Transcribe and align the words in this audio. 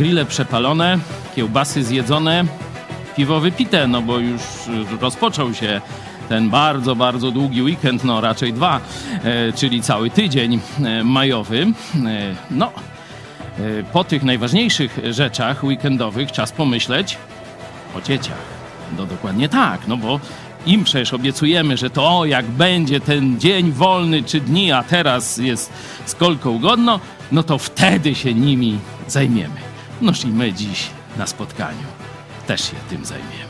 grille 0.00 0.24
przepalone, 0.24 0.98
kiełbasy 1.36 1.84
zjedzone, 1.84 2.44
piwo 3.16 3.40
wypite, 3.40 3.86
no 3.86 4.02
bo 4.02 4.18
już 4.18 4.42
rozpoczął 5.00 5.54
się 5.54 5.80
ten 6.28 6.50
bardzo, 6.50 6.96
bardzo 6.96 7.30
długi 7.30 7.62
weekend, 7.62 8.04
no 8.04 8.20
raczej 8.20 8.52
dwa, 8.52 8.80
e, 9.24 9.52
czyli 9.52 9.82
cały 9.82 10.10
tydzień 10.10 10.60
e, 10.84 11.04
majowy. 11.04 11.62
E, 11.62 12.34
no, 12.50 12.72
po 13.92 14.04
tych 14.04 14.22
najważniejszych 14.22 14.98
rzeczach 15.10 15.64
weekendowych 15.64 16.32
czas 16.32 16.52
pomyśleć 16.52 17.18
o 17.96 18.00
dzieciach. 18.00 18.42
No 18.98 19.06
dokładnie 19.06 19.48
tak, 19.48 19.80
no 19.88 19.96
bo 19.96 20.20
im 20.66 20.84
przecież 20.84 21.14
obiecujemy, 21.14 21.76
że 21.76 21.90
to 21.90 22.18
o, 22.18 22.24
jak 22.24 22.46
będzie 22.46 23.00
ten 23.00 23.40
dzień 23.40 23.72
wolny 23.72 24.22
czy 24.22 24.40
dni, 24.40 24.72
a 24.72 24.82
teraz 24.82 25.36
jest 25.36 25.72
skolką 26.06 26.58
godno, 26.58 27.00
no 27.32 27.42
to 27.42 27.58
wtedy 27.58 28.14
się 28.14 28.34
nimi 28.34 28.78
zajmiemy. 29.08 29.69
Noż 30.00 30.24
i 30.24 30.28
my 30.28 30.52
dziś 30.52 30.90
na 31.16 31.26
spotkaniu 31.26 31.86
też 32.46 32.60
się 32.60 32.76
tym 32.90 33.04
zajmiemy. 33.04 33.49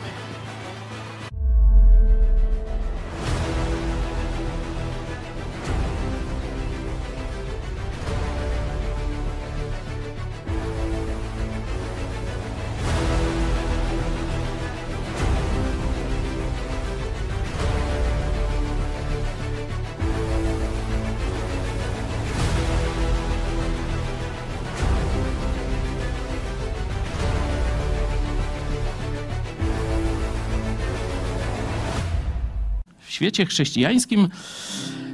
Świecie 33.41 33.45
chrześcijańskim, 33.45 34.29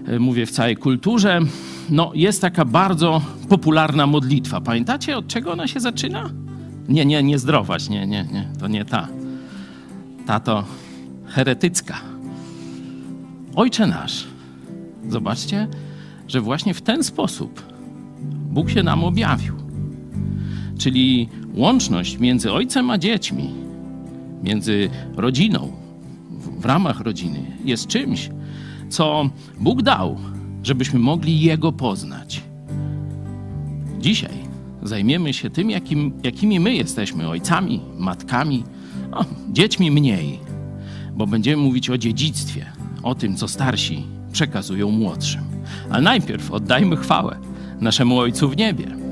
e, 0.07 0.19
mówię 0.19 0.45
w 0.45 0.51
całej 0.51 0.75
kulturze, 0.75 1.39
no 1.89 2.11
jest 2.15 2.41
taka 2.41 2.65
bardzo 2.65 3.21
popularna 3.49 4.07
modlitwa. 4.07 4.61
Pamiętacie, 4.61 5.17
od 5.17 5.27
czego 5.27 5.51
ona 5.51 5.67
się 5.67 5.79
zaczyna? 5.79 6.29
Nie, 6.89 7.05
nie, 7.05 7.23
nie 7.23 7.39
zdrować, 7.39 7.89
nie, 7.89 8.07
nie, 8.07 8.23
nie, 8.23 8.49
to 8.59 8.67
nie 8.67 8.85
ta. 8.85 9.07
Ta 10.25 10.39
to 10.39 10.63
heretycka. 11.25 12.01
Ojcze 13.55 13.87
nasz. 13.87 14.27
Zobaczcie, 15.09 15.67
że 16.27 16.41
właśnie 16.41 16.73
w 16.73 16.81
ten 16.81 17.03
sposób 17.03 17.61
Bóg 18.51 18.69
się 18.69 18.83
nam 18.83 19.03
objawił. 19.03 19.55
Czyli 20.77 21.29
łączność 21.53 22.17
między 22.17 22.51
ojcem 22.51 22.91
a 22.91 22.97
dziećmi, 22.97 23.53
między 24.43 24.89
rodziną, 25.15 25.86
w 26.57 26.65
ramach 26.65 26.99
rodziny 26.99 27.39
jest 27.65 27.87
czymś, 27.87 28.29
co 28.89 29.29
Bóg 29.59 29.81
dał, 29.81 30.17
żebyśmy 30.63 30.99
mogli 30.99 31.41
Jego 31.41 31.71
poznać. 31.71 32.41
Dzisiaj 33.99 34.47
zajmiemy 34.83 35.33
się 35.33 35.49
tym, 35.49 35.69
jakim, 35.69 36.13
jakimi 36.23 36.59
my 36.59 36.75
jesteśmy 36.75 37.29
ojcami, 37.29 37.81
matkami, 37.97 38.63
no, 39.11 39.25
dziećmi 39.51 39.91
mniej, 39.91 40.39
bo 41.13 41.27
będziemy 41.27 41.63
mówić 41.63 41.89
o 41.89 41.97
dziedzictwie, 41.97 42.65
o 43.03 43.15
tym, 43.15 43.35
co 43.35 43.47
starsi 43.47 44.03
przekazują 44.31 44.91
młodszym. 44.91 45.41
Ale 45.89 46.01
najpierw 46.01 46.51
oddajmy 46.51 46.97
chwałę 46.97 47.37
naszemu 47.81 48.19
Ojcu 48.19 48.49
w 48.49 48.57
niebie. 48.57 49.06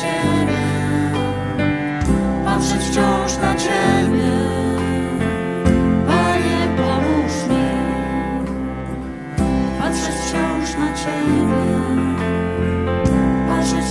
Ciebie, 0.00 0.64
patrzeć 2.44 2.82
wciąż 2.82 3.38
na 3.38 3.54
Ciebie. 3.54 4.64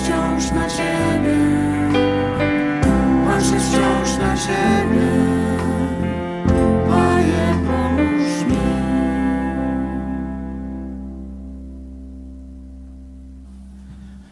Wciąż 0.04 0.52
na 0.52 0.70
Ciebie, 0.70 1.38
wciąż 3.60 4.18
na 4.18 4.38
Ciebie. 4.38 5.34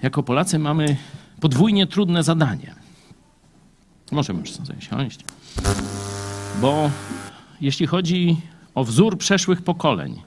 Jako 0.01 0.23
Polacy 0.23 0.59
mamy 0.59 0.95
podwójnie 1.41 1.87
trudne 1.87 2.23
zadanie. 2.23 2.75
Możemy 4.11 4.39
już 4.39 4.51
sobie 4.51 4.81
siąść. 4.81 5.19
Bo 6.61 6.91
jeśli 7.61 7.87
chodzi 7.87 8.37
o 8.75 8.83
wzór 8.83 9.17
przeszłych 9.17 9.61
pokoleń, 9.61 10.21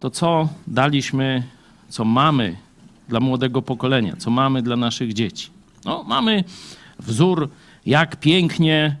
to 0.00 0.10
co 0.10 0.48
daliśmy, 0.66 1.42
co 1.88 2.04
mamy 2.04 2.56
dla 3.08 3.20
młodego 3.20 3.62
pokolenia, 3.62 4.16
co 4.16 4.30
mamy 4.30 4.62
dla 4.62 4.76
naszych 4.76 5.12
dzieci? 5.12 5.50
No, 5.84 6.02
mamy 6.02 6.44
wzór, 6.98 7.50
jak 7.86 8.16
pięknie 8.16 8.96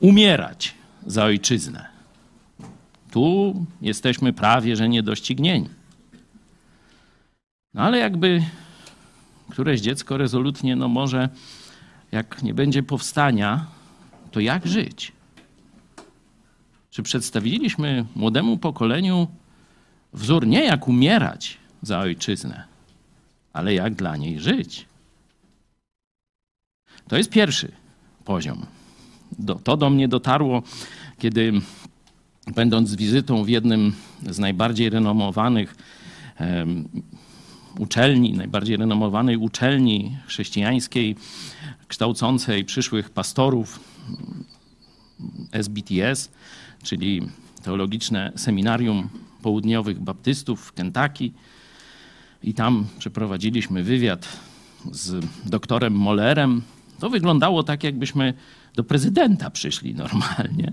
umierać 0.00 0.74
za 1.06 1.24
ojczyznę. 1.24 1.86
Tu 3.10 3.54
jesteśmy 3.82 4.32
prawie 4.32 4.76
że 4.76 4.88
niedoścignieni. 4.88 5.68
No 7.74 7.82
ale 7.82 7.98
jakby 7.98 8.42
któreś 9.50 9.80
dziecko 9.80 10.16
rezolutnie, 10.16 10.76
no 10.76 10.88
może 10.88 11.28
jak 12.12 12.42
nie 12.42 12.54
będzie 12.54 12.82
powstania, 12.82 13.66
to 14.30 14.40
jak 14.40 14.66
żyć? 14.66 15.12
Czy 16.90 17.02
przedstawiliśmy 17.02 18.04
młodemu 18.16 18.58
pokoleniu 18.58 19.28
wzór 20.12 20.46
nie 20.46 20.64
jak 20.64 20.88
umierać 20.88 21.58
za 21.82 21.98
ojczyznę, 21.98 22.64
ale 23.52 23.74
jak 23.74 23.94
dla 23.94 24.16
niej 24.16 24.40
żyć? 24.40 24.86
To 27.08 27.16
jest 27.16 27.30
pierwszy 27.30 27.72
poziom. 28.24 28.66
Do, 29.38 29.54
to 29.54 29.76
do 29.76 29.90
mnie 29.90 30.08
dotarło, 30.08 30.62
kiedy 31.18 31.52
będąc 32.54 32.88
z 32.88 32.96
wizytą 32.96 33.44
w 33.44 33.48
jednym 33.48 33.92
z 34.22 34.38
najbardziej 34.38 34.90
renomowanych 34.90 35.74
uczelni, 37.80 38.32
najbardziej 38.32 38.76
renomowanej 38.76 39.36
uczelni 39.36 40.16
chrześcijańskiej, 40.26 41.16
kształcącej 41.88 42.64
przyszłych 42.64 43.10
pastorów 43.10 43.80
SBTS, 45.52 46.30
czyli 46.82 47.28
Teologiczne 47.62 48.32
Seminarium 48.36 49.08
Południowych 49.42 50.00
Baptystów 50.00 50.60
w 50.60 50.72
Kentucky. 50.72 51.32
I 52.42 52.54
tam 52.54 52.86
przeprowadziliśmy 52.98 53.82
wywiad 53.82 54.28
z 54.92 55.26
doktorem 55.46 55.92
Mollerem. 55.92 56.62
To 56.98 57.10
wyglądało 57.10 57.62
tak, 57.62 57.84
jakbyśmy 57.84 58.34
do 58.74 58.84
prezydenta 58.84 59.50
przyszli 59.50 59.94
normalnie. 59.94 60.72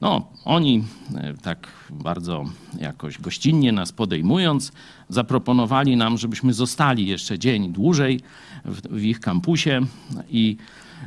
No, 0.00 0.28
oni 0.44 0.84
e, 1.14 1.34
tak 1.34 1.68
bardzo 1.90 2.44
jakoś 2.78 3.18
gościnnie 3.18 3.72
nas 3.72 3.92
podejmując, 3.92 4.72
zaproponowali 5.08 5.96
nam, 5.96 6.18
żebyśmy 6.18 6.52
zostali 6.52 7.06
jeszcze 7.06 7.38
dzień 7.38 7.72
dłużej 7.72 8.20
w, 8.64 8.80
w 8.80 9.02
ich 9.02 9.20
kampusie 9.20 9.80
i 10.30 10.56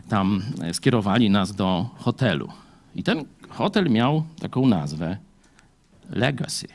tam 0.09 0.43
e, 0.61 0.73
skierowali 0.73 1.29
nas 1.29 1.55
do 1.55 1.89
hotelu. 1.97 2.49
I 2.95 3.03
ten 3.03 3.25
hotel 3.49 3.89
miał 3.89 4.23
taką 4.39 4.67
nazwę 4.67 5.17
Legacy. 6.09 6.67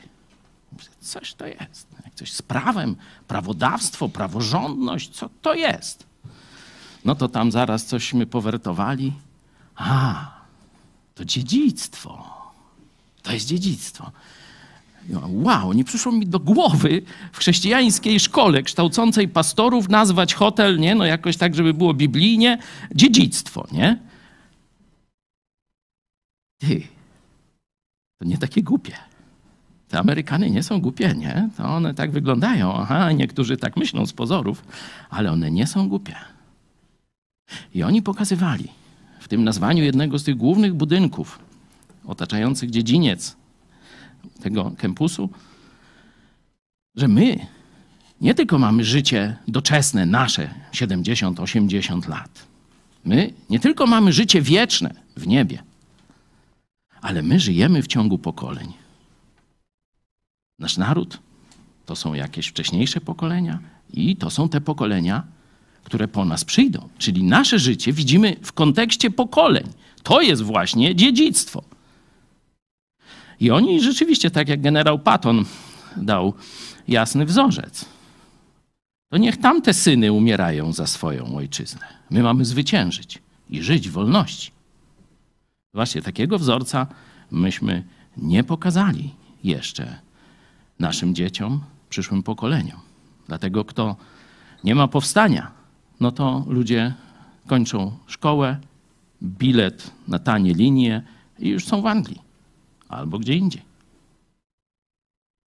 Coś 0.99 1.33
to 1.33 1.47
jest. 1.47 1.87
Coś 2.15 2.33
z 2.33 2.41
prawem, 2.41 2.95
prawodawstwo, 3.27 4.09
praworządność, 4.09 5.09
co 5.09 5.29
to 5.41 5.53
jest? 5.53 6.07
No 7.05 7.15
to 7.15 7.27
tam 7.27 7.51
zaraz 7.51 7.85
cośmy 7.85 8.25
powertowali. 8.25 9.13
A, 9.75 10.38
to 11.19 11.25
dziedzictwo. 11.25 12.23
To 13.21 13.33
jest 13.33 13.47
dziedzictwo. 13.47 14.11
Wow, 15.27 15.73
nie 15.73 15.83
przyszło 15.83 16.11
mi 16.11 16.27
do 16.27 16.39
głowy 16.39 17.01
w 17.31 17.37
chrześcijańskiej 17.37 18.19
szkole 18.19 18.63
kształcącej 18.63 19.27
pastorów 19.27 19.89
nazwać 19.89 20.33
hotel, 20.33 20.79
nie, 20.79 20.95
no 20.95 21.05
jakoś 21.05 21.37
tak, 21.37 21.55
żeby 21.55 21.73
było 21.73 21.93
biblijnie, 21.93 22.57
dziedzictwo, 22.95 23.67
nie? 23.71 23.99
Ty, 26.57 26.83
to 28.19 28.25
nie 28.25 28.37
takie 28.37 28.63
głupie. 28.63 28.93
Te 29.87 29.99
Amerykany 29.99 30.49
nie 30.49 30.63
są 30.63 30.81
głupie, 30.81 31.13
nie? 31.17 31.49
To 31.57 31.63
one 31.63 31.93
tak 31.93 32.11
wyglądają. 32.11 32.73
Aha, 32.73 33.11
niektórzy 33.11 33.57
tak 33.57 33.77
myślą 33.77 34.05
z 34.05 34.13
pozorów, 34.13 34.63
ale 35.09 35.31
one 35.31 35.51
nie 35.51 35.67
są 35.67 35.89
głupie. 35.89 36.15
I 37.73 37.83
oni 37.83 38.01
pokazywali 38.01 38.78
w 39.19 39.27
tym 39.27 39.43
nazwaniu 39.43 39.83
jednego 39.83 40.19
z 40.19 40.23
tych 40.23 40.37
głównych 40.37 40.73
budynków 40.73 41.39
otaczających 42.05 42.69
dziedziniec 42.69 43.35
tego 44.41 44.71
kampusu, 44.77 45.29
że 46.95 47.07
my 47.07 47.47
nie 48.21 48.35
tylko 48.35 48.59
mamy 48.59 48.83
życie 48.83 49.37
doczesne, 49.47 50.05
nasze 50.05 50.53
70-80 50.71 52.09
lat. 52.09 52.47
My 53.05 53.33
nie 53.49 53.59
tylko 53.59 53.87
mamy 53.87 54.13
życie 54.13 54.41
wieczne 54.41 54.93
w 55.17 55.27
niebie, 55.27 55.63
ale 57.01 57.21
my 57.21 57.39
żyjemy 57.39 57.83
w 57.83 57.87
ciągu 57.87 58.17
pokoleń. 58.17 58.73
Nasz 60.59 60.77
naród 60.77 61.19
to 61.85 61.95
są 61.95 62.13
jakieś 62.13 62.47
wcześniejsze 62.47 63.01
pokolenia 63.01 63.59
i 63.93 64.15
to 64.15 64.29
są 64.29 64.49
te 64.49 64.61
pokolenia, 64.61 65.23
które 65.89 66.07
po 66.07 66.25
nas 66.25 66.45
przyjdą. 66.45 66.89
Czyli 66.97 67.23
nasze 67.23 67.59
życie 67.59 67.93
widzimy 67.93 68.35
w 68.41 68.53
kontekście 68.53 69.11
pokoleń. 69.11 69.63
To 70.03 70.21
jest 70.21 70.41
właśnie 70.41 70.95
dziedzictwo. 70.95 71.63
I 73.39 73.51
oni 73.51 73.81
rzeczywiście, 73.81 74.31
tak 74.31 74.49
jak 74.49 74.61
generał 74.61 74.99
Patton 74.99 75.45
dał 75.97 76.33
jasny 76.87 77.25
wzorzec. 77.25 77.85
to 79.09 79.17
niech 79.17 79.37
tamte 79.37 79.73
syny 79.73 80.11
umierają 80.11 80.73
za 80.73 80.87
swoją 80.87 81.35
ojczyznę. 81.37 81.85
My 82.09 82.23
mamy 82.23 82.45
zwyciężyć 82.45 83.19
i 83.49 83.63
żyć 83.63 83.89
w 83.89 83.91
wolności. 83.91 84.51
Właśnie 85.73 86.01
takiego 86.01 86.39
wzorca 86.39 86.87
myśmy 87.31 87.83
nie 88.17 88.43
pokazali 88.43 89.13
jeszcze 89.43 89.99
naszym 90.79 91.15
dzieciom, 91.15 91.61
przyszłym 91.89 92.23
pokoleniom. 92.23 92.79
Dlatego 93.27 93.65
kto 93.65 93.95
nie 94.63 94.75
ma 94.75 94.87
powstania, 94.87 95.58
no 95.99 96.11
to 96.11 96.45
ludzie 96.47 96.93
kończą 97.47 97.97
szkołę, 98.07 98.57
bilet 99.23 99.91
na 100.07 100.19
tanie 100.19 100.53
linie 100.53 101.03
i 101.39 101.49
już 101.49 101.65
są 101.65 101.81
w 101.81 101.85
Anglii 101.85 102.21
albo 102.89 103.19
gdzie 103.19 103.35
indziej. 103.35 103.61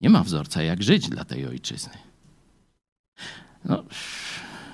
Nie 0.01 0.09
ma 0.09 0.23
wzorca, 0.23 0.63
jak 0.63 0.83
żyć 0.83 1.09
dla 1.09 1.25
tej 1.25 1.47
ojczyzny. 1.47 1.93
No, 3.65 3.83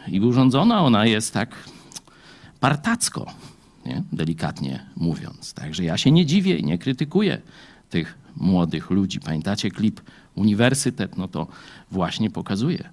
I 0.07 0.21
urządzona 0.21 0.81
ona 0.81 1.05
jest 1.05 1.33
tak 1.33 1.69
partacko, 2.59 3.33
nie? 3.85 4.03
delikatnie 4.13 4.85
mówiąc. 4.95 5.53
Także 5.53 5.83
ja 5.83 5.97
się 5.97 6.11
nie 6.11 6.25
dziwię 6.25 6.57
i 6.57 6.63
nie 6.63 6.77
krytykuję 6.77 7.41
tych 7.89 8.17
młodych 8.35 8.89
ludzi. 8.89 9.19
Pamiętacie 9.19 9.71
klip 9.71 10.01
Uniwersytet? 10.35 11.17
No 11.17 11.27
to 11.27 11.47
właśnie 11.91 12.29
pokazuje, 12.29 12.89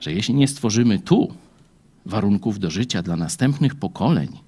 że 0.00 0.12
jeśli 0.12 0.34
nie 0.34 0.48
stworzymy 0.48 0.98
tu 0.98 1.34
warunków 2.06 2.58
do 2.58 2.70
życia 2.70 3.02
dla 3.02 3.16
następnych 3.16 3.74
pokoleń, 3.74 4.38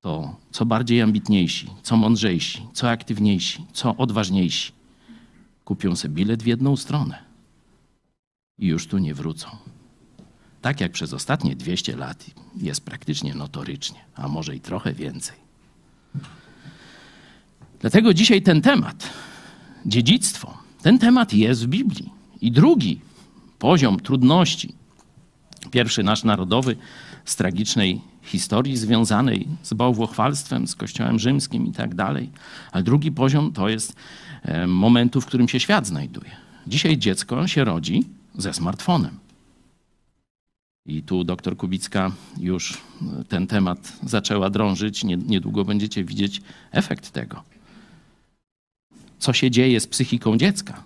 to 0.00 0.36
co 0.50 0.66
bardziej 0.66 1.02
ambitniejsi, 1.02 1.70
co 1.82 1.96
mądrzejsi, 1.96 2.66
co 2.72 2.90
aktywniejsi, 2.90 3.66
co 3.72 3.96
odważniejsi 3.96 4.72
kupią 5.64 5.96
sobie 5.96 6.14
bilet 6.14 6.42
w 6.42 6.46
jedną 6.46 6.76
stronę 6.76 7.18
i 8.58 8.66
już 8.66 8.86
tu 8.86 8.98
nie 8.98 9.14
wrócą. 9.14 9.48
Tak 10.62 10.80
jak 10.80 10.92
przez 10.92 11.12
ostatnie 11.12 11.56
200 11.56 11.96
lat 11.96 12.26
jest 12.56 12.84
praktycznie 12.84 13.34
notorycznie, 13.34 13.98
a 14.14 14.28
może 14.28 14.56
i 14.56 14.60
trochę 14.60 14.92
więcej. 14.92 15.36
Dlatego 17.80 18.14
dzisiaj 18.14 18.42
ten 18.42 18.62
temat, 18.62 19.10
dziedzictwo, 19.86 20.58
ten 20.82 20.98
temat 20.98 21.32
jest 21.32 21.64
w 21.64 21.68
Biblii. 21.68 22.10
I 22.40 22.52
drugi 22.52 23.00
poziom 23.58 24.00
trudności, 24.00 24.74
pierwszy 25.76 26.02
nasz 26.02 26.24
narodowy, 26.24 26.76
z 27.24 27.36
tragicznej 27.36 28.00
historii 28.22 28.76
związanej 28.76 29.48
z 29.62 29.74
bałwochwalstwem, 29.74 30.66
z 30.68 30.74
Kościołem 30.74 31.18
Rzymskim 31.18 31.66
i 31.66 31.72
tak 31.72 31.94
dalej. 31.94 32.30
Ale 32.72 32.82
drugi 32.82 33.12
poziom 33.12 33.52
to 33.52 33.68
jest 33.68 33.96
e, 34.42 34.66
momentu, 34.66 35.20
w 35.20 35.26
którym 35.26 35.48
się 35.48 35.60
świat 35.60 35.86
znajduje. 35.86 36.30
Dzisiaj 36.66 36.98
dziecko 36.98 37.46
się 37.46 37.64
rodzi 37.64 38.04
ze 38.38 38.52
smartfonem. 38.52 39.18
I 40.86 41.02
tu 41.02 41.24
doktor 41.24 41.56
Kubicka 41.56 42.12
już 42.40 42.72
e, 42.72 42.76
ten 43.28 43.46
temat 43.46 43.92
zaczęła 44.02 44.50
drążyć. 44.50 45.04
Niedługo 45.04 45.64
będziecie 45.64 46.04
widzieć 46.04 46.42
efekt 46.72 47.10
tego. 47.10 47.42
Co 49.18 49.32
się 49.32 49.50
dzieje 49.50 49.80
z 49.80 49.86
psychiką 49.86 50.36
dziecka? 50.36 50.82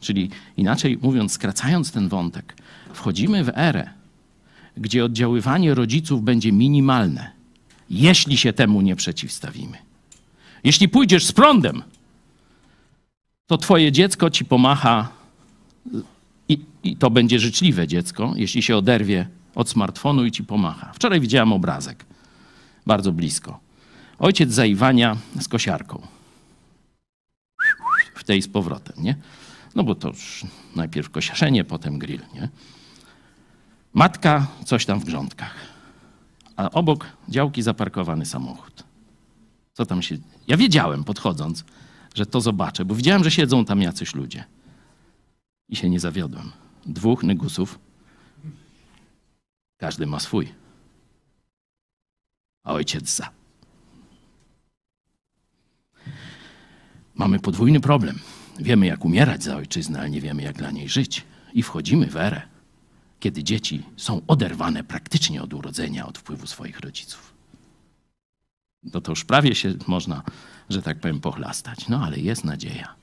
Czyli 0.00 0.30
inaczej 0.56 0.98
mówiąc, 1.02 1.32
skracając 1.32 1.92
ten 1.92 2.08
wątek, 2.08 2.56
wchodzimy 2.92 3.44
w 3.44 3.50
erę, 3.54 4.03
gdzie 4.76 5.04
oddziaływanie 5.04 5.74
rodziców 5.74 6.22
będzie 6.22 6.52
minimalne, 6.52 7.30
jeśli 7.90 8.36
się 8.36 8.52
temu 8.52 8.80
nie 8.80 8.96
przeciwstawimy. 8.96 9.78
Jeśli 10.64 10.88
pójdziesz 10.88 11.26
z 11.26 11.32
prądem, 11.32 11.82
to 13.46 13.58
twoje 13.58 13.92
dziecko 13.92 14.30
ci 14.30 14.44
pomacha 14.44 15.08
i, 16.48 16.58
i, 16.84 16.96
to 16.96 17.10
będzie 17.10 17.38
życzliwe 17.38 17.88
dziecko, 17.88 18.32
jeśli 18.36 18.62
się 18.62 18.76
oderwie 18.76 19.28
od 19.54 19.68
smartfonu 19.68 20.24
i 20.24 20.30
ci 20.30 20.44
pomacha. 20.44 20.92
Wczoraj 20.92 21.20
widziałem 21.20 21.52
obrazek, 21.52 22.04
bardzo 22.86 23.12
blisko. 23.12 23.60
Ojciec 24.18 24.52
zaiwania 24.52 25.16
z 25.40 25.48
kosiarką. 25.48 26.06
W 28.14 28.24
tej 28.24 28.42
z 28.42 28.48
powrotem, 28.48 29.04
nie? 29.04 29.16
No 29.74 29.84
bo 29.84 29.94
to 29.94 30.08
już 30.08 30.44
najpierw 30.76 31.10
kosiarzenie, 31.10 31.64
potem 31.64 31.98
grill, 31.98 32.20
nie? 32.34 32.48
Matka 33.94 34.46
coś 34.64 34.86
tam 34.86 35.00
w 35.00 35.04
grządkach, 35.04 35.54
a 36.56 36.70
obok 36.70 37.06
działki 37.28 37.62
zaparkowany 37.62 38.26
samochód. 38.26 38.84
Co 39.72 39.86
tam 39.86 40.02
się... 40.02 40.16
Ja 40.48 40.56
wiedziałem 40.56 41.04
podchodząc, 41.04 41.64
że 42.14 42.26
to 42.26 42.40
zobaczę, 42.40 42.84
bo 42.84 42.94
widziałem, 42.94 43.24
że 43.24 43.30
siedzą 43.30 43.64
tam 43.64 43.82
jacyś 43.82 44.14
ludzie. 44.14 44.44
I 45.68 45.76
się 45.76 45.90
nie 45.90 46.00
zawiodłem. 46.00 46.52
Dwóch 46.86 47.22
negusów, 47.22 47.78
każdy 49.76 50.06
ma 50.06 50.20
swój. 50.20 50.52
A 52.64 52.72
ojciec 52.72 53.16
za. 53.16 53.30
Mamy 57.14 57.40
podwójny 57.40 57.80
problem. 57.80 58.18
Wiemy, 58.58 58.86
jak 58.86 59.04
umierać 59.04 59.42
za 59.42 59.56
ojczyznę, 59.56 59.98
ale 59.98 60.10
nie 60.10 60.20
wiemy, 60.20 60.42
jak 60.42 60.56
dla 60.56 60.70
niej 60.70 60.88
żyć. 60.88 61.24
I 61.52 61.62
wchodzimy 61.62 62.06
w 62.06 62.16
erę 62.16 62.53
kiedy 63.24 63.44
dzieci 63.44 63.82
są 63.96 64.20
oderwane 64.26 64.84
praktycznie 64.84 65.42
od 65.42 65.54
urodzenia, 65.54 66.06
od 66.06 66.18
wpływu 66.18 66.46
swoich 66.46 66.80
rodziców. 66.80 67.34
No 68.82 69.00
to 69.00 69.12
już 69.12 69.24
prawie 69.24 69.54
się 69.54 69.74
można, 69.86 70.22
że 70.70 70.82
tak 70.82 71.00
powiem, 71.00 71.20
pochlastać. 71.20 71.88
No 71.88 72.04
ale 72.04 72.18
jest 72.18 72.44
nadzieja. 72.44 72.94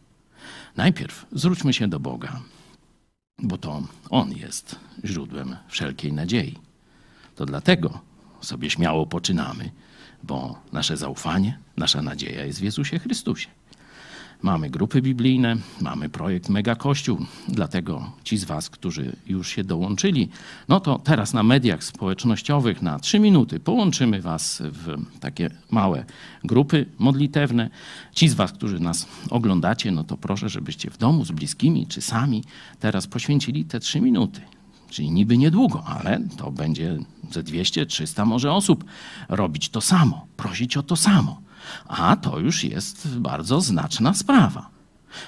Najpierw 0.75 1.25
zwróćmy 1.31 1.73
się 1.73 1.87
do 1.87 1.99
Boga, 1.99 2.41
bo 3.39 3.57
to 3.57 3.83
On 4.09 4.31
jest 4.31 4.75
źródłem 5.05 5.55
wszelkiej 5.67 6.13
nadziei. 6.13 6.59
To 7.35 7.45
dlatego 7.45 7.99
sobie 8.41 8.69
śmiało 8.69 9.05
poczynamy, 9.05 9.71
bo 10.23 10.59
nasze 10.71 10.97
zaufanie, 10.97 11.59
nasza 11.77 12.01
nadzieja 12.01 12.45
jest 12.45 12.59
w 12.59 12.63
Jezusie 12.63 12.99
Chrystusie. 12.99 13.47
Mamy 14.41 14.69
grupy 14.69 15.01
biblijne, 15.01 15.55
mamy 15.81 16.09
projekt 16.09 16.49
Mega 16.49 16.75
Kościół, 16.75 17.17
dlatego 17.47 18.11
ci 18.23 18.37
z 18.37 18.43
Was, 18.43 18.69
którzy 18.69 19.15
już 19.27 19.49
się 19.49 19.63
dołączyli, 19.63 20.29
no 20.67 20.79
to 20.79 20.99
teraz 20.99 21.33
na 21.33 21.43
mediach 21.43 21.83
społecznościowych 21.83 22.81
na 22.81 22.99
trzy 22.99 23.19
minuty 23.19 23.59
połączymy 23.59 24.21
Was 24.21 24.63
w 24.65 25.19
takie 25.19 25.49
małe 25.71 26.05
grupy 26.43 26.85
modlitewne. 26.99 27.69
Ci 28.15 28.27
z 28.27 28.33
Was, 28.33 28.51
którzy 28.51 28.79
nas 28.79 29.07
oglądacie, 29.29 29.91
no 29.91 30.03
to 30.03 30.17
proszę, 30.17 30.49
żebyście 30.49 30.89
w 30.89 30.97
domu 30.97 31.25
z 31.25 31.31
bliskimi 31.31 31.87
czy 31.87 32.01
sami 32.01 32.43
teraz 32.79 33.07
poświęcili 33.07 33.65
te 33.65 33.79
trzy 33.79 34.01
minuty. 34.01 34.41
Czyli 34.89 35.11
niby 35.11 35.37
niedługo, 35.37 35.83
ale 35.83 36.19
to 36.37 36.51
będzie 36.51 36.97
ze 37.31 37.43
200, 37.43 37.85
300 37.85 38.25
może 38.25 38.53
osób 38.53 38.85
robić 39.29 39.69
to 39.69 39.81
samo, 39.81 40.27
prosić 40.37 40.77
o 40.77 40.83
to 40.83 40.95
samo. 40.95 41.41
A 41.87 42.15
to 42.15 42.39
już 42.39 42.63
jest 42.63 43.17
bardzo 43.17 43.61
znaczna 43.61 44.13
sprawa. 44.13 44.69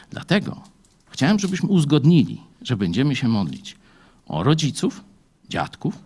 Dlatego 0.09 0.61
chciałem, 1.09 1.39
żebyśmy 1.39 1.69
uzgodnili, 1.69 2.41
że 2.61 2.77
będziemy 2.77 3.15
się 3.15 3.27
modlić 3.27 3.75
o 4.25 4.43
rodziców, 4.43 5.03
dziadków 5.49 6.03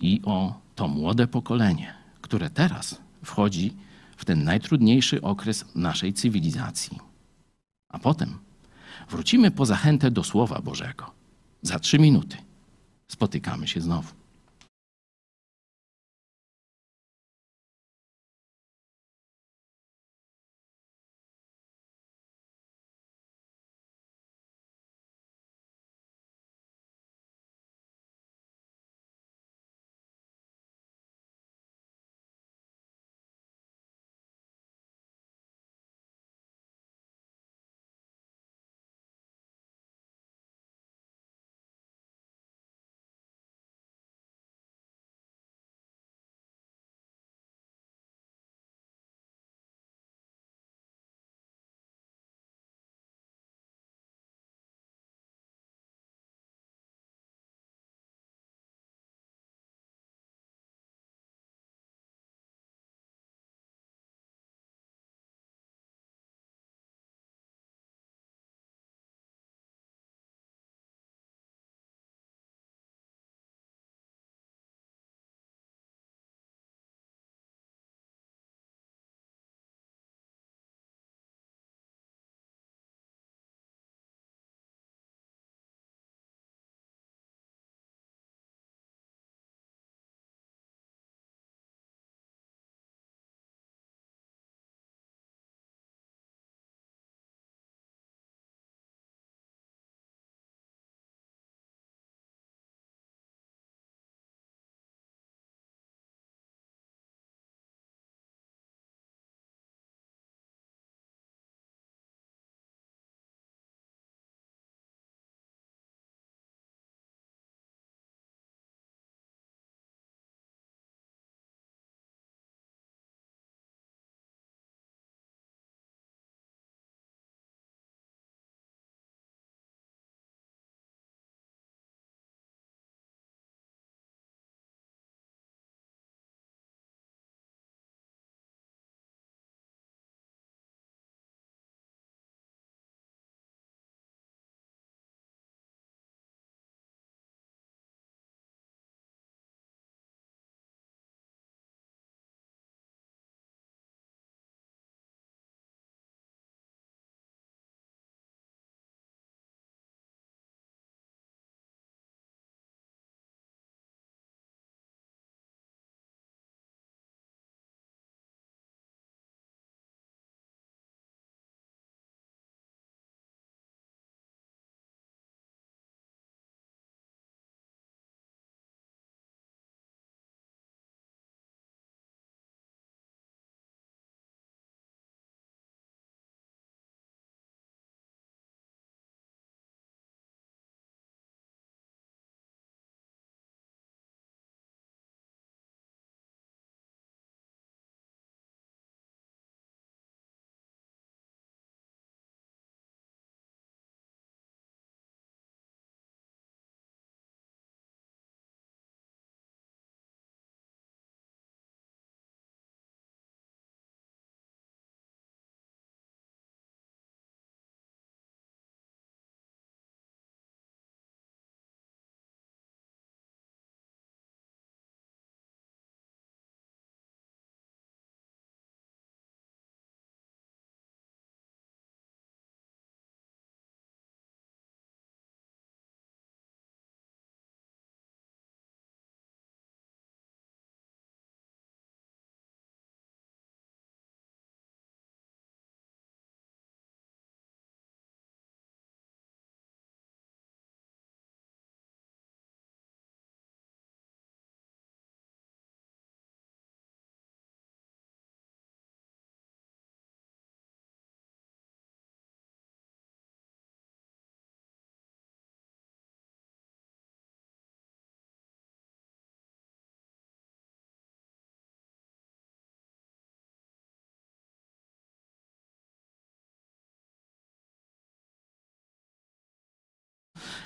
i 0.00 0.20
o 0.24 0.60
to 0.74 0.88
młode 0.88 1.26
pokolenie, 1.26 1.94
które 2.20 2.50
teraz 2.50 3.00
wchodzi 3.24 3.76
w 4.16 4.24
ten 4.24 4.44
najtrudniejszy 4.44 5.22
okres 5.22 5.64
naszej 5.74 6.12
cywilizacji. 6.12 6.98
A 7.88 7.98
potem 7.98 8.38
wrócimy 9.10 9.50
po 9.50 9.66
zachętę 9.66 10.10
do 10.10 10.24
Słowa 10.24 10.60
Bożego. 10.62 11.10
Za 11.62 11.78
trzy 11.78 11.98
minuty 11.98 12.36
spotykamy 13.08 13.68
się 13.68 13.80
znowu. 13.80 14.19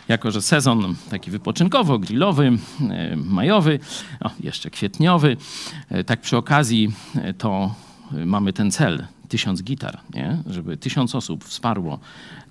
Jako 0.09 0.31
że 0.31 0.43
sezon 0.43 0.95
taki 1.11 1.31
wypoczynkowo-grillowy, 1.31 2.59
e, 2.91 3.17
majowy, 3.17 3.79
o, 4.21 4.31
jeszcze 4.41 4.71
kwietniowy, 4.71 5.37
e, 5.91 6.05
tak 6.05 6.21
przy 6.21 6.37
okazji 6.37 6.93
e, 7.15 7.35
to 7.35 7.75
mamy 8.11 8.53
ten 8.53 8.71
cel, 8.71 9.05
tysiąc 9.29 9.63
gitar, 9.63 10.01
nie? 10.15 10.39
żeby 10.47 10.77
tysiąc 10.77 11.15
osób 11.15 11.45
wsparło 11.45 11.99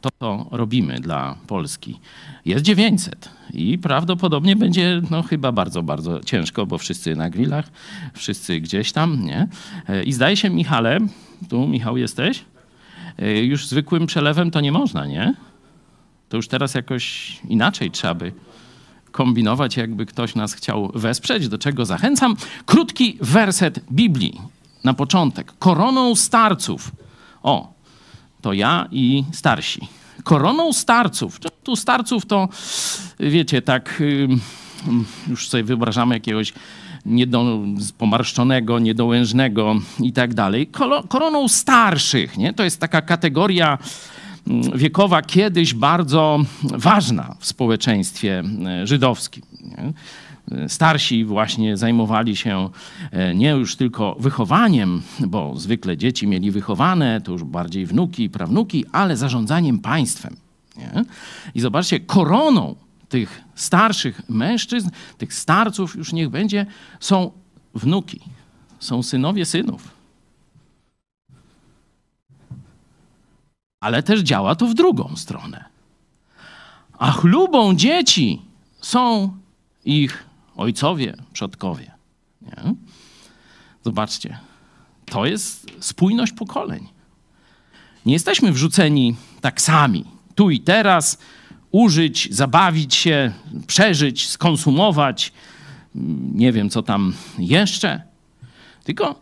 to, 0.02 0.10
co 0.20 0.46
robimy 0.52 1.00
dla 1.00 1.36
Polski. 1.48 2.00
Jest 2.46 2.66
900 2.66 3.30
i 3.54 3.78
prawdopodobnie 3.78 4.56
będzie 4.56 5.02
no, 5.12 5.24
chyba 5.24 5.52
bardzo, 5.52 5.84
bardzo 5.84 6.20
ciężko, 6.20 6.66
bo 6.66 6.78
wszyscy 6.78 7.16
na 7.16 7.30
grillach, 7.30 7.72
wszyscy 8.14 8.60
gdzieś 8.60 8.92
tam, 8.92 9.26
nie? 9.26 9.48
I 10.06 10.14
zdaje 10.14 10.38
się, 10.38 10.50
Michale, 10.50 11.00
tu 11.50 11.68
Michał 11.68 11.98
jesteś, 11.98 12.46
już 13.44 13.68
zwykłym 13.68 14.06
przelewem 14.06 14.52
to 14.52 14.62
nie 14.62 14.72
można, 14.72 15.06
nie? 15.06 15.34
To 16.34 16.38
już 16.38 16.48
teraz 16.48 16.74
jakoś 16.74 17.36
inaczej 17.50 17.92
trzeba 17.92 18.14
by 18.14 18.32
kombinować, 19.12 19.78
jakby 19.78 20.06
ktoś 20.06 20.36
nas 20.36 20.54
chciał 20.54 20.92
wesprzeć, 20.96 21.48
do 21.48 21.58
czego 21.58 21.86
zachęcam. 21.86 22.36
Krótki 22.66 23.18
werset 23.22 23.80
Biblii 23.92 24.42
na 24.84 24.94
początek. 24.94 25.54
Koroną 25.60 26.16
starców. 26.16 26.92
O, 27.44 27.74
to 28.42 28.54
ja 28.54 28.88
i 28.92 29.24
starsi. 29.32 29.88
Koroną 30.24 30.74
starców. 30.74 31.40
Tu 31.64 31.76
starców 31.76 32.26
to, 32.26 32.50
wiecie, 33.20 33.62
tak 33.62 34.04
już 35.28 35.50
sobie 35.50 35.64
wyobrażamy 35.64 36.16
jakiegoś 36.16 36.54
niedo, 37.06 37.60
pomarszczonego, 37.98 38.80
niedołężnego 38.80 39.76
i 40.00 40.14
tak 40.14 40.34
dalej. 40.34 40.68
Koroną 41.10 41.48
starszych, 41.48 42.38
nie? 42.38 42.54
To 42.54 42.64
jest 42.64 42.80
taka 42.80 43.02
kategoria 43.02 43.78
wiekowa 44.76 45.22
kiedyś 45.22 45.74
bardzo 45.74 46.40
ważna 46.64 47.36
w 47.40 47.46
społeczeństwie 47.46 48.44
e, 48.66 48.88
żydowskim. 48.88 49.44
Nie? 49.62 49.94
Starsi 50.68 51.26
właśnie 51.26 51.78
zajmowali 51.78 52.36
się 52.36 52.70
e, 53.12 53.36
nie 53.36 53.50
już 53.50 53.76
tylko 53.76 54.16
wychowaniem, 54.20 55.02
bo 55.28 55.54
zwykle 55.58 55.98
dzieci 55.98 56.28
mieli 56.28 56.52
wychowane, 56.52 57.22
to 57.22 57.32
już 57.32 57.44
bardziej 57.44 57.86
wnuki 57.86 58.24
i 58.24 58.30
prawnuki, 58.30 58.86
ale 58.92 59.18
zarządzaniem 59.18 59.80
państwem. 59.80 60.36
Nie? 60.78 61.06
I 61.56 61.62
zobaczcie, 61.62 62.00
koroną 62.00 62.76
tych 63.10 63.42
starszych 63.56 64.22
mężczyzn, 64.30 64.90
tych 65.18 65.34
starców 65.34 65.96
już 65.96 66.14
niech 66.14 66.30
będzie, 66.30 66.66
są 67.00 67.32
wnuki, 67.76 68.20
są 68.80 69.04
synowie 69.04 69.46
synów. 69.46 70.03
Ale 73.84 74.04
też 74.04 74.22
działa 74.22 74.56
to 74.56 74.68
w 74.68 74.74
drugą 74.74 75.16
stronę. 75.16 75.66
A 77.00 77.12
chlubą 77.12 77.76
dzieci 77.76 78.42
są 78.82 79.34
ich 79.86 80.26
ojcowie, 80.56 81.14
przodkowie. 81.34 81.92
Nie? 82.42 82.76
Zobaczcie, 83.86 84.38
to 85.06 85.26
jest 85.26 85.72
spójność 85.80 86.34
pokoleń. 86.34 86.88
Nie 88.06 88.14
jesteśmy 88.14 88.52
wrzuceni 88.52 89.16
tak 89.42 89.62
sami, 89.62 90.06
tu 90.36 90.50
i 90.50 90.60
teraz, 90.60 91.18
użyć, 91.72 92.28
zabawić 92.32 92.96
się, 92.96 93.32
przeżyć, 93.68 94.30
skonsumować, 94.30 95.34
nie 96.34 96.52
wiem 96.52 96.70
co 96.70 96.84
tam 96.84 97.14
jeszcze. 97.38 98.02
Tylko 98.84 99.22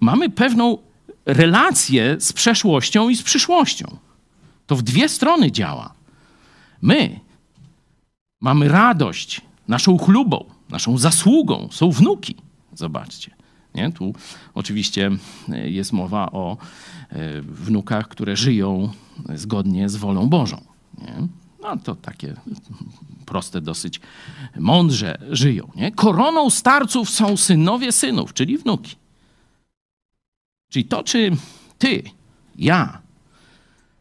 mamy 0.00 0.30
pewną 0.30 0.78
relację 1.26 2.16
z 2.20 2.32
przeszłością 2.32 3.08
i 3.08 3.16
z 3.16 3.22
przyszłością. 3.22 3.96
To 4.66 4.76
w 4.76 4.82
dwie 4.82 5.08
strony 5.08 5.52
działa. 5.52 5.94
My 6.82 7.20
mamy 8.40 8.68
radość 8.68 9.40
naszą 9.68 9.98
chlubą, 9.98 10.44
naszą 10.70 10.98
zasługą 10.98 11.68
są 11.72 11.90
wnuki. 11.90 12.36
Zobaczcie. 12.74 13.30
Nie? 13.74 13.92
Tu 13.92 14.14
oczywiście 14.54 15.10
e, 15.48 15.70
jest 15.70 15.92
mowa 15.92 16.32
o 16.32 16.56
e, 17.10 17.40
wnukach, 17.40 18.08
które 18.08 18.36
żyją 18.36 18.92
zgodnie 19.34 19.88
z 19.88 19.96
wolą 19.96 20.28
Bożą. 20.28 20.60
Nie? 20.98 21.28
No 21.62 21.76
to 21.76 21.94
takie 21.94 22.34
proste, 23.26 23.60
dosyć 23.60 24.00
mądrze 24.58 25.18
żyją. 25.30 25.70
Nie? 25.76 25.92
Koroną 25.92 26.50
starców 26.50 27.10
są 27.10 27.36
synowie 27.36 27.92
synów, 27.92 28.34
czyli 28.34 28.58
wnuki. 28.58 28.96
Czyli 30.74 30.84
to, 30.84 31.02
czy 31.02 31.30
ty, 31.78 32.02
ja 32.56 33.02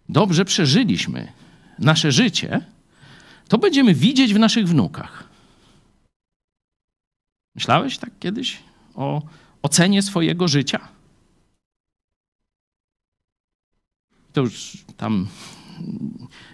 dobrze 0.09 0.45
przeżyliśmy 0.45 1.31
nasze 1.79 2.11
życie, 2.11 2.65
to 3.47 3.57
będziemy 3.57 3.93
widzieć 3.93 4.33
w 4.33 4.39
naszych 4.39 4.67
wnukach. 4.67 5.29
Myślałeś 7.55 7.97
tak 7.97 8.19
kiedyś 8.19 8.59
o 8.95 9.21
ocenie 9.61 10.01
swojego 10.01 10.47
życia? 10.47 10.87
To 14.33 14.41
już 14.41 14.77
tam 14.97 15.27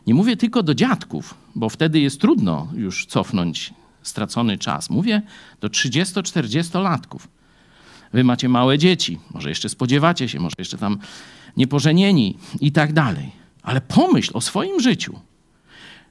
nie 0.08 0.14
mówię 0.14 0.38
tylko 0.38 0.64
do 0.64 0.76
dziadków, 0.76 1.36
bo 1.56 1.70
wtedy 1.70 2.00
jest 2.00 2.22
trudno 2.22 2.72
już 2.74 3.06
cofnąć 3.06 3.74
stracony 4.04 4.58
czas. 4.58 4.90
Mówię 4.90 5.22
do 5.62 5.68
30-40-latków. 5.68 7.39
Wy 8.14 8.24
macie 8.24 8.50
małe 8.50 8.78
dzieci, 8.78 9.20
może 9.32 9.50
jeszcze 9.50 9.70
spodziewacie 9.70 10.30
się, 10.30 10.40
może 10.40 10.56
jeszcze 10.58 10.78
tam 10.78 11.00
niepożenieni 11.58 12.38
i 12.62 12.72
tak 12.72 12.94
dalej. 12.94 13.32
Ale 13.64 13.82
pomyśl 13.82 14.32
o 14.34 14.42
swoim 14.42 14.80
życiu, 14.80 15.20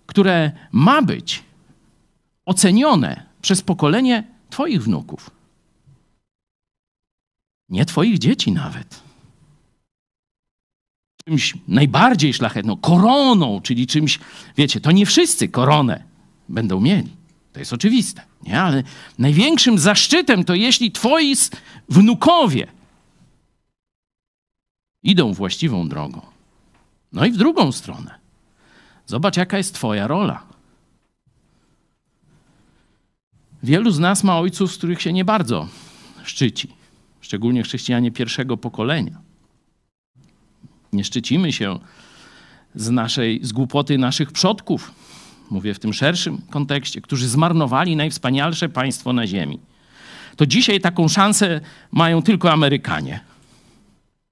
które 0.06 0.52
ma 0.72 1.02
być 1.02 1.42
ocenione 2.44 3.26
przez 3.42 3.62
pokolenie 3.62 4.24
Twoich 4.50 4.82
wnuków. 4.82 5.30
Nie 7.68 7.84
Twoich 7.84 8.18
dzieci 8.18 8.52
nawet. 8.52 9.02
Czymś 11.24 11.54
najbardziej 11.68 12.34
szlachetną, 12.34 12.76
koroną, 12.76 13.60
czyli 13.60 13.86
czymś, 13.86 14.18
wiecie, 14.56 14.80
to 14.80 14.92
nie 14.92 15.06
wszyscy 15.06 15.48
koronę 15.48 16.02
będą 16.48 16.80
mieli. 16.80 17.16
To 17.52 17.58
jest 17.58 17.72
oczywiste, 17.72 18.22
nie? 18.42 18.60
Ale 18.60 18.82
największym 19.18 19.78
zaszczytem 19.78 20.44
to 20.44 20.54
jeśli 20.54 20.92
Twoi 20.92 21.34
wnukowie 21.88 22.66
idą 25.02 25.32
właściwą 25.32 25.88
drogą. 25.88 26.20
No 27.12 27.26
i 27.26 27.32
w 27.32 27.36
drugą 27.36 27.72
stronę. 27.72 28.18
Zobacz, 29.06 29.36
jaka 29.36 29.56
jest 29.58 29.74
Twoja 29.74 30.06
rola. 30.06 30.42
Wielu 33.62 33.90
z 33.90 33.98
nas 33.98 34.24
ma 34.24 34.38
ojców, 34.38 34.72
z 34.72 34.78
których 34.78 35.02
się 35.02 35.12
nie 35.12 35.24
bardzo 35.24 35.68
szczyci, 36.24 36.68
szczególnie 37.20 37.62
chrześcijanie 37.62 38.10
pierwszego 38.10 38.56
pokolenia. 38.56 39.20
Nie 40.92 41.04
szczycimy 41.04 41.52
się 41.52 41.78
z, 42.74 42.90
naszej, 42.90 43.40
z 43.42 43.52
głupoty 43.52 43.98
naszych 43.98 44.32
przodków, 44.32 44.92
mówię 45.50 45.74
w 45.74 45.78
tym 45.78 45.92
szerszym 45.92 46.42
kontekście, 46.50 47.00
którzy 47.00 47.28
zmarnowali 47.28 47.96
najwspanialsze 47.96 48.68
państwo 48.68 49.12
na 49.12 49.26
ziemi. 49.26 49.60
To 50.36 50.46
dzisiaj 50.46 50.80
taką 50.80 51.08
szansę 51.08 51.60
mają 51.92 52.22
tylko 52.22 52.52
Amerykanie, 52.52 53.20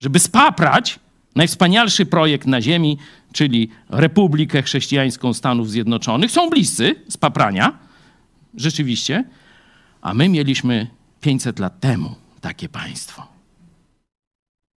żeby 0.01 0.19
spaprać 0.19 0.99
najwspanialszy 1.35 2.07
projekt 2.07 2.47
na 2.47 2.63
ziemi, 2.63 2.99
czyli 3.33 3.71
Republikę 3.89 4.63
Chrześcijańską 4.63 5.35
Stanów 5.35 5.71
Zjednoczonych. 5.71 6.31
Są 6.31 6.51
bliscy 6.51 6.95
spaprania, 7.09 7.79
rzeczywiście, 8.55 9.25
a 10.01 10.15
my 10.15 10.29
mieliśmy 10.29 10.87
500 11.21 11.59
lat 11.59 11.81
temu 11.81 12.15
takie 12.41 12.69
państwo. 12.69 13.27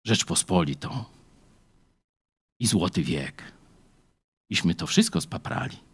Rzeczpospolitą 0.06 1.04
i 2.60 2.66
Złoty 2.66 3.02
Wiek. 3.02 3.42
Iśmy 4.50 4.74
to 4.74 4.86
wszystko 4.86 5.20
spaprali. 5.20 5.87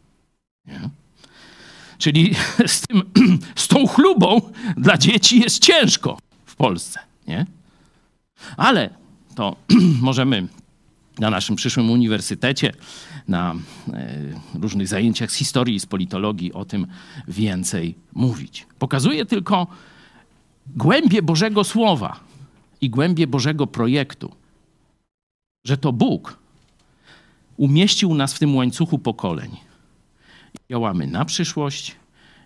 Czyli 1.98 2.34
z, 2.66 2.80
tym, 2.80 3.02
z 3.54 3.68
tą 3.68 3.86
chlubą 3.86 4.40
dla 4.76 4.98
dzieci 4.98 5.40
jest 5.40 5.58
ciężko 5.58 6.18
w 6.46 6.56
Polsce. 6.56 7.00
Nie? 7.26 7.46
Ale 8.56 8.90
to 9.34 9.56
możemy 10.00 10.48
na 11.18 11.30
naszym 11.30 11.56
przyszłym 11.56 11.90
uniwersytecie, 11.90 12.72
na 13.28 13.54
e, 13.92 14.18
różnych 14.54 14.88
zajęciach 14.88 15.32
z 15.32 15.34
historii 15.34 15.74
i 15.74 15.80
z 15.80 15.86
politologii 15.86 16.52
o 16.52 16.64
tym 16.64 16.86
więcej 17.28 17.94
mówić. 18.12 18.66
Pokazuje 18.78 19.26
tylko 19.26 19.66
głębie 20.76 21.22
Bożego 21.22 21.64
Słowa 21.64 22.20
i 22.80 22.90
głębie 22.90 23.26
Bożego 23.26 23.66
projektu, 23.66 24.32
że 25.64 25.76
to 25.76 25.92
Bóg 25.92 26.38
umieścił 27.56 28.14
nas 28.14 28.34
w 28.34 28.38
tym 28.38 28.56
łańcuchu 28.56 28.98
pokoleń. 28.98 29.56
Działamy 30.70 31.06
na 31.06 31.24
przyszłość 31.24 31.96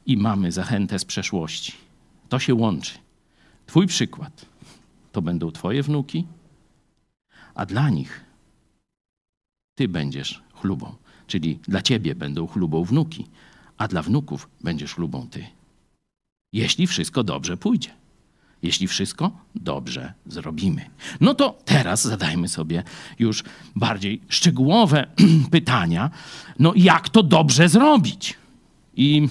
i 0.06 0.16
mamy 0.16 0.52
zachętę 0.52 0.98
z 0.98 1.04
przeszłości. 1.04 1.72
To 2.28 2.38
się 2.38 2.54
łączy. 2.54 2.98
Twój 3.66 3.86
przykład 3.86 4.46
to 5.12 5.22
będą 5.22 5.50
Twoje 5.50 5.82
wnuki, 5.82 6.26
a 7.54 7.66
dla 7.66 7.90
nich 7.90 8.24
Ty 9.74 9.88
będziesz 9.88 10.42
chlubą. 10.52 10.94
Czyli 11.26 11.58
dla 11.68 11.82
ciebie 11.82 12.14
będą 12.14 12.46
chlubą 12.46 12.84
wnuki, 12.84 13.26
a 13.76 13.88
dla 13.88 14.02
wnuków 14.02 14.48
będziesz 14.60 14.94
chlubą 14.94 15.28
ty. 15.28 15.46
Jeśli 16.52 16.86
wszystko 16.86 17.24
dobrze 17.24 17.56
pójdzie. 17.56 17.94
Jeśli 18.62 18.86
wszystko 18.86 19.30
dobrze 19.54 20.12
zrobimy. 20.26 20.90
No 21.20 21.34
to 21.34 21.58
teraz 21.64 22.02
zadajmy 22.02 22.48
sobie 22.48 22.82
już 23.18 23.44
bardziej 23.76 24.20
szczegółowe 24.28 25.06
pytania. 25.50 26.10
No 26.58 26.72
jak 26.76 27.08
to 27.08 27.22
dobrze 27.22 27.68
zrobić? 27.68 28.34
I 28.96 29.28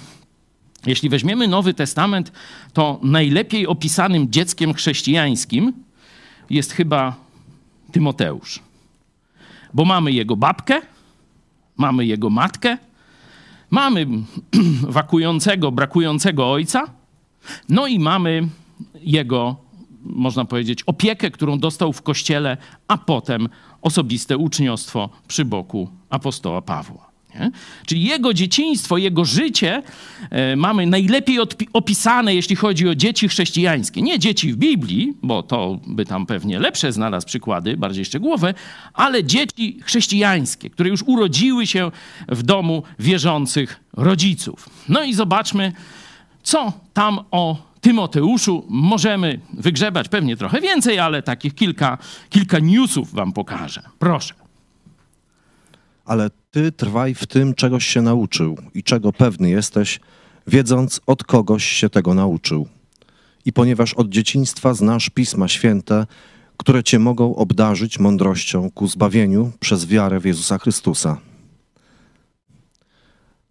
jeśli 0.86 1.10
weźmiemy 1.10 1.48
Nowy 1.48 1.74
Testament, 1.74 2.32
to 2.74 3.00
najlepiej 3.04 3.68
opisanym 3.68 4.32
dzieckiem 4.32 4.74
chrześcijańskim 4.74 5.74
jest 6.50 6.72
chyba 6.72 7.16
Tymoteusz. 7.92 8.60
Bo 9.74 9.86
mamy 9.86 10.12
jego 10.12 10.36
babkę, 10.36 10.82
mamy 11.78 12.06
jego 12.06 12.30
matkę, 12.30 12.78
mamy 13.70 14.08
wakującego, 14.98 15.72
brakującego 15.72 16.52
ojca, 16.52 16.84
no 17.70 17.88
i 17.88 18.00
mamy 18.00 18.48
jego, 19.02 19.56
można 20.04 20.46
powiedzieć, 20.46 20.84
opiekę, 20.86 21.32
którą 21.32 21.60
dostał 21.60 21.94
w 21.94 22.02
kościele, 22.02 22.58
a 22.88 22.98
potem 22.98 23.50
osobiste 23.82 24.38
uczniostwo 24.38 25.10
przy 25.28 25.46
boku 25.46 25.90
apostoła 26.10 26.62
Pawła. 26.62 27.08
Nie? 27.40 27.52
Czyli 27.86 28.04
jego 28.04 28.34
dzieciństwo, 28.34 28.98
jego 28.98 29.26
życie 29.26 29.84
e, 30.30 30.56
mamy 30.56 30.86
najlepiej 30.86 31.38
opisane, 31.74 32.36
jeśli 32.36 32.56
chodzi 32.56 32.90
o 32.90 32.96
dzieci 32.96 33.28
chrześcijańskie. 33.28 34.02
Nie 34.02 34.20
dzieci 34.20 34.54
w 34.54 34.56
Biblii, 34.56 35.14
bo 35.24 35.44
to 35.44 35.80
by 35.88 36.06
tam 36.06 36.26
pewnie 36.26 36.60
lepsze 36.60 36.92
znalazł 36.92 37.28
przykłady, 37.28 37.78
bardziej 37.78 38.06
szczegółowe, 38.06 38.54
ale 38.94 39.24
dzieci 39.24 39.80
chrześcijańskie, 39.84 40.70
które 40.70 40.90
już 40.90 41.04
urodziły 41.04 41.68
się 41.68 41.92
w 42.30 42.44
domu 42.44 42.84
wierzących 43.00 43.80
rodziców. 43.94 44.70
No 44.90 45.04
i 45.04 45.14
zobaczmy, 45.14 45.72
co 46.44 46.74
tam 46.94 47.20
o 47.32 47.67
Tymoteuszu 47.82 48.66
możemy 48.70 49.40
wygrzebać 49.54 50.10
pewnie 50.10 50.38
trochę 50.38 50.62
więcej, 50.62 51.00
ale 51.00 51.24
takich 51.24 51.56
kilka, 51.56 51.98
kilka 52.30 52.60
newsów 52.60 53.14
wam 53.14 53.34
pokażę. 53.34 53.82
Proszę. 54.00 54.34
Ale 56.06 56.30
ty 56.52 56.72
trwaj 56.72 57.14
w 57.14 57.28
tym, 57.28 57.54
czegoś 57.54 57.88
się 57.88 58.02
nauczył 58.02 58.58
i 58.74 58.84
czego 58.84 59.14
pewny 59.14 59.50
jesteś, 59.50 60.00
wiedząc 60.48 61.02
od 61.06 61.24
kogoś 61.24 61.66
się 61.66 61.90
tego 61.90 62.14
nauczył. 62.14 62.68
I 63.46 63.54
ponieważ 63.54 63.94
od 63.94 64.10
dzieciństwa 64.10 64.74
znasz 64.74 65.10
Pisma 65.10 65.48
Święte, 65.48 66.06
które 66.58 66.84
cię 66.84 67.00
mogą 67.00 67.36
obdarzyć 67.36 68.00
mądrością 68.00 68.72
ku 68.72 68.88
zbawieniu 68.88 69.52
przez 69.60 69.86
wiarę 69.86 70.20
w 70.20 70.26
Jezusa 70.26 70.58
Chrystusa. 70.58 71.18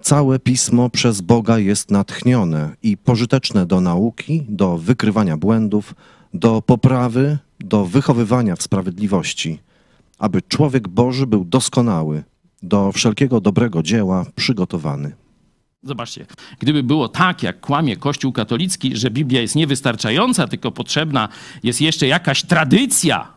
Całe 0.07 0.39
pismo 0.39 0.91
przez 0.91 1.21
Boga 1.21 1.59
jest 1.59 1.91
natchnione 1.91 2.77
i 2.83 2.97
pożyteczne 2.97 3.67
do 3.67 3.81
nauki, 3.81 4.43
do 4.49 4.79
wykrywania 4.79 5.37
błędów, 5.37 5.95
do 6.35 6.63
poprawy, 6.63 7.39
do 7.61 7.85
wychowywania 7.85 8.57
w 8.57 8.63
sprawiedliwości, 8.63 9.59
aby 10.19 10.43
człowiek 10.43 10.89
Boży 10.89 11.27
był 11.27 11.45
doskonały, 11.45 12.25
do 12.63 12.93
wszelkiego 12.93 13.41
dobrego 13.41 13.83
dzieła 13.83 14.27
przygotowany. 14.37 15.13
Zobaczcie, 15.83 16.27
gdyby 16.59 16.83
było 16.83 17.09
tak, 17.09 17.43
jak 17.43 17.61
kłamie 17.61 17.97
Kościół 17.97 18.33
katolicki, 18.33 18.97
że 18.97 19.11
Biblia 19.11 19.41
jest 19.41 19.55
niewystarczająca, 19.57 20.49
tylko 20.49 20.73
potrzebna 20.73 21.29
jest 21.63 21.81
jeszcze 21.81 22.07
jakaś 22.07 22.43
tradycja 22.43 23.36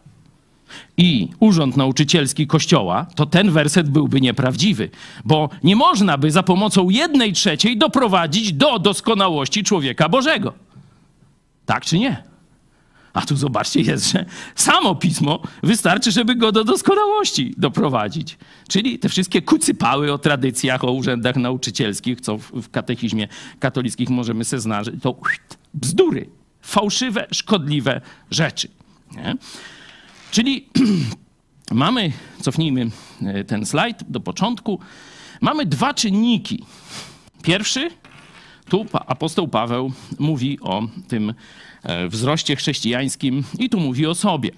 i 0.98 1.28
urząd 1.40 1.78
nauczycielski 1.78 2.48
Kościoła, 2.48 3.06
to 3.16 3.26
ten 3.26 3.52
werset 3.52 3.90
byłby 3.90 4.22
nieprawdziwy, 4.22 4.90
bo 5.26 5.50
nie 5.64 5.76
można 5.76 6.18
by 6.18 6.32
za 6.32 6.44
pomocą 6.44 6.90
jednej 6.90 7.34
trzeciej 7.34 7.78
doprowadzić 7.78 8.54
do 8.54 8.80
doskonałości 8.80 9.64
człowieka 9.64 10.10
Bożego. 10.10 10.54
Tak 11.66 11.86
czy 11.86 12.00
nie? 12.00 12.24
A 13.14 13.22
tu 13.22 13.36
zobaczcie, 13.36 13.82
jest, 13.82 14.12
że 14.12 14.26
samo 14.56 14.96
pismo 14.96 15.40
wystarczy, 15.64 16.12
żeby 16.12 16.36
go 16.36 16.52
do 16.52 16.64
doskonałości 16.64 17.54
doprowadzić. 17.58 18.38
Czyli 18.68 19.00
te 19.00 19.10
wszystkie 19.10 19.42
kucypały 19.42 20.14
o 20.14 20.18
tradycjach, 20.18 20.84
o 20.84 20.92
urzędach 20.92 21.36
nauczycielskich, 21.36 22.22
co 22.22 22.38
w 22.38 22.70
katechizmie 22.70 23.28
katolickim 23.60 24.10
możemy 24.10 24.46
sobie 24.46 24.60
znaleźć, 24.60 24.92
to 25.02 25.16
bzdury, 25.74 26.30
fałszywe, 26.62 27.28
szkodliwe 27.32 28.02
rzeczy. 28.32 28.68
Nie? 29.12 29.36
Czyli 30.32 30.68
mamy, 31.72 32.12
cofnijmy 32.42 32.89
e, 33.22 33.44
ten 33.44 33.65
slajd 33.65 34.04
do 34.10 34.20
początku, 34.20 34.80
mamy 35.42 35.65
dwa 35.65 35.94
czynniki. 35.94 36.65
Pierwszy, 37.44 37.89
tu 38.70 38.86
apostoł 38.94 39.48
Paweł 39.48 39.92
mówi 40.20 40.60
o 40.62 40.88
tym 41.08 41.34
e, 41.84 42.08
wzroście 42.08 42.56
chrześcijańskim 42.56 43.44
i 43.60 43.70
tu 43.70 43.80
mówi 43.80 44.06
o 44.06 44.15
sobie. 44.15 44.52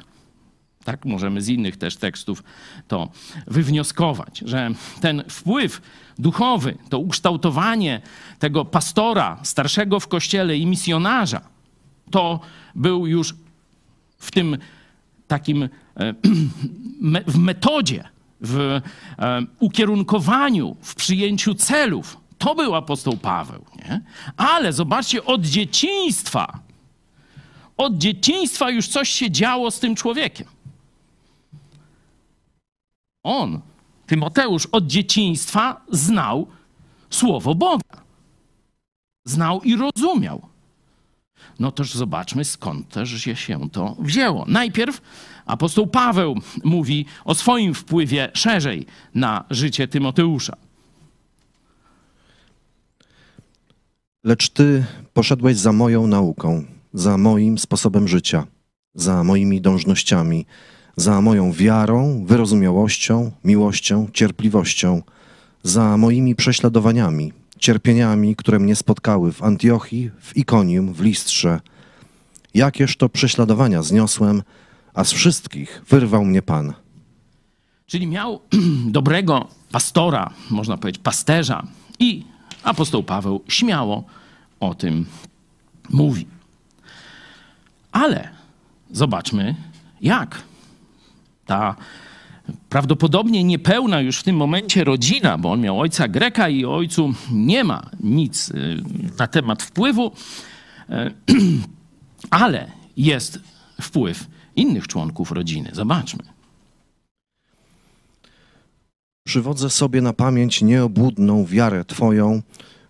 Tak 0.83 1.05
możemy 1.05 1.41
z 1.41 1.49
innych 1.49 1.77
też 1.77 1.97
tekstów 1.97 2.43
to 2.87 3.09
wywnioskować, 3.47 4.41
że 4.45 4.71
ten 5.01 5.23
wpływ 5.29 5.81
duchowy, 6.19 6.77
to 6.89 6.99
ukształtowanie 6.99 8.01
tego 8.39 8.65
pastora, 8.65 9.39
starszego 9.43 9.99
w 9.99 10.07
kościele 10.07 10.57
i 10.57 10.65
misjonarza, 10.65 11.41
to 12.11 12.39
był 12.75 13.07
już 13.07 13.35
w 14.17 14.31
tym 14.31 14.57
takim 15.31 15.63
e, 15.63 15.69
w 17.33 17.37
metodzie, 17.37 18.03
w 18.41 18.81
e, 19.19 19.41
ukierunkowaniu, 19.59 20.75
w 20.81 20.95
przyjęciu 20.95 21.55
celów. 21.55 22.17
To 22.37 22.55
był 22.55 22.75
apostoł 22.75 23.17
Paweł. 23.17 23.65
Nie? 23.75 24.01
Ale 24.37 24.73
zobaczcie, 24.73 25.25
od 25.25 25.41
dzieciństwa, 25.45 26.59
od 27.77 27.97
dzieciństwa 27.97 28.69
już 28.69 28.87
coś 28.87 29.09
się 29.09 29.31
działo 29.31 29.71
z 29.71 29.79
tym 29.79 29.95
człowiekiem. 29.95 30.47
On, 33.23 33.61
Tymoteusz, 34.05 34.65
od 34.65 34.87
dzieciństwa 34.87 35.81
znał 35.91 36.47
słowo 37.09 37.55
Boga. 37.55 38.01
Znał 39.25 39.61
i 39.61 39.75
rozumiał 39.75 40.50
no 41.61 41.71
toż 41.71 41.93
zobaczmy 41.93 42.45
skąd 42.45 42.89
też 42.89 43.09
się 43.23 43.69
to 43.69 43.95
wzięło. 43.99 44.45
Najpierw 44.47 45.01
apostoł 45.45 45.87
Paweł 45.87 46.35
mówi 46.63 47.05
o 47.25 47.35
swoim 47.35 47.73
wpływie 47.73 48.31
szerzej 48.33 48.85
na 49.15 49.43
życie 49.49 49.87
Tymoteusza. 49.87 50.57
Lecz 54.23 54.49
ty 54.49 54.85
poszedłeś 55.13 55.57
za 55.57 55.71
moją 55.71 56.07
nauką, 56.07 56.63
za 56.93 57.17
moim 57.17 57.57
sposobem 57.57 58.07
życia, 58.07 58.47
za 58.95 59.23
moimi 59.23 59.61
dążnościami, 59.61 60.45
za 60.95 61.21
moją 61.21 61.51
wiarą, 61.51 62.25
wyrozumiałością, 62.25 63.31
miłością, 63.43 64.07
cierpliwością, 64.13 65.01
za 65.63 65.97
moimi 65.97 66.35
prześladowaniami, 66.35 67.33
cierpieniami, 67.61 68.35
które 68.35 68.59
mnie 68.59 68.75
spotkały 68.75 69.33
w 69.33 69.43
Antiochii, 69.43 70.11
w 70.19 70.37
Ikonium, 70.37 70.93
w 70.93 71.01
Listrze. 71.01 71.59
Jakież 72.53 72.97
to 72.97 73.09
prześladowania 73.09 73.81
zniosłem, 73.83 74.43
a 74.93 75.03
z 75.03 75.11
wszystkich 75.11 75.81
wyrwał 75.89 76.25
mnie 76.25 76.41
Pan. 76.41 76.73
Czyli 77.85 78.07
miał 78.07 78.41
dobrego 78.97 79.47
pastora, 79.71 80.33
można 80.49 80.77
powiedzieć 80.77 81.01
pasterza 81.01 81.67
i 81.99 82.23
apostoł 82.63 83.03
Paweł 83.03 83.43
śmiało 83.47 84.03
o 84.59 84.75
tym 84.75 85.05
mówi. 85.89 86.27
Ale 87.91 88.29
zobaczmy, 88.91 89.55
jak 90.01 90.41
ta 91.45 91.75
prawdopodobnie 92.69 93.43
niepełna 93.43 94.01
już 94.01 94.19
w 94.19 94.23
tym 94.23 94.35
momencie 94.35 94.83
rodzina, 94.83 95.37
bo 95.37 95.51
on 95.51 95.61
miał 95.61 95.79
ojca 95.79 96.07
Greka 96.07 96.49
i 96.49 96.65
ojcu 96.65 97.13
nie 97.31 97.63
ma 97.63 97.89
nic 97.99 98.49
y, 98.49 98.83
na 99.19 99.27
temat 99.27 99.63
wpływu, 99.63 100.11
e, 100.89 101.11
ale 102.29 102.71
jest 102.97 103.39
wpływ 103.81 104.27
innych 104.55 104.87
członków 104.87 105.31
rodziny. 105.31 105.69
Zobaczmy. 105.73 106.23
Przywodzę 109.27 109.69
sobie 109.69 110.01
na 110.01 110.13
pamięć 110.13 110.61
nieobłudną 110.61 111.45
wiarę 111.45 111.85
Twoją, 111.85 112.41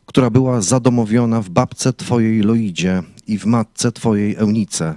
która 0.06 0.30
była 0.30 0.62
zadomowiona 0.62 1.42
w 1.42 1.50
babce 1.50 1.94
Twojej 1.94 2.42
Loidzie 2.42 3.04
i 3.28 3.38
w 3.38 3.46
matce 3.46 3.92
Twojej 3.92 4.36
Eunice, 4.36 4.96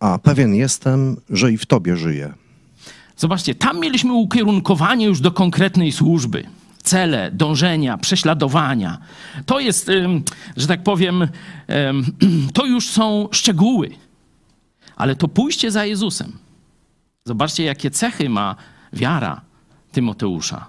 a 0.00 0.18
pewien 0.18 0.54
jestem, 0.54 1.16
że 1.30 1.52
i 1.52 1.58
w 1.58 1.66
Tobie 1.66 1.96
żyje. 1.96 2.43
Zobaczcie, 3.16 3.54
tam 3.54 3.80
mieliśmy 3.80 4.12
ukierunkowanie 4.12 5.06
już 5.06 5.20
do 5.20 5.32
konkretnej 5.32 5.92
służby. 5.92 6.46
Cele, 6.82 7.30
dążenia, 7.30 7.98
prześladowania. 7.98 8.98
To 9.46 9.60
jest, 9.60 9.90
że 10.56 10.66
tak 10.66 10.82
powiem, 10.82 11.28
to 12.54 12.66
już 12.66 12.88
są 12.88 13.28
szczegóły. 13.32 13.90
Ale 14.96 15.16
to 15.16 15.28
pójście 15.28 15.70
za 15.70 15.84
Jezusem. 15.84 16.38
Zobaczcie, 17.24 17.64
jakie 17.64 17.90
cechy 17.90 18.28
ma 18.28 18.56
wiara 18.92 19.40
Tymoteusza. 19.92 20.66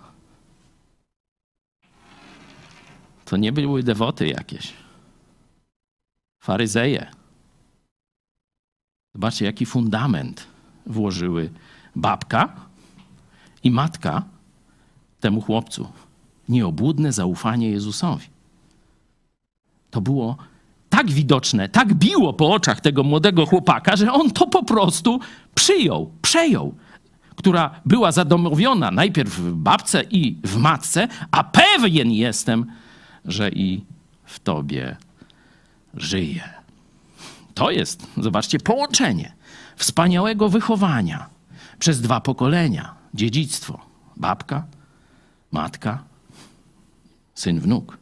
To 3.26 3.38
nie 3.38 3.52
były 3.52 3.84
dewoty 3.84 4.28
jakieś. 4.28 4.74
Faryzeje. 6.40 7.12
Zobaczcie, 9.14 9.46
jaki 9.46 9.66
fundament 9.66 10.48
włożyły 10.86 11.50
babka 11.96 12.56
i 13.64 13.72
matka 13.72 14.24
temu 15.20 15.42
chłopcu. 15.42 15.88
Nieobłudne 16.50 17.12
zaufanie 17.12 17.70
Jezusowi. 17.70 18.28
To 19.92 20.02
było 20.02 20.38
tak 20.90 21.12
widoczne, 21.12 21.70
tak 21.70 21.94
biło 21.94 22.34
po 22.34 22.54
oczach 22.54 22.82
tego 22.82 23.04
młodego 23.04 23.46
chłopaka, 23.46 23.96
że 23.96 24.14
on 24.14 24.32
to 24.32 24.48
po 24.48 24.64
prostu 24.64 25.20
przyjął, 25.56 26.12
przejął, 26.22 26.76
która 27.36 27.82
była 27.86 28.12
zadomowiona 28.12 28.92
najpierw 28.92 29.40
w 29.40 29.54
babce 29.54 30.04
i 30.04 30.38
w 30.44 30.58
matce, 30.58 31.08
a 31.32 31.44
pewien 31.44 32.12
jestem, 32.12 32.66
że 33.26 33.50
i 33.50 33.84
w 34.26 34.40
tobie 34.40 34.96
żyje. 35.94 36.50
To 37.54 37.72
jest, 37.72 38.08
zobaczcie, 38.18 38.60
połączenie 38.60 39.34
wspaniałego 39.76 40.50
wychowania 40.50 41.35
przez 41.80 42.02
dwa 42.02 42.22
pokolenia. 42.22 42.96
Dziedzictwo. 43.14 43.80
Babka, 44.18 44.66
matka, 45.52 46.04
syn, 47.36 47.60
wnuk. 47.60 47.98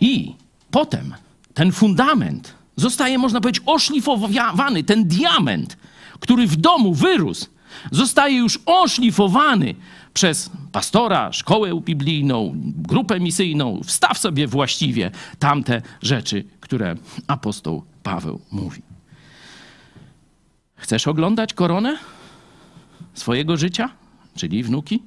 I 0.00 0.34
potem 0.70 1.14
ten 1.54 1.72
fundament 1.72 2.54
zostaje, 2.76 3.18
można 3.18 3.40
powiedzieć, 3.40 3.62
oszlifowany, 3.66 4.84
ten 4.84 5.08
diament, 5.08 5.76
który 6.20 6.46
w 6.46 6.56
domu 6.56 6.94
wyrósł, 6.94 7.46
zostaje 7.90 8.36
już 8.36 8.58
oszlifowany 8.66 9.74
przez 10.14 10.50
pastora, 10.72 11.32
szkołę 11.32 11.80
biblijną, 11.80 12.52
grupę 12.76 13.20
misyjną. 13.20 13.80
Wstaw 13.84 14.18
sobie 14.18 14.46
właściwie 14.46 15.10
tamte 15.38 15.82
rzeczy, 16.02 16.44
które 16.60 16.94
apostoł 17.26 17.84
Paweł 18.02 18.40
mówi. 18.50 18.82
Chcesz 20.76 21.08
oglądać 21.08 21.54
koronę 21.54 21.98
swojego 23.14 23.56
życia, 23.56 23.90
czyli 24.36 24.62
wnuki? 24.62 25.02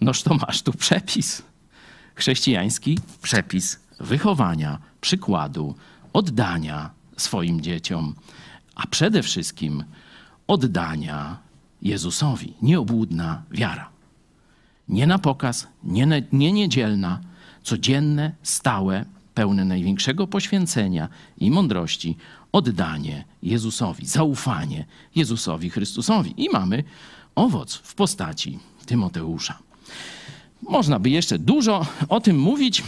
Noż 0.00 0.22
to 0.22 0.34
masz 0.34 0.62
tu 0.62 0.72
przepis. 0.72 1.42
Chrześcijański 2.14 2.98
przepis 3.22 3.80
wychowania, 4.00 4.78
przykładu, 5.00 5.74
oddania 6.12 6.90
swoim 7.16 7.60
dzieciom, 7.60 8.14
a 8.74 8.86
przede 8.86 9.22
wszystkim 9.22 9.84
oddania 10.46 11.38
Jezusowi. 11.82 12.54
Nieobłudna 12.62 13.42
wiara. 13.50 13.88
Nie 14.88 15.06
na 15.06 15.18
pokaz, 15.18 15.66
nie, 15.84 16.06
ne, 16.06 16.22
nie 16.32 16.52
niedzielna, 16.52 17.20
codzienne, 17.62 18.32
stałe, 18.42 19.04
pełne 19.34 19.64
największego 19.64 20.26
poświęcenia 20.26 21.08
i 21.38 21.50
mądrości 21.50 22.16
oddanie 22.52 23.24
Jezusowi, 23.42 24.06
zaufanie 24.06 24.84
Jezusowi 25.14 25.70
Chrystusowi. 25.70 26.34
I 26.36 26.50
mamy 26.52 26.84
owoc 27.34 27.74
w 27.74 27.94
postaci 27.94 28.58
Tymoteusza. 28.86 29.58
Można 30.62 30.98
by 30.98 31.10
jeszcze 31.10 31.38
dużo 31.38 31.86
o 32.08 32.20
tym 32.20 32.38
mówić. 32.38 32.82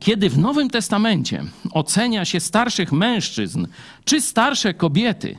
Kiedy 0.00 0.30
w 0.30 0.38
Nowym 0.38 0.70
Testamencie 0.70 1.44
ocenia 1.70 2.24
się 2.24 2.40
starszych 2.40 2.92
mężczyzn 2.92 3.66
czy 4.04 4.20
starsze 4.20 4.74
kobiety, 4.74 5.38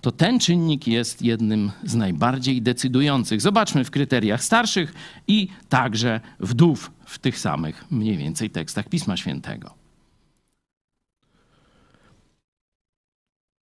to 0.00 0.12
ten 0.12 0.38
czynnik 0.40 0.86
jest 0.86 1.22
jednym 1.22 1.70
z 1.84 1.94
najbardziej 1.94 2.62
decydujących. 2.62 3.40
Zobaczmy 3.40 3.84
w 3.84 3.90
kryteriach 3.90 4.44
starszych 4.44 4.94
i 5.28 5.48
także 5.68 6.20
wdów 6.40 6.90
w 7.06 7.18
tych 7.18 7.38
samych 7.38 7.84
mniej 7.90 8.16
więcej 8.16 8.50
tekstach 8.50 8.88
Pisma 8.88 9.16
Świętego. 9.16 9.83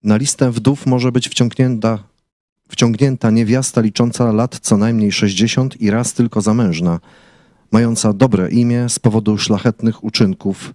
Na 0.04 0.16
listę 0.16 0.50
wdów 0.50 0.86
może 0.86 1.12
być 1.12 1.28
wciągnięta, 1.28 1.98
wciągnięta 2.68 3.30
niewiasta 3.30 3.80
licząca 3.80 4.32
lat 4.32 4.58
co 4.62 4.76
najmniej 4.76 5.12
60 5.12 5.80
i 5.80 5.90
raz 5.90 6.12
tylko 6.12 6.40
zamężna, 6.40 7.00
mająca 7.72 8.12
dobre 8.12 8.50
imię 8.50 8.88
z 8.88 8.98
powodu 8.98 9.38
szlachetnych 9.38 10.04
uczynków, 10.04 10.74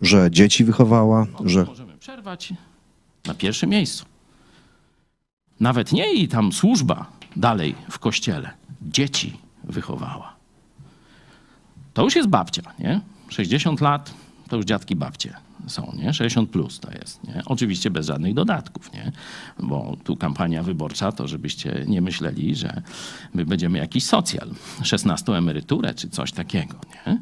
że 0.00 0.30
dzieci 0.30 0.64
wychowała, 0.64 1.26
O, 1.34 1.48
że 1.48 1.64
Możemy 1.64 1.98
przerwać 1.98 2.52
na 3.26 3.34
pierwszym 3.34 3.70
miejscu. 3.70 4.04
Nawet 5.60 5.92
nie 5.92 6.14
i 6.14 6.28
tam 6.28 6.52
służba 6.52 7.06
dalej 7.36 7.74
w 7.90 7.98
kościele. 7.98 8.50
Dzieci 8.82 9.40
wychowała. 9.64 10.36
To 11.94 12.02
już 12.02 12.16
jest 12.16 12.28
babcia, 12.28 12.62
nie? 12.78 13.00
60 13.28 13.80
lat 13.80 14.14
to 14.48 14.56
już 14.56 14.64
dziadki 14.64 14.96
babcie 14.96 15.34
są, 15.66 15.92
nie? 15.98 16.14
60 16.14 16.50
plus 16.50 16.80
to 16.80 16.92
jest, 16.92 17.24
nie? 17.24 17.42
Oczywiście 17.46 17.90
bez 17.90 18.06
żadnych 18.06 18.34
dodatków, 18.34 18.92
nie? 18.92 19.12
Bo 19.58 19.96
tu 20.04 20.16
kampania 20.16 20.62
wyborcza, 20.62 21.12
to 21.12 21.28
żebyście 21.28 21.84
nie 21.88 22.00
myśleli, 22.00 22.54
że 22.54 22.82
my 23.34 23.46
będziemy 23.46 23.78
jakiś 23.78 24.04
socjal, 24.04 24.50
16 24.82 25.32
emeryturę 25.32 25.94
czy 25.94 26.08
coś 26.08 26.32
takiego, 26.32 26.80
nie? 27.06 27.20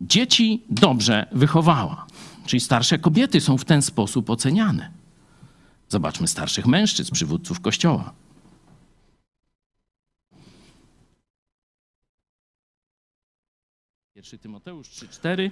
Dzieci 0.00 0.64
dobrze 0.70 1.26
wychowała, 1.32 2.06
czyli 2.46 2.60
starsze 2.60 2.98
kobiety 2.98 3.40
są 3.40 3.58
w 3.58 3.64
ten 3.64 3.82
sposób 3.82 4.30
oceniane. 4.30 4.90
Zobaczmy 5.88 6.28
starszych 6.28 6.66
mężczyzn, 6.66 7.12
przywódców 7.12 7.60
kościoła. 7.60 8.12
Pierwszy 14.14 14.38
Tymoteusz 14.38 14.88
3,4. 14.88 15.50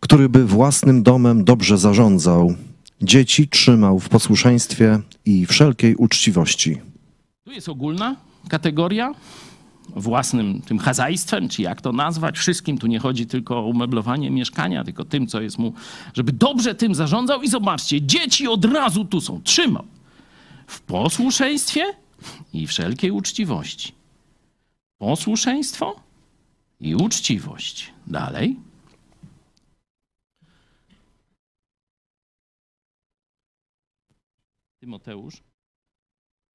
Który 0.00 0.28
by 0.28 0.44
własnym 0.44 1.02
domem 1.02 1.44
dobrze 1.44 1.78
zarządzał, 1.78 2.54
dzieci 3.02 3.48
trzymał 3.48 3.98
w 3.98 4.08
posłuszeństwie 4.08 5.00
i 5.24 5.46
wszelkiej 5.46 5.96
uczciwości. 5.96 6.80
Tu 7.44 7.52
jest 7.52 7.68
ogólna 7.68 8.16
kategoria 8.48 9.14
własnym 9.96 10.62
tym 10.62 10.78
chazajstwem, 10.78 11.48
czy 11.48 11.62
jak 11.62 11.80
to 11.80 11.92
nazwać, 11.92 12.38
wszystkim. 12.38 12.78
Tu 12.78 12.86
nie 12.86 12.98
chodzi 12.98 13.26
tylko 13.26 13.58
o 13.58 13.66
umeblowanie 13.66 14.30
mieszkania, 14.30 14.84
tylko 14.84 15.04
tym, 15.04 15.26
co 15.26 15.40
jest 15.40 15.58
mu, 15.58 15.72
żeby 16.14 16.32
dobrze 16.32 16.74
tym 16.74 16.94
zarządzał. 16.94 17.42
I 17.42 17.48
zobaczcie, 17.48 18.02
dzieci 18.02 18.48
od 18.48 18.64
razu 18.64 19.04
tu 19.04 19.20
są. 19.20 19.42
Trzymał 19.42 19.84
w 20.66 20.80
posłuszeństwie 20.80 21.84
i 22.52 22.66
wszelkiej 22.66 23.10
uczciwości. 23.10 23.92
Posłuszeństwo 24.98 26.00
i 26.80 26.94
uczciwość. 26.94 27.92
Dalej. 28.06 28.56
Tymoteusz. 34.86 35.42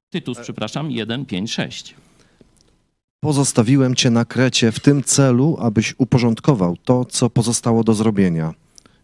Tytus, 0.10 0.38
przepraszam, 0.42 0.92
1, 0.92 1.26
5, 1.26 1.54
6. 1.54 1.96
Pozostawiłem 3.20 3.96
cię 3.96 4.10
na 4.10 4.26
Krecie 4.26 4.72
w 4.72 4.80
tym 4.80 5.04
celu, 5.04 5.58
abyś 5.60 5.96
uporządkował 5.98 6.78
to, 6.78 7.06
co 7.06 7.30
pozostało 7.30 7.84
do 7.84 7.94
zrobienia 7.94 8.54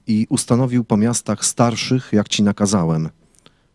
i 0.07 0.27
ustanowił 0.29 0.83
po 0.83 0.97
miastach 0.97 1.45
starszych, 1.45 2.09
jak 2.13 2.29
ci 2.29 2.43
nakazałem. 2.43 3.09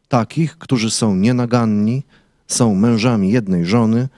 Takich, 0.09 0.59
którzy 0.59 0.91
są 0.91 1.17
nienaganni, 1.17 2.03
są 2.47 2.75
mężami 2.75 3.31
jednej 3.31 3.67
żony, 3.67 4.09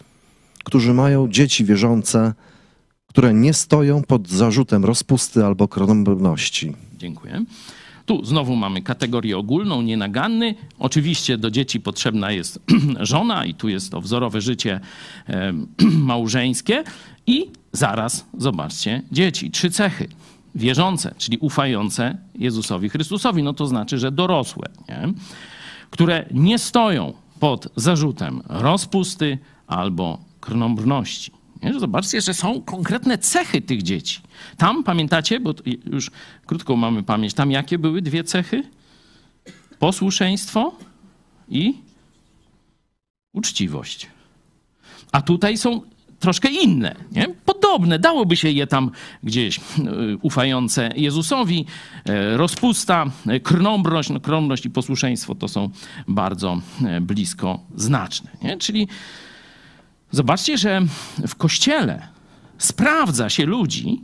którzy 0.65 0.95
mają 0.95 1.29
dzieci 1.29 1.65
wierzące, 1.65 2.35
które 3.07 3.35
nie 3.35 3.55
stoją 3.55 4.03
pod 4.03 4.29
zarzutem 4.29 4.85
rozpusty 4.85 5.45
albo 5.45 5.69
krnąbrności. 5.69 6.77
Dziękuję. 6.99 7.45
Tu 8.07 8.25
znowu 8.25 8.57
mamy 8.57 8.83
kategorię 8.83 9.39
ogólną, 9.39 9.83
nienaganny. 9.83 10.55
Oczywiście 10.79 11.39
do 11.39 11.51
dzieci 11.51 11.81
potrzebna 11.81 12.33
jest 12.33 12.61
żona 13.01 13.45
i 13.45 13.55
tu 13.55 13.69
jest 13.69 13.91
to 13.91 14.01
wzorowe 14.01 14.41
życie 14.41 14.81
małżeńskie. 15.81 16.85
I 17.27 17.51
zaraz, 17.73 18.27
zobaczcie, 18.39 19.03
dzieci. 19.13 19.51
Trzy 19.51 19.71
cechy. 19.71 20.09
Wierzące, 20.55 21.15
czyli 21.19 21.39
ufające 21.39 22.19
Jezusowi 22.35 22.89
Chrystusowi. 22.89 23.43
No 23.43 23.53
to 23.53 23.67
znaczy, 23.67 23.99
że 23.99 24.13
dorosłe, 24.13 24.69
nie? 24.89 25.13
które 25.91 26.27
nie 26.31 26.59
stoją 26.59 27.13
pod 27.41 27.69
zarzutem 27.77 28.43
rozpusty 28.49 29.39
albo 29.67 30.19
krnąbrności. 30.41 31.33
Nie? 31.65 31.81
Zobaczcie, 31.81 32.21
że 32.21 32.35
są 32.35 32.63
konkretne 32.63 33.19
cechy 33.19 33.63
tych 33.63 33.83
dzieci. 33.83 34.21
Tam, 34.57 34.85
pamiętacie, 34.85 35.41
bo 35.41 35.55
już 35.87 36.11
krótko 36.47 36.77
mamy 36.77 37.03
pamięć, 37.03 37.35
tam 37.35 37.51
jakie 37.51 37.79
były 37.79 38.03
dwie 38.03 38.25
cechy? 38.25 38.63
Posłuszeństwo 39.79 40.77
i 41.49 41.75
uczciwość. 43.33 44.07
A 45.13 45.23
tutaj 45.23 45.57
są 45.59 45.81
troszkę 46.21 46.49
inne, 46.49 46.95
nie? 47.13 47.29
podobne. 47.45 47.99
Dałoby 47.99 48.37
się 48.37 48.51
je 48.51 48.67
tam 48.67 48.91
gdzieś 49.23 49.59
y, 49.59 49.63
ufające 50.23 50.91
Jezusowi. 50.97 51.67
e, 52.05 52.37
Rozpusta, 52.37 53.07
e, 53.27 53.41
krnąbrość, 53.41 54.11
no 54.11 54.21
i 54.65 54.71
posłuszeństwo 54.71 55.35
to 55.35 55.49
są 55.49 55.71
bardzo 56.09 56.61
e, 56.85 57.01
blisko 57.01 57.61
znaczne. 57.77 58.31
Nie? 58.43 58.57
Czyli 58.57 58.89
zobaczcie, 60.15 60.59
że 60.59 60.81
w 61.27 61.35
Kościele 61.35 62.09
sprawdza 62.59 63.31
się 63.31 63.47
ludzi, 63.47 64.01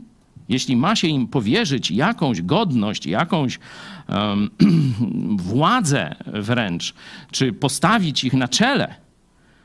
jeśli 0.49 0.75
ma 0.75 0.95
się 0.95 1.07
im 1.07 1.27
powierzyć 1.27 1.91
jakąś 1.91 2.41
godność, 2.41 3.05
jakąś 3.05 3.59
um, 4.07 4.49
władzę 5.53 6.15
wręcz, 6.25 6.93
czy 7.31 7.53
postawić 7.53 8.23
ich 8.23 8.33
na 8.33 8.47
czele, 8.47 8.95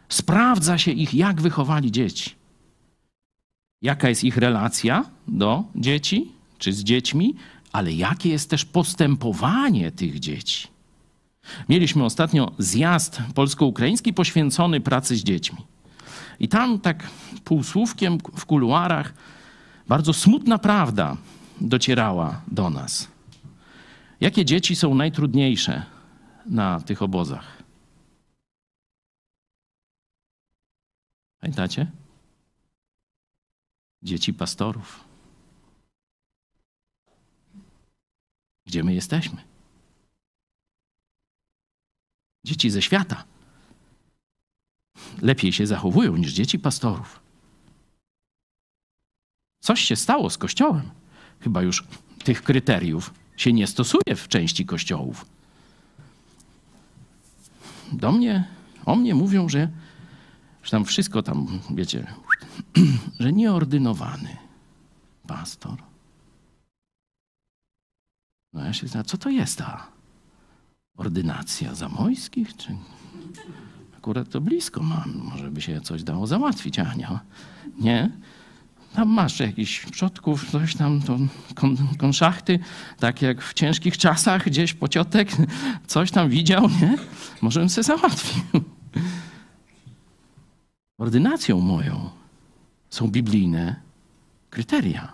sprawdza 0.09 0.79
się 0.79 0.91
ich, 0.91 1.15
jak 1.15 1.41
wychowali 1.41 1.93
dzieci. 1.93 2.31
Jaka 3.83 4.09
jest 4.09 4.25
ich 4.25 4.37
relacja 4.37 5.05
do 5.29 5.65
dzieci, 5.75 6.33
czy 6.59 6.73
z 6.73 6.85
dziećmi, 6.85 7.35
ale 7.73 7.93
jakie 7.93 8.29
jest 8.29 8.51
też 8.51 8.65
postępowanie 8.65 9.91
tych 9.91 10.21
dzieci. 10.21 10.69
Mieliśmy 11.69 12.05
ostatnio 12.05 12.53
zjazd 12.59 13.23
polsko-ukraiński 13.35 14.13
poświęcony 14.13 14.81
pracy 14.81 15.17
z 15.17 15.25
dziećmi. 15.25 15.59
I 16.41 16.49
tam 16.49 16.81
tak 16.81 17.11
półsłówkiem 17.45 18.19
w 18.37 18.47
kuluarach 18.47 19.15
bardzo 19.89 20.13
smutna 20.13 20.59
prawda 20.59 21.17
docierała 21.61 22.41
do 22.49 22.71
nas. 22.71 23.09
Jakie 24.21 24.45
dzieci 24.45 24.77
są 24.77 24.95
najtrudniejsze 24.95 25.83
na 26.47 26.81
tych 26.81 27.03
obozach? 27.03 27.63
Pamiętacie? 31.41 31.91
Dzieci 34.03 34.35
pastorów. 34.35 35.05
Gdzie 38.67 38.85
my 38.85 38.95
jesteśmy? 38.95 39.43
Dzieci 42.45 42.71
ze 42.71 42.83
świata 42.83 43.25
lepiej 45.23 45.53
się 45.53 45.67
zachowują 45.67 46.17
niż 46.17 46.33
dzieci 46.33 46.59
pastorów. 46.59 47.21
Coś 49.61 49.81
się 49.81 49.97
stało 49.97 50.31
z 50.31 50.39
Kościołem. 50.39 50.91
Chyba 51.41 51.63
już 51.63 51.85
tych 52.25 52.43
kryteriów 52.43 53.15
się 53.37 53.53
nie 53.53 53.67
stosuje 53.67 54.17
w 54.17 54.29
części 54.29 54.67
kościołów. 54.67 55.27
Do 57.93 58.13
mnie, 58.13 58.45
o 58.85 58.97
mnie 58.97 59.15
mówią, 59.15 59.49
że, 59.49 59.71
że 60.63 60.71
tam 60.71 60.85
wszystko 60.85 61.23
tam, 61.23 61.61
wiecie, 61.71 62.07
że 63.21 63.33
nieordynowany 63.33 64.37
pastor. 65.27 65.83
No 68.53 68.65
ja 68.65 68.73
się 68.73 68.87
zastanawiam, 68.87 69.09
co 69.09 69.19
to 69.19 69.31
jest 69.31 69.59
ta 69.59 69.87
ordynacja 70.97 71.75
zamojskich? 71.75 72.57
Czy 72.57 72.77
akurat 74.07 74.29
to 74.29 74.41
blisko 74.41 74.83
mam, 74.83 75.21
może 75.33 75.51
by 75.51 75.61
się 75.61 75.81
coś 75.81 76.03
dało 76.03 76.27
załatwić, 76.27 76.79
Ania? 76.79 77.21
Nie? 77.79 78.11
Tam 78.95 79.09
masz 79.09 79.41
jakiś 79.41 79.81
przodków, 79.81 80.51
coś 80.51 80.75
tam, 80.75 81.03
to 81.03 81.19
kon, 81.55 81.77
konszachty, 81.99 82.59
tak 82.99 83.23
jak 83.23 83.43
w 83.43 83.55
ciężkich 83.55 83.99
czasach 83.99 84.45
gdzieś 84.45 84.75
pociotek 84.75 85.29
coś 85.87 86.11
tam 86.11 86.29
widział, 86.29 86.69
nie? 86.81 86.99
Może 87.43 87.61
bym 87.61 87.69
sobie 87.69 87.83
załatwił. 87.83 88.43
Ordynacją 90.99 91.61
moją 91.61 92.11
są 92.91 93.09
biblijne 93.09 93.77
kryteria. 94.51 95.13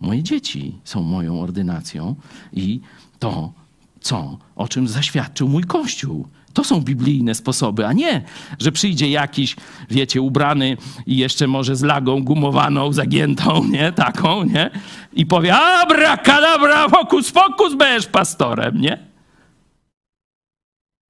Moje 0.00 0.22
dzieci 0.22 0.78
są 0.84 1.02
moją 1.02 1.40
ordynacją 1.40 2.14
i 2.52 2.80
to, 3.18 3.52
co, 4.00 4.38
o 4.56 4.68
czym 4.68 4.88
zaświadczył 4.88 5.48
mój 5.48 5.64
Kościół. 5.64 6.28
To 6.54 6.64
są 6.64 6.80
biblijne 6.80 7.34
sposoby, 7.34 7.86
a 7.86 7.92
nie, 7.92 8.22
że 8.58 8.72
przyjdzie 8.72 9.10
jakiś, 9.10 9.56
wiecie, 9.90 10.20
ubrany 10.20 10.76
i 11.06 11.16
jeszcze 11.16 11.46
może 11.46 11.76
z 11.76 11.82
lagą 11.82 12.24
gumowaną, 12.24 12.92
zagiętą, 12.92 13.64
nie, 13.64 13.92
taką, 13.92 14.44
nie, 14.44 14.70
i 15.12 15.26
powie, 15.26 15.56
abrakadabra, 15.56 16.88
fokus, 16.88 17.30
fokus, 17.30 17.74
będziesz 17.74 18.06
pastorem, 18.06 18.80
nie? 18.80 18.98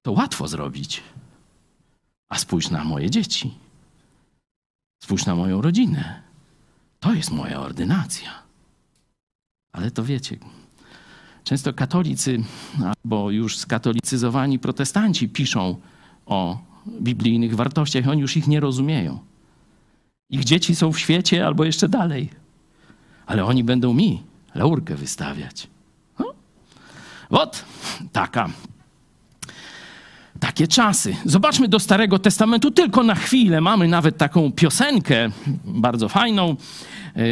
To 0.02 0.12
łatwo 0.12 0.48
zrobić. 0.48 1.02
A 2.28 2.38
spójrz 2.38 2.70
na 2.70 2.84
moje 2.84 3.10
dzieci. 3.10 3.54
Spójrz 5.02 5.26
na 5.26 5.34
moją 5.34 5.62
rodzinę. 5.62 6.22
To 7.00 7.14
jest 7.14 7.30
moja 7.30 7.60
ordynacja. 7.60 8.42
Ale 9.72 9.90
to 9.90 10.04
wiecie, 10.04 10.36
Często 11.44 11.72
katolicy 11.72 12.42
albo 13.04 13.30
już 13.30 13.58
skatolicyzowani 13.58 14.58
protestanci 14.58 15.28
piszą 15.28 15.76
o 16.26 16.58
biblijnych 17.00 17.54
wartościach 17.54 18.08
oni 18.08 18.20
już 18.20 18.36
ich 18.36 18.46
nie 18.48 18.60
rozumieją. 18.60 19.18
Ich 20.30 20.44
dzieci 20.44 20.74
są 20.74 20.92
w 20.92 20.98
świecie 20.98 21.46
albo 21.46 21.64
jeszcze 21.64 21.88
dalej. 21.88 22.30
Ale 23.26 23.44
oni 23.44 23.64
będą 23.64 23.94
mi 23.94 24.22
laurkę 24.54 24.94
wystawiać. 24.94 25.66
No. 26.18 26.34
Taka. 28.12 28.50
Takie 30.40 30.68
czasy. 30.68 31.16
Zobaczmy 31.24 31.68
do 31.68 31.80
Starego 31.80 32.18
Testamentu 32.18 32.70
tylko 32.70 33.02
na 33.02 33.14
chwilę. 33.14 33.60
Mamy 33.60 33.88
nawet 33.88 34.16
taką 34.16 34.52
piosenkę, 34.52 35.30
bardzo 35.64 36.08
fajną. 36.08 36.56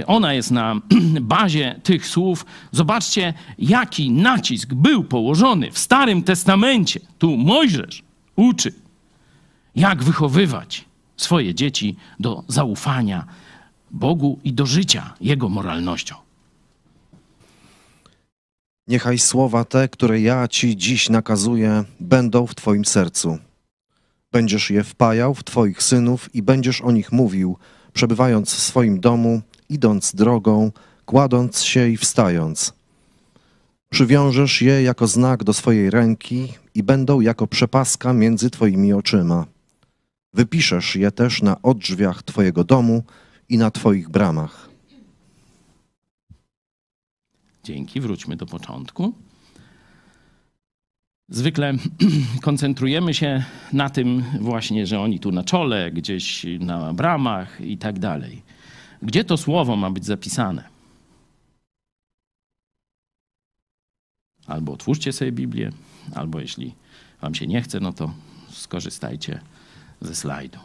Ona 0.07 0.35
jest 0.35 0.51
na 0.51 0.75
bazie 1.21 1.81
tych 1.83 2.07
słów. 2.07 2.47
Zobaczcie, 2.73 3.35
jaki 3.59 4.11
nacisk 4.11 4.75
był 4.75 5.05
położony 5.05 5.71
w 5.71 5.79
Starym 5.79 6.23
Testamencie. 6.23 7.01
Tu 7.19 7.37
Mojżesz 7.37 8.03
uczy, 8.37 8.73
jak 9.77 10.03
wychowywać 10.03 10.85
swoje 11.17 11.55
dzieci 11.55 11.97
do 12.21 12.45
zaufania 12.49 13.25
Bogu 13.91 14.39
i 14.45 14.53
do 14.53 14.67
życia 14.67 15.15
Jego 15.21 15.49
moralnością. 15.49 16.15
Niechaj 18.89 19.19
słowa 19.19 19.65
te, 19.65 19.89
które 19.89 20.21
ja 20.21 20.49
ci 20.49 20.77
dziś 20.77 21.09
nakazuję, 21.09 21.85
będą 22.01 22.47
w 22.47 22.55
Twoim 22.55 22.85
sercu. 22.85 23.39
Będziesz 24.33 24.71
je 24.71 24.85
wpajał 24.85 25.35
w 25.35 25.45
Twoich 25.45 25.83
synów 25.83 26.35
i 26.35 26.43
będziesz 26.43 26.81
o 26.81 26.91
nich 26.91 27.13
mówił, 27.13 27.57
przebywając 27.93 28.55
w 28.55 28.63
swoim 28.63 29.01
domu, 29.01 29.43
idąc 29.73 30.15
drogą, 30.15 30.73
kładąc 31.05 31.63
się 31.63 31.89
i 31.89 31.97
wstając. 31.97 32.73
Przywiążesz 33.91 34.63
je 34.63 34.83
jako 34.83 35.07
znak 35.07 35.45
do 35.45 35.53
swojej 35.53 35.91
ręki 35.91 36.49
i 36.75 36.83
będą 36.83 37.21
jako 37.21 37.47
przepaska 37.47 38.13
między 38.13 38.51
Twoimi 38.51 38.93
oczyma. 38.93 39.47
Wypiszesz 40.35 40.97
je 40.97 41.11
też 41.11 41.43
na 41.43 41.63
odrzwiach 41.63 42.23
Twojego 42.23 42.65
domu 42.65 43.03
i 43.49 43.59
na 43.59 43.71
Twoich 43.71 44.09
bramach. 44.09 44.69
Dzięki, 47.65 48.01
wróćmy 48.01 48.37
do 48.37 48.47
początku. 48.47 49.13
Zwykle 51.29 51.75
koncentrujemy 52.43 53.15
się 53.15 53.45
na 53.73 53.91
tym 53.91 54.25
właśnie, 54.41 54.87
że 54.87 55.01
oni 55.01 55.21
tu 55.21 55.33
na 55.33 55.45
czole, 55.45 55.91
gdzieś 55.91 56.47
na 56.61 56.95
bramach 56.95 57.61
i 57.61 57.79
tak 57.79 57.99
dalej. 57.99 58.43
Gdzie 59.03 59.25
to 59.25 59.37
słowo 59.37 59.77
ma 59.77 59.91
być 59.91 60.05
zapisane? 60.05 60.69
Albo 64.47 64.73
otwórzcie 64.73 65.13
sobie 65.13 65.33
Biblię, 65.33 65.73
albo 66.15 66.41
jeśli 66.41 66.75
wam 67.21 67.35
się 67.35 67.47
nie 67.47 67.63
chce, 67.63 67.81
no 67.81 67.93
to 67.93 68.15
skorzystajcie 68.51 69.41
ze 70.01 70.15
slajdu. 70.15 70.59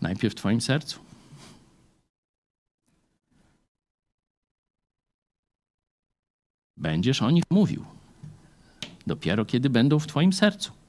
Najpierw 0.00 0.34
w 0.34 0.36
Twoim 0.36 0.60
sercu. 0.60 1.00
Będziesz 6.76 7.22
o 7.22 7.30
nich 7.30 7.44
mówił. 7.50 7.84
Dopiero 9.06 9.44
kiedy 9.44 9.70
będą 9.70 9.98
w 9.98 10.06
Twoim 10.06 10.32
sercu. 10.32 10.81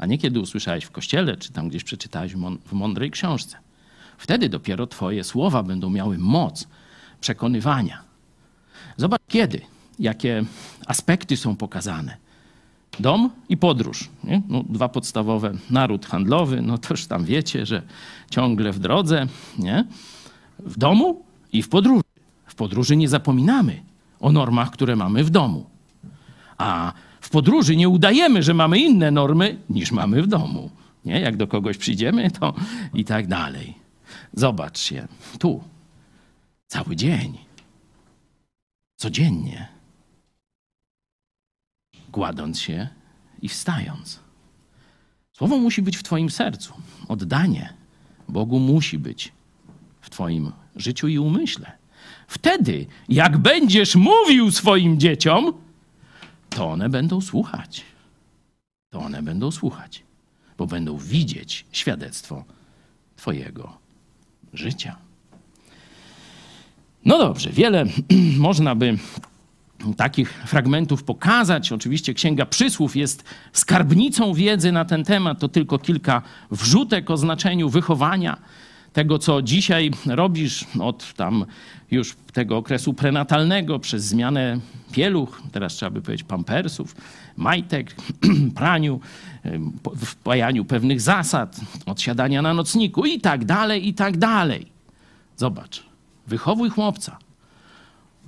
A 0.00 0.06
nie 0.06 0.18
kiedy 0.18 0.40
usłyszałeś 0.40 0.84
w 0.84 0.90
kościele, 0.90 1.36
czy 1.36 1.52
tam 1.52 1.68
gdzieś 1.68 1.84
przeczytałeś 1.84 2.34
w 2.66 2.72
mądrej 2.72 3.10
książce. 3.10 3.56
Wtedy 4.18 4.48
dopiero 4.48 4.86
Twoje 4.86 5.24
słowa 5.24 5.62
będą 5.62 5.90
miały 5.90 6.18
moc 6.18 6.68
przekonywania. 7.20 8.02
Zobacz 8.96 9.22
kiedy, 9.28 9.60
jakie 9.98 10.44
aspekty 10.86 11.36
są 11.36 11.56
pokazane 11.56 12.16
dom 12.98 13.30
i 13.48 13.56
podróż. 13.56 14.08
Nie? 14.24 14.42
No, 14.48 14.64
dwa 14.68 14.88
podstawowe. 14.88 15.52
Naród 15.70 16.06
handlowy, 16.06 16.62
no 16.62 16.78
też 16.78 17.06
tam 17.06 17.24
wiecie, 17.24 17.66
że 17.66 17.82
ciągle 18.30 18.72
w 18.72 18.78
drodze, 18.78 19.26
nie? 19.58 19.84
w 20.58 20.78
domu 20.78 21.22
i 21.52 21.62
w 21.62 21.68
podróży. 21.68 22.04
W 22.46 22.54
podróży 22.54 22.96
nie 22.96 23.08
zapominamy 23.08 23.82
o 24.20 24.32
normach, 24.32 24.70
które 24.70 24.96
mamy 24.96 25.24
w 25.24 25.30
domu. 25.30 25.66
A 26.58 26.92
w 27.30 27.32
podróży 27.32 27.76
nie 27.76 27.88
udajemy, 27.88 28.42
że 28.42 28.54
mamy 28.54 28.78
inne 28.78 29.10
normy 29.10 29.58
niż 29.68 29.92
mamy 29.92 30.22
w 30.22 30.26
domu. 30.26 30.70
Nie? 31.04 31.20
Jak 31.20 31.36
do 31.36 31.46
kogoś 31.46 31.76
przyjdziemy, 31.76 32.30
to 32.30 32.54
i 32.94 33.04
tak 33.04 33.26
dalej. 33.26 33.74
Zobaczcie, 34.32 35.08
tu 35.38 35.64
cały 36.66 36.96
dzień, 36.96 37.38
codziennie 38.96 39.68
kładąc 42.12 42.60
się 42.60 42.88
i 43.42 43.48
wstając. 43.48 44.20
Słowo 45.32 45.58
musi 45.58 45.82
być 45.82 45.96
w 45.96 46.02
Twoim 46.02 46.30
sercu. 46.30 46.74
Oddanie 47.08 47.72
Bogu 48.28 48.58
musi 48.58 48.98
być 48.98 49.32
w 50.00 50.10
Twoim 50.10 50.52
życiu 50.76 51.08
i 51.08 51.18
umyśle. 51.18 51.72
Wtedy, 52.26 52.86
jak 53.08 53.38
będziesz 53.38 53.96
mówił 53.96 54.50
swoim 54.50 55.00
dzieciom, 55.00 55.52
to 56.50 56.68
one 56.70 56.88
będą 56.88 57.20
słuchać. 57.20 57.84
To 58.90 59.00
one 59.00 59.22
będą 59.22 59.50
słuchać, 59.50 60.02
bo 60.58 60.66
będą 60.66 60.98
widzieć 60.98 61.66
świadectwo 61.72 62.44
Twojego 63.16 63.78
życia. 64.52 64.96
No 67.04 67.18
dobrze, 67.18 67.50
wiele 67.50 67.84
można 68.48 68.74
by 68.74 68.98
takich 69.96 70.32
fragmentów 70.32 71.04
pokazać. 71.04 71.72
Oczywiście 71.72 72.14
Księga 72.14 72.46
Przysłów 72.46 72.96
jest 72.96 73.24
skarbnicą 73.52 74.34
wiedzy 74.34 74.72
na 74.72 74.84
ten 74.84 75.04
temat. 75.04 75.38
To 75.38 75.48
tylko 75.48 75.78
kilka 75.78 76.22
wrzutek 76.50 77.10
o 77.10 77.16
znaczeniu 77.16 77.68
wychowania 77.68 78.36
tego, 78.92 79.18
co 79.18 79.42
dzisiaj 79.42 79.90
robisz 80.06 80.64
od 80.80 81.14
tam 81.14 81.44
już 81.90 82.16
tego 82.32 82.56
okresu 82.56 82.94
prenatalnego 82.94 83.78
przez 83.78 84.04
zmianę 84.04 84.60
pieluch, 84.92 85.42
teraz 85.52 85.74
trzeba 85.74 85.90
by 85.90 86.02
powiedzieć 86.02 86.26
pampersów, 86.26 86.96
majtek, 87.36 87.96
praniu, 88.54 89.00
wpajaniu 89.96 90.64
pewnych 90.64 91.00
zasad, 91.00 91.60
od 91.86 92.00
siadania 92.00 92.42
na 92.42 92.54
nocniku 92.54 93.06
i 93.06 93.20
tak 93.20 93.44
dalej, 93.44 93.88
i 93.88 93.94
tak 93.94 94.16
dalej. 94.16 94.66
Zobacz, 95.36 95.82
wychowuj 96.26 96.70
chłopca 96.70 97.18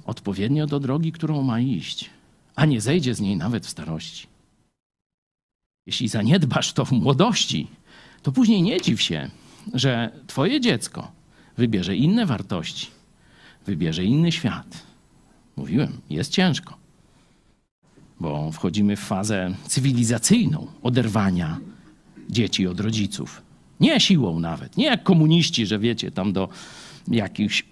odpowiednio 0.04 0.66
do 0.66 0.80
drogi, 0.80 1.12
którą 1.12 1.42
ma 1.42 1.60
iść, 1.60 2.10
a 2.54 2.66
nie 2.66 2.80
zejdzie 2.80 3.14
z 3.14 3.20
niej 3.20 3.36
nawet 3.36 3.66
w 3.66 3.70
starości. 3.70 4.26
Jeśli 5.86 6.08
zaniedbasz 6.08 6.72
to 6.72 6.84
w 6.84 6.92
młodości, 6.92 7.66
to 8.22 8.32
później 8.32 8.62
nie 8.62 8.80
dziw 8.80 9.02
się, 9.02 9.30
że 9.74 10.10
twoje 10.26 10.60
dziecko 10.60 11.12
wybierze 11.56 11.96
inne 11.96 12.26
wartości, 12.26 12.86
wybierze 13.66 14.04
inny 14.04 14.32
świat. 14.32 14.86
Mówiłem, 15.56 16.00
jest 16.10 16.32
ciężko, 16.32 16.76
bo 18.20 18.52
wchodzimy 18.52 18.96
w 18.96 19.00
fazę 19.00 19.54
cywilizacyjną 19.66 20.66
oderwania 20.82 21.60
dzieci 22.30 22.66
od 22.66 22.80
rodziców. 22.80 23.42
Nie 23.80 24.00
siłą 24.00 24.40
nawet, 24.40 24.76
nie 24.76 24.84
jak 24.84 25.02
komuniści, 25.02 25.66
że 25.66 25.78
wiecie, 25.78 26.10
tam 26.10 26.32
do 26.32 26.48
jakichś 27.08 27.66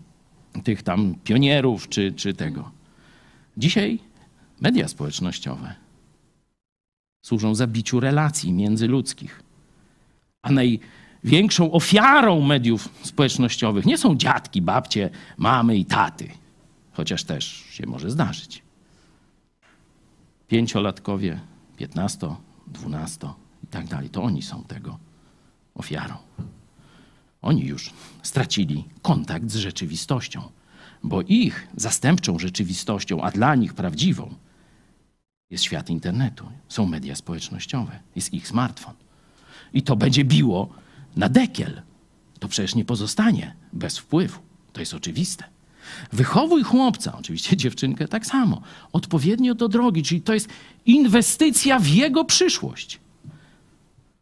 tych 0.64 0.82
tam 0.82 1.14
pionierów 1.24 1.88
czy, 1.88 2.12
czy 2.12 2.34
tego. 2.34 2.70
Dzisiaj 3.56 3.98
media 4.60 4.88
społecznościowe 4.88 5.86
służą 7.26 7.54
zabiciu 7.54 8.00
relacji 8.00 8.52
międzyludzkich. 8.52 9.42
A 10.42 10.50
największą 11.26 11.72
ofiarą 11.72 12.40
mediów 12.40 12.88
społecznościowych 13.02 13.86
nie 13.86 13.98
są 13.98 14.16
dziadki, 14.16 14.62
babcie, 14.62 15.10
mamy 15.36 15.76
i 15.76 15.84
taty, 15.84 16.28
chociaż 16.92 17.24
też 17.24 17.64
się 17.70 17.86
może 17.86 18.10
zdarzyć. 18.10 18.62
Pięciolatkowie, 20.48 21.40
piętnasto, 21.76 22.40
dwunasto 22.66 23.36
i 23.64 23.66
tak 23.66 23.86
dalej. 23.86 24.10
To 24.10 24.22
oni 24.22 24.42
są 24.42 24.64
tego 24.64 24.98
ofiarą. 25.74 26.14
Oni 27.42 27.64
już 27.64 27.90
stracili 28.22 28.84
kontakt 29.02 29.50
z 29.50 29.56
rzeczywistością, 29.56 30.42
bo 31.02 31.22
ich 31.22 31.68
zastępczą 31.76 32.38
rzeczywistością, 32.38 33.22
a 33.22 33.30
dla 33.30 33.54
nich 33.54 33.74
prawdziwą, 33.74 34.34
jest 35.50 35.64
świat 35.64 35.90
internetu, 35.90 36.46
są 36.68 36.86
media 36.86 37.16
społecznościowe, 37.16 37.98
jest 38.16 38.34
ich 38.34 38.48
smartfon. 38.48 38.94
I 39.72 39.82
to 39.82 39.96
będzie 39.96 40.24
biło 40.24 40.85
na 41.16 41.28
dekiel. 41.28 41.82
To 42.38 42.48
przecież 42.48 42.74
nie 42.74 42.84
pozostanie 42.84 43.54
bez 43.72 43.98
wpływu. 43.98 44.40
To 44.72 44.80
jest 44.80 44.94
oczywiste. 44.94 45.44
Wychowuj 46.12 46.62
chłopca, 46.62 47.18
oczywiście 47.18 47.56
dziewczynkę 47.56 48.08
tak 48.08 48.26
samo, 48.26 48.62
odpowiednio 48.92 49.54
do 49.54 49.68
drogi, 49.68 50.02
czyli 50.02 50.22
to 50.22 50.34
jest 50.34 50.48
inwestycja 50.86 51.78
w 51.78 51.86
jego 51.86 52.24
przyszłość. 52.24 53.00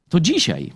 To 0.09 0.21
dzisiaj 0.21 0.73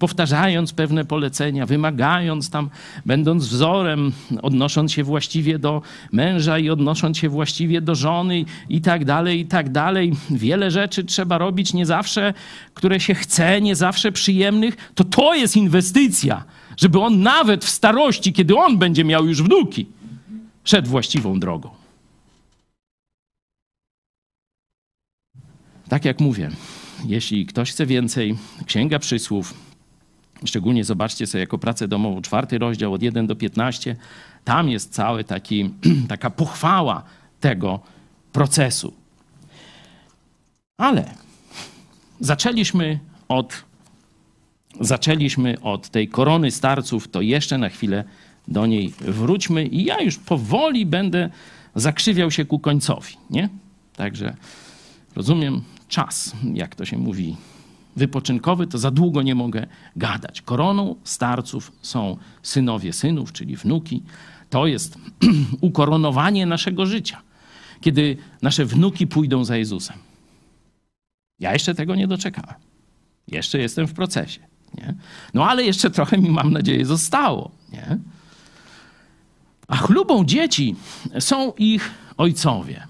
powtarzając 0.00 0.72
pewne 0.72 1.04
polecenia, 1.04 1.66
wymagając 1.66 2.50
tam, 2.50 2.70
będąc 3.06 3.46
wzorem, 3.46 4.12
odnosząc 4.42 4.92
się 4.92 5.04
właściwie 5.04 5.58
do 5.58 5.82
męża 6.12 6.58
i 6.58 6.70
odnosząc 6.70 7.18
się 7.18 7.28
właściwie 7.28 7.80
do 7.80 7.94
żony 7.94 8.44
i 8.68 8.80
tak 8.80 9.04
dalej, 9.04 9.40
i 9.40 9.46
tak 9.46 9.72
dalej. 9.72 10.12
Wiele 10.30 10.70
rzeczy 10.70 11.04
trzeba 11.04 11.38
robić, 11.38 11.74
nie 11.74 11.86
zawsze, 11.86 12.34
które 12.74 13.00
się 13.00 13.14
chce, 13.14 13.60
nie 13.60 13.76
zawsze 13.76 14.12
przyjemnych. 14.12 14.90
To 14.94 15.04
to 15.04 15.34
jest 15.34 15.56
inwestycja, 15.56 16.44
żeby 16.76 17.00
on 17.00 17.22
nawet 17.22 17.64
w 17.64 17.68
starości, 17.68 18.32
kiedy 18.32 18.56
on 18.56 18.78
będzie 18.78 19.04
miał 19.04 19.26
już 19.26 19.42
wnuki, 19.42 19.86
szedł 20.64 20.88
właściwą 20.88 21.40
drogą. 21.40 21.70
Tak 25.88 26.04
jak 26.04 26.20
mówię, 26.20 26.50
jeśli 27.06 27.46
ktoś 27.46 27.70
chce 27.70 27.86
więcej, 27.86 28.36
Księga 28.66 28.98
Przysłów, 28.98 29.69
Szczególnie 30.44 30.84
zobaczcie 30.84 31.26
sobie 31.26 31.40
jako 31.40 31.58
pracę 31.58 31.88
domową, 31.88 32.22
czwarty 32.22 32.58
rozdział 32.58 32.92
od 32.92 33.02
1 33.02 33.26
do 33.26 33.36
15. 33.36 33.96
Tam 34.44 34.68
jest 34.68 34.92
cały 34.92 35.24
taki, 35.24 35.70
taka 36.08 36.30
pochwała 36.30 37.02
tego 37.40 37.80
procesu. 38.32 38.92
Ale 40.76 41.10
zaczęliśmy 42.20 42.98
od, 43.28 43.64
zaczęliśmy 44.80 45.60
od 45.60 45.88
tej 45.88 46.08
korony 46.08 46.50
starców, 46.50 47.08
to 47.08 47.20
jeszcze 47.20 47.58
na 47.58 47.68
chwilę 47.68 48.04
do 48.48 48.66
niej 48.66 48.92
wróćmy 49.00 49.66
i 49.66 49.84
ja 49.84 50.00
już 50.00 50.18
powoli 50.18 50.86
będę 50.86 51.30
zakrzywiał 51.74 52.30
się 52.30 52.44
ku 52.44 52.58
końcowi, 52.58 53.14
nie? 53.30 53.48
Także 53.96 54.36
rozumiem 55.16 55.62
czas, 55.88 56.32
jak 56.54 56.74
to 56.74 56.84
się 56.84 56.98
mówi 56.98 57.36
wypoczynkowy, 57.96 58.66
to 58.66 58.78
za 58.78 58.90
długo 58.90 59.22
nie 59.22 59.34
mogę 59.34 59.66
gadać. 59.96 60.42
Koroną 60.42 60.96
starców 61.04 61.72
są 61.82 62.16
synowie 62.42 62.92
synów, 62.92 63.32
czyli 63.32 63.56
wnuki. 63.56 64.02
To 64.50 64.66
jest 64.66 64.98
ukoronowanie 65.60 66.46
naszego 66.46 66.86
życia, 66.86 67.22
kiedy 67.80 68.16
nasze 68.42 68.64
wnuki 68.64 69.06
pójdą 69.06 69.44
za 69.44 69.56
Jezusem. 69.56 69.96
Ja 71.38 71.52
jeszcze 71.52 71.74
tego 71.74 71.94
nie 71.94 72.06
doczekałem. 72.06 72.54
Jeszcze 73.28 73.58
jestem 73.58 73.86
w 73.86 73.94
procesie. 73.94 74.40
Nie? 74.74 74.94
No 75.34 75.48
ale 75.48 75.64
jeszcze 75.64 75.90
trochę 75.90 76.18
mi, 76.18 76.30
mam 76.30 76.52
nadzieję, 76.52 76.86
zostało. 76.86 77.50
Nie? 77.72 77.98
A 79.68 79.76
chlubą 79.76 80.24
dzieci 80.24 80.76
są 81.18 81.52
ich 81.52 81.90
ojcowie. 82.16 82.86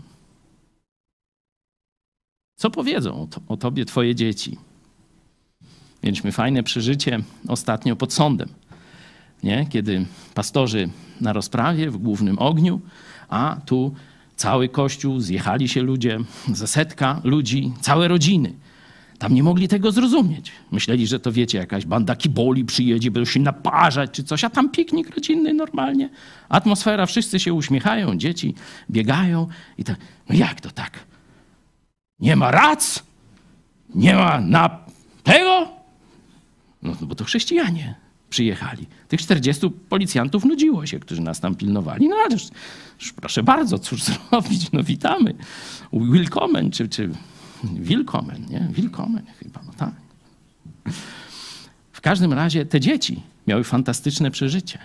Co 2.56 2.70
powiedzą 2.70 3.28
o 3.48 3.56
tobie 3.56 3.84
twoje 3.84 4.14
dzieci? 4.14 4.58
Mieliśmy 6.02 6.32
fajne 6.32 6.62
przeżycie 6.62 7.18
ostatnio 7.48 7.96
pod 7.96 8.12
sądem, 8.12 8.48
nie? 9.42 9.66
kiedy 9.70 10.06
pastorzy 10.34 10.88
na 11.20 11.32
rozprawie 11.32 11.90
w 11.90 11.96
głównym 11.96 12.38
ogniu, 12.38 12.80
a 13.28 13.56
tu 13.66 13.94
cały 14.36 14.68
kościół, 14.68 15.20
zjechali 15.20 15.68
się 15.68 15.82
ludzie, 15.82 16.18
ze 16.52 16.66
setka 16.66 17.20
ludzi, 17.24 17.72
całe 17.80 18.08
rodziny. 18.08 18.52
Tam 19.18 19.34
nie 19.34 19.42
mogli 19.42 19.68
tego 19.68 19.92
zrozumieć. 19.92 20.52
Myśleli, 20.70 21.06
że 21.06 21.20
to 21.20 21.32
wiecie, 21.32 21.58
jakaś 21.58 21.86
banda 21.86 22.16
kiboli 22.16 22.64
przyjedzie, 22.64 23.10
będą 23.10 23.30
się 23.30 23.40
naparzać 23.40 24.10
czy 24.10 24.24
coś, 24.24 24.44
a 24.44 24.50
tam 24.50 24.70
piknik 24.70 25.14
rodzinny 25.14 25.54
normalnie. 25.54 26.10
Atmosfera, 26.48 27.06
wszyscy 27.06 27.40
się 27.40 27.54
uśmiechają, 27.54 28.18
dzieci 28.18 28.54
biegają 28.90 29.48
i 29.78 29.84
tak. 29.84 29.96
No 30.28 30.34
jak 30.34 30.60
to 30.60 30.70
tak? 30.70 30.98
Nie 32.20 32.36
ma 32.36 32.50
rac? 32.50 33.02
Nie 33.94 34.14
ma 34.14 34.40
na 34.40 34.78
tego? 35.22 35.59
No, 36.82 36.92
no 37.00 37.06
bo 37.06 37.14
to 37.14 37.24
chrześcijanie 37.24 37.94
przyjechali. 38.30 38.86
Tych 39.08 39.20
40 39.20 39.70
policjantów 39.88 40.44
nudziło 40.44 40.86
się, 40.86 41.00
którzy 41.00 41.20
nas 41.20 41.40
tam 41.40 41.54
pilnowali. 41.54 42.08
No 42.08 42.16
ale 42.24 42.36
już, 43.00 43.12
proszę 43.12 43.42
bardzo, 43.42 43.78
cóż 43.78 44.02
zrobić? 44.30 44.72
No 44.72 44.82
witamy. 44.82 45.34
Willkommen, 45.92 46.70
czy, 46.70 46.88
czy 46.88 47.10
willkommen, 47.64 48.46
nie? 48.50 48.68
Willkommen 48.70 49.26
chyba, 49.38 49.60
no 49.66 49.72
tak. 49.76 49.94
W 51.92 52.00
każdym 52.00 52.32
razie 52.32 52.66
te 52.66 52.80
dzieci 52.80 53.22
miały 53.46 53.64
fantastyczne 53.64 54.30
przeżycie. 54.30 54.78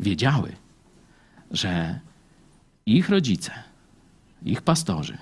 Wiedziały, 0.00 0.52
że 1.50 2.00
ich 2.86 3.08
rodzice, 3.08 3.52
ich 4.42 4.62
pastorzy, 4.62 5.18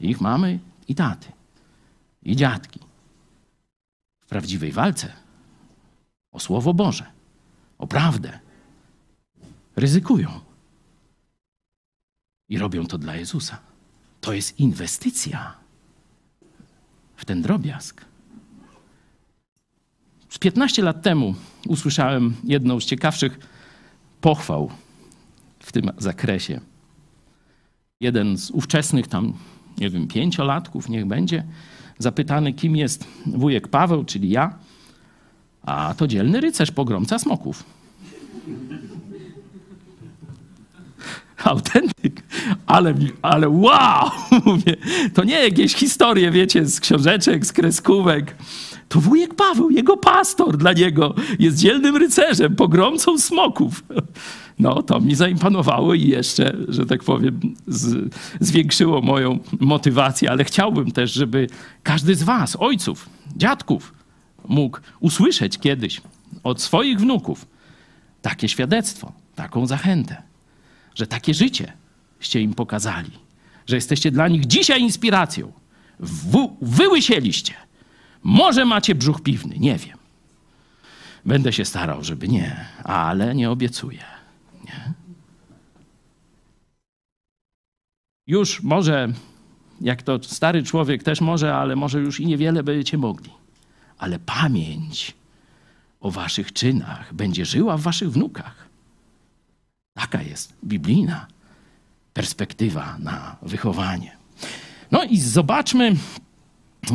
ich 0.00 0.20
mamy 0.20 0.58
i 0.88 0.94
taty, 0.94 1.28
i 2.22 2.36
dziadki 2.36 2.80
w 4.20 4.26
prawdziwej 4.26 4.72
walce 4.72 5.21
o 6.32 6.40
Słowo 6.40 6.74
Boże, 6.74 7.06
o 7.78 7.86
prawdę. 7.86 8.38
Ryzykują. 9.76 10.40
I 12.48 12.58
robią 12.58 12.86
to 12.86 12.98
dla 12.98 13.16
Jezusa. 13.16 13.58
To 14.20 14.32
jest 14.32 14.60
inwestycja 14.60 15.54
w 17.16 17.24
ten 17.24 17.42
drobiazg. 17.42 18.04
Z 20.28 20.38
15 20.38 20.82
lat 20.82 21.02
temu 21.02 21.34
usłyszałem 21.68 22.34
jedną 22.44 22.80
z 22.80 22.84
ciekawszych 22.84 23.38
pochwał 24.20 24.70
w 25.60 25.72
tym 25.72 25.90
zakresie. 25.98 26.60
Jeden 28.00 28.38
z 28.38 28.50
ówczesnych 28.50 29.08
tam, 29.08 29.32
nie 29.78 29.90
wiem, 29.90 30.08
pięciolatków, 30.08 30.88
niech 30.88 31.06
będzie, 31.06 31.44
zapytany, 31.98 32.52
kim 32.52 32.76
jest 32.76 33.06
wujek 33.26 33.68
Paweł, 33.68 34.04
czyli 34.04 34.30
ja, 34.30 34.58
a 35.66 35.94
to 35.96 36.06
dzielny 36.06 36.40
rycerz, 36.40 36.70
pogromca 36.70 37.18
smoków. 37.18 37.64
Autentyk. 41.44 42.22
Ale, 42.66 42.94
ale 43.22 43.48
wow! 43.48 44.10
Mówię, 44.46 44.76
to 45.14 45.24
nie 45.24 45.34
jakieś 45.44 45.74
historie, 45.74 46.30
wiecie, 46.30 46.66
z 46.66 46.80
książeczek, 46.80 47.46
z 47.46 47.52
kreskówek. 47.52 48.36
To 48.88 49.00
wujek 49.00 49.34
Paweł, 49.34 49.70
jego 49.70 49.96
pastor 49.96 50.56
dla 50.56 50.72
niego 50.72 51.14
jest 51.38 51.58
dzielnym 51.58 51.96
rycerzem, 51.96 52.56
pogromcą 52.56 53.18
smoków. 53.18 53.84
No, 54.58 54.82
to 54.82 55.00
mi 55.00 55.14
zaimponowało 55.14 55.94
i 55.94 56.06
jeszcze, 56.06 56.56
że 56.68 56.86
tak 56.86 57.04
powiem, 57.04 57.40
z, 57.66 58.14
zwiększyło 58.40 59.00
moją 59.00 59.38
motywację, 59.60 60.30
ale 60.30 60.44
chciałbym 60.44 60.90
też, 60.90 61.12
żeby 61.12 61.46
każdy 61.82 62.14
z 62.14 62.22
was, 62.22 62.56
ojców, 62.60 63.08
dziadków, 63.36 63.92
mógł 64.48 64.78
usłyszeć 65.00 65.58
kiedyś 65.58 66.00
od 66.42 66.62
swoich 66.62 67.00
wnuków 67.00 67.46
takie 68.22 68.48
świadectwo, 68.48 69.12
taką 69.34 69.66
zachętę, 69.66 70.22
że 70.94 71.06
takie 71.06 71.34
życie 71.34 71.72
ście 72.20 72.40
im 72.40 72.54
pokazali, 72.54 73.10
że 73.66 73.76
jesteście 73.76 74.10
dla 74.10 74.28
nich 74.28 74.46
dzisiaj 74.46 74.82
inspiracją. 74.82 75.52
W, 76.00 76.48
wyłysieliście. 76.62 77.54
Może 78.22 78.64
macie 78.64 78.94
brzuch 78.94 79.22
piwny, 79.22 79.58
nie 79.58 79.76
wiem. 79.76 79.98
Będę 81.24 81.52
się 81.52 81.64
starał, 81.64 82.04
żeby 82.04 82.28
nie, 82.28 82.64
ale 82.84 83.34
nie 83.34 83.50
obiecuję. 83.50 84.04
Nie? 84.64 84.92
Już 88.26 88.62
może, 88.62 89.08
jak 89.80 90.02
to 90.02 90.22
stary 90.22 90.62
człowiek 90.62 91.02
też 91.02 91.20
może, 91.20 91.54
ale 91.54 91.76
może 91.76 92.00
już 92.00 92.20
i 92.20 92.26
niewiele 92.26 92.62
będziecie 92.62 92.98
mogli. 92.98 93.30
Ale 94.02 94.18
pamięć 94.18 95.14
o 96.00 96.10
waszych 96.10 96.52
czynach 96.52 97.14
będzie 97.14 97.44
żyła 97.44 97.76
w 97.76 97.80
waszych 97.80 98.12
wnukach. 98.12 98.68
Taka 99.94 100.22
jest 100.22 100.52
biblijna 100.64 101.26
perspektywa 102.14 102.96
na 102.98 103.36
wychowanie. 103.42 104.16
No 104.90 105.04
i 105.04 105.20
zobaczmy, 105.20 105.96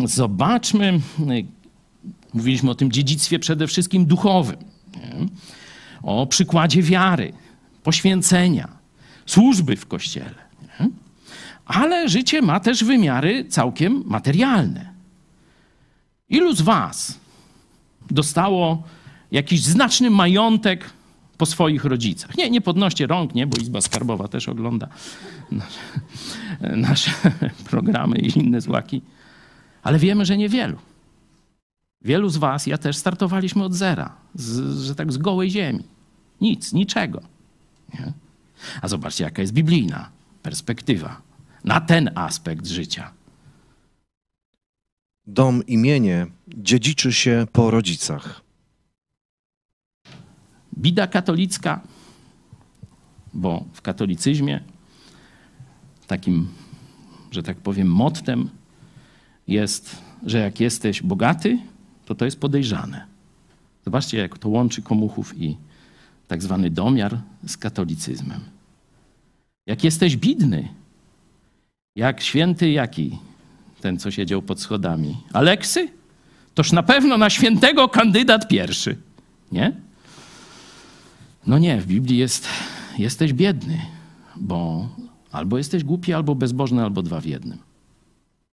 zobaczmy, 0.05 0.99
mówiliśmy 2.34 2.72
o 2.72 2.76
tym 2.76 2.91
dziedzictwie 2.91 3.39
przede 3.39 3.68
wszystkim 3.68 4.05
duchowym, 4.05 4.58
nie? 4.95 5.28
o 6.01 6.28
przykładzie 6.28 6.84
wiary, 6.84 7.34
poświęcenia, 7.84 8.68
służby 9.26 9.76
w 9.76 9.86
kościele. 9.86 10.36
Nie? 10.62 10.89
Ale 11.66 12.10
życie 12.10 12.41
ma 12.41 12.60
też 12.60 12.84
wymiary 12.84 13.45
całkiem 13.45 14.03
materialne. 14.05 14.97
Ilu 16.30 16.55
z 16.55 16.61
Was 16.61 17.19
dostało 18.11 18.84
jakiś 19.32 19.63
znaczny 19.63 20.09
majątek 20.09 20.89
po 21.38 21.45
swoich 21.45 21.86
rodzicach? 21.86 22.38
Nie, 22.38 22.49
nie 22.49 22.61
podnoście 22.61 23.07
rąk, 23.07 23.36
nie, 23.36 23.47
bo 23.47 23.57
Izba 23.57 23.82
Skarbowa 23.82 24.28
też 24.28 24.49
ogląda 24.49 24.88
nasze, 25.51 25.80
nasze 26.88 27.11
programy 27.69 28.17
i 28.17 28.39
inne 28.39 28.61
złaki. 28.61 29.01
Ale 29.84 29.99
wiemy, 29.99 30.25
że 30.25 30.38
niewielu. 30.38 30.78
Wielu 32.01 32.30
z 32.30 32.38
Was, 32.38 32.67
ja 32.67 32.78
też 32.78 32.97
startowaliśmy 32.97 33.63
od 33.63 33.73
zera, 33.73 34.15
z, 34.36 34.82
że 34.82 34.95
tak 34.95 35.13
z 35.13 35.17
gołej 35.17 35.51
ziemi. 35.51 35.84
Nic, 36.41 36.73
niczego. 36.73 37.21
Nie? 37.93 38.13
A 38.82 38.88
zobaczcie, 38.88 39.23
jaka 39.23 39.41
jest 39.41 39.53
biblijna 39.53 40.09
perspektywa 40.43 41.21
na 41.63 41.82
ten 41.82 42.09
aspekt 42.15 42.67
życia. 42.67 43.11
Dom 45.28 45.65
i 45.65 45.78
mienie 45.78 46.28
dziedziczy 46.47 47.13
się 47.13 47.47
po 47.51 47.71
rodzicach. 47.71 48.41
Bida 50.78 51.07
katolicka, 51.07 51.82
bo 53.34 53.65
w 53.73 53.82
katolicyzmie 53.82 54.63
takim, 56.07 56.47
że 57.32 57.43
tak 57.43 57.57
powiem, 57.57 57.88
mottem 57.88 58.49
jest, 59.47 59.95
że 60.25 60.38
jak 60.39 60.59
jesteś 60.59 61.01
bogaty, 61.01 61.59
to 62.05 62.15
to 62.15 62.25
jest 62.25 62.39
podejrzane. 62.39 63.05
Zobaczcie, 63.86 64.17
jak 64.17 64.38
to 64.38 64.49
łączy 64.49 64.82
komuchów 64.82 65.38
i 65.38 65.57
tak 66.28 66.43
zwany 66.43 66.69
domiar 66.69 67.21
z 67.47 67.57
katolicyzmem. 67.57 68.39
Jak 69.65 69.84
jesteś 69.84 70.17
bidny, 70.17 70.69
jak 71.95 72.21
święty 72.21 72.71
jaki, 72.71 73.17
ten 73.82 73.99
co 73.99 74.11
siedział 74.11 74.41
pod 74.41 74.61
schodami, 74.61 75.17
Aleksy, 75.34 75.88
toż 76.53 76.71
na 76.71 76.84
pewno 76.84 77.17
na 77.17 77.30
świętego 77.30 77.89
kandydat 77.89 78.47
pierwszy, 78.47 78.97
nie? 79.51 79.73
No 81.47 81.57
nie, 81.57 81.82
w 81.82 81.88
Biblii 81.88 82.17
jest, 82.17 82.47
jesteś 82.97 83.34
biedny, 83.34 83.82
bo 84.36 84.89
albo 85.32 85.57
jesteś 85.57 85.84
głupi, 85.84 86.13
albo 86.13 86.36
bezbożny, 86.36 86.84
albo 86.84 87.01
dwa 87.01 87.21
w 87.21 87.25
jednym. 87.25 87.57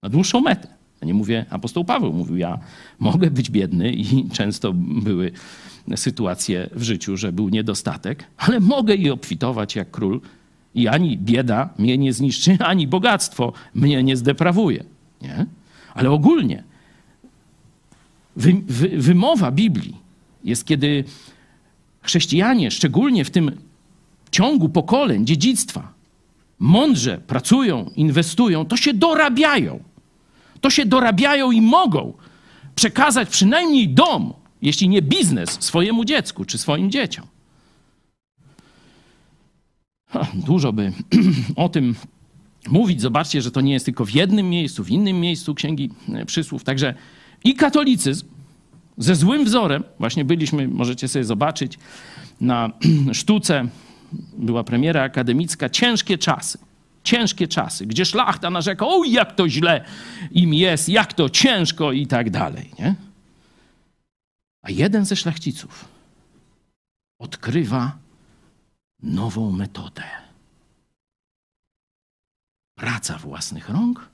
Na 0.04 0.10
dłuższą 0.10 0.42
metę. 0.42 0.68
Ja 1.02 1.08
nie 1.08 1.14
mówię, 1.14 1.46
apostoł 1.50 1.86
Paweł 1.86 2.14
mówił, 2.14 2.38
ja 2.38 2.60
mogę 3.00 3.32
być 3.32 3.50
biedny 3.50 3.92
i 3.92 4.30
często 4.30 4.74
były 4.74 5.32
sytuacje 5.96 6.70
w 6.76 6.84
życiu, 6.84 7.18
że 7.18 7.32
był 7.32 7.50
niedostatek, 7.50 8.24
ale 8.38 8.60
mogę 8.60 8.96
i 8.96 9.10
obfitować 9.10 9.76
jak 9.76 9.92
król 9.92 10.22
i 10.76 10.88
ani 10.88 11.18
bieda 11.18 11.70
mnie 11.78 11.98
nie 11.98 12.14
zniszczy, 12.14 12.58
ani 12.72 12.88
bogactwo 12.88 13.54
mnie 13.76 14.04
nie 14.04 14.18
zdeprawuje. 14.18 14.84
Nie? 15.24 15.46
Ale 15.94 16.12
ogólnie 16.12 16.64
wy, 18.36 18.62
wy, 18.68 18.90
wymowa 18.90 19.52
Biblii 19.52 19.98
jest, 20.44 20.66
kiedy 20.66 21.04
chrześcijanie, 22.02 22.72
szczególnie 22.72 23.26
w 23.26 23.32
tym 23.32 23.52
ciągu 24.32 24.70
pokoleń, 24.70 25.26
dziedzictwa, 25.26 25.94
mądrze 26.60 27.18
pracują, 27.18 27.90
inwestują, 27.96 28.66
to 28.66 28.78
się 28.78 28.94
dorabiają. 28.94 29.84
To 30.62 30.70
się 30.70 30.86
dorabiają 30.86 31.52
i 31.52 31.62
mogą 31.62 32.14
przekazać 32.76 33.30
przynajmniej 33.30 33.90
dom, 33.90 34.34
jeśli 34.62 34.90
nie 34.90 35.02
biznes, 35.02 35.58
swojemu 35.60 36.06
dziecku 36.06 36.46
czy 36.46 36.58
swoim 36.58 36.92
dzieciom. 36.92 37.26
Dużo 40.34 40.74
by 40.74 40.94
o 41.56 41.70
tym 41.70 41.96
mówić. 42.68 43.02
Zobaczcie, 43.02 43.42
że 43.42 43.52
to 43.52 43.62
nie 43.62 43.74
jest 43.74 43.86
tylko 43.86 44.06
w 44.06 44.12
jednym 44.12 44.50
miejscu, 44.50 44.84
w 44.84 44.90
innym 44.90 45.20
miejscu 45.20 45.56
Księgi 45.56 45.90
e, 46.14 46.26
Przysłów. 46.26 46.64
Także 46.64 46.94
i 47.44 47.56
katolicyzm 47.56 48.28
ze 48.98 49.16
złym 49.16 49.46
wzorem, 49.46 49.84
właśnie 50.00 50.26
byliśmy, 50.26 50.68
możecie 50.68 51.08
sobie 51.08 51.26
zobaczyć, 51.26 51.80
na 52.42 52.72
sztuce, 53.14 53.68
była 54.38 54.64
premiera 54.64 55.04
akademicka, 55.04 55.70
ciężkie 55.70 56.18
czasy. 56.18 56.58
Ciężkie 57.04 57.48
czasy, 57.48 57.86
gdzie 57.86 58.06
szlachta 58.06 58.50
narzeka, 58.50 58.88
o 58.88 59.04
jak 59.04 59.36
to 59.36 59.50
źle 59.50 59.86
im 60.32 60.54
jest, 60.54 60.90
jak 60.90 61.14
to 61.14 61.30
ciężko 61.30 61.92
i 61.92 62.08
tak 62.08 62.30
dalej. 62.30 62.70
Nie? 62.80 62.96
A 64.62 64.72
jeden 64.72 65.06
ze 65.06 65.16
szlachciców 65.16 65.86
odkrywa 67.20 67.98
nową 69.04 69.52
metodę. 69.52 70.23
Praca 72.84 73.18
własnych 73.18 73.70
rąk 73.70 74.10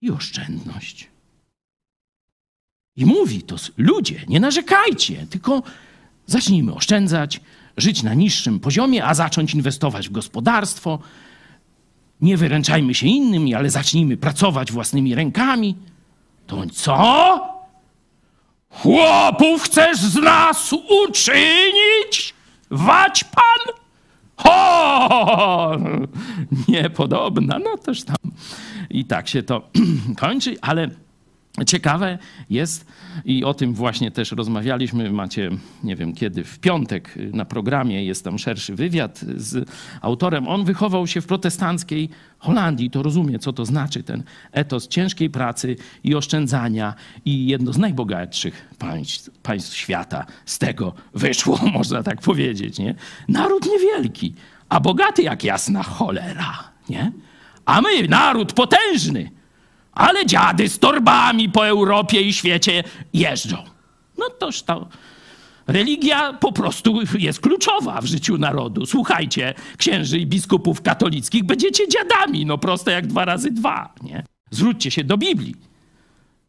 i 0.00 0.10
oszczędność. 0.10 1.08
I 2.96 3.06
mówi 3.06 3.42
to, 3.42 3.56
ludzie, 3.76 4.24
nie 4.28 4.40
narzekajcie, 4.40 5.26
tylko 5.30 5.62
zacznijmy 6.26 6.74
oszczędzać, 6.74 7.40
żyć 7.76 8.02
na 8.02 8.14
niższym 8.14 8.60
poziomie, 8.60 9.04
a 9.04 9.14
zacząć 9.14 9.54
inwestować 9.54 10.08
w 10.08 10.12
gospodarstwo. 10.12 10.98
Nie 12.20 12.36
wyręczajmy 12.36 12.94
się 12.94 13.06
innym, 13.06 13.56
ale 13.56 13.70
zacznijmy 13.70 14.16
pracować 14.16 14.72
własnymi 14.72 15.14
rękami. 15.14 15.76
To 16.46 16.66
co? 16.66 17.40
Chłopów 18.70 19.62
chcesz 19.62 19.98
z 19.98 20.14
nas 20.14 20.72
uczynić? 20.72 22.34
Wać 22.70 23.24
pan? 23.24 23.74
Ho! 24.38 25.70
Niepodobna, 26.68 27.58
no 27.58 27.78
też 27.78 28.04
tam. 28.04 28.16
I 28.90 29.04
tak 29.04 29.28
się 29.28 29.42
to 29.42 29.70
kończy, 30.20 30.56
ale 30.60 30.88
Ciekawe 31.66 32.18
jest, 32.50 32.86
i 33.24 33.44
o 33.44 33.54
tym 33.54 33.74
właśnie 33.74 34.10
też 34.10 34.32
rozmawialiśmy, 34.32 35.10
macie, 35.10 35.50
nie 35.84 35.96
wiem 35.96 36.12
kiedy, 36.12 36.44
w 36.44 36.58
piątek 36.58 37.14
na 37.32 37.44
programie 37.44 38.04
jest 38.04 38.24
tam 38.24 38.38
szerszy 38.38 38.74
wywiad 38.74 39.18
z 39.36 39.70
autorem. 40.00 40.48
On 40.48 40.64
wychował 40.64 41.06
się 41.06 41.20
w 41.20 41.26
protestanckiej 41.26 42.08
Holandii, 42.38 42.90
to 42.90 43.02
rozumie, 43.02 43.38
co 43.38 43.52
to 43.52 43.64
znaczy 43.64 44.02
ten 44.02 44.22
etos 44.52 44.88
ciężkiej 44.88 45.30
pracy 45.30 45.76
i 46.04 46.14
oszczędzania 46.14 46.94
i 47.24 47.46
jedno 47.46 47.72
z 47.72 47.78
najbogatszych 47.78 48.74
państw, 48.78 49.30
państw 49.42 49.76
świata 49.76 50.26
z 50.46 50.58
tego 50.58 50.94
wyszło, 51.14 51.60
można 51.74 52.02
tak 52.02 52.20
powiedzieć, 52.20 52.78
nie? 52.78 52.94
Naród 53.28 53.66
niewielki, 53.66 54.34
a 54.68 54.80
bogaty 54.80 55.22
jak 55.22 55.44
jasna 55.44 55.82
cholera, 55.82 56.70
nie? 56.88 57.12
A 57.64 57.80
my, 57.80 58.08
naród 58.08 58.52
potężny, 58.52 59.30
ale 59.98 60.26
dziady 60.26 60.68
z 60.68 60.78
torbami 60.78 61.48
po 61.48 61.66
Europie 61.66 62.22
i 62.22 62.32
świecie 62.32 62.84
jeżdżą. 63.12 63.56
No 64.18 64.30
toż 64.30 64.62
to 64.62 64.88
religia 65.66 66.32
po 66.32 66.52
prostu 66.52 67.00
jest 67.18 67.40
kluczowa 67.40 68.00
w 68.00 68.06
życiu 68.06 68.38
narodu. 68.38 68.86
Słuchajcie, 68.86 69.54
księży 69.76 70.18
i 70.18 70.26
biskupów 70.26 70.82
katolickich, 70.82 71.44
będziecie 71.44 71.88
dziadami, 71.88 72.46
no 72.46 72.58
proste 72.58 72.92
jak 72.92 73.06
dwa 73.06 73.24
razy 73.24 73.50
dwa, 73.50 73.94
nie? 74.02 74.24
Zwróćcie 74.50 74.90
się 74.90 75.04
do 75.04 75.18
Biblii. 75.18 75.54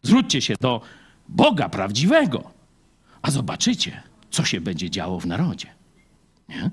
Zwróćcie 0.04 0.42
się 0.42 0.56
do 0.62 0.82
Boga 1.30 1.70
prawdziwego, 1.70 2.52
a 3.22 3.32
zobaczycie, 3.32 4.04
co 4.32 4.46
się 4.46 4.62
będzie 4.62 4.90
działo 4.90 5.20
w 5.20 5.26
narodzie. 5.26 5.68
Nie? 6.50 6.70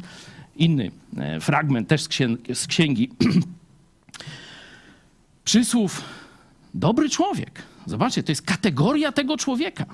Inny 0.57 0.91
e, 1.17 1.41
fragment 1.41 1.89
też 1.89 2.03
z 2.03 2.09
księgi, 2.09 2.55
z 2.55 2.67
księgi 2.67 3.11
przysłów 5.45 6.05
Dobry 6.77 7.09
człowiek. 7.11 7.63
Zobaczcie, 7.87 8.23
to 8.23 8.33
jest 8.33 8.43
kategoria 8.43 9.13
tego 9.13 9.37
człowieka. 9.37 9.87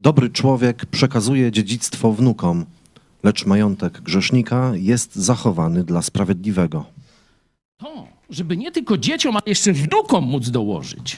Dobry 0.00 0.30
człowiek 0.30 0.86
przekazuje 0.86 1.52
dziedzictwo 1.52 2.12
wnukom, 2.12 2.66
lecz 3.22 3.46
majątek 3.46 4.00
grzesznika 4.00 4.72
jest 4.74 5.16
zachowany 5.16 5.84
dla 5.84 6.02
sprawiedliwego. 6.02 6.84
To, 7.76 8.08
żeby 8.30 8.56
nie 8.56 8.72
tylko 8.72 8.98
dzieciom, 8.98 9.36
ale 9.36 9.42
jeszcze 9.46 9.72
wnukom 9.72 10.24
móc 10.24 10.50
dołożyć, 10.50 11.16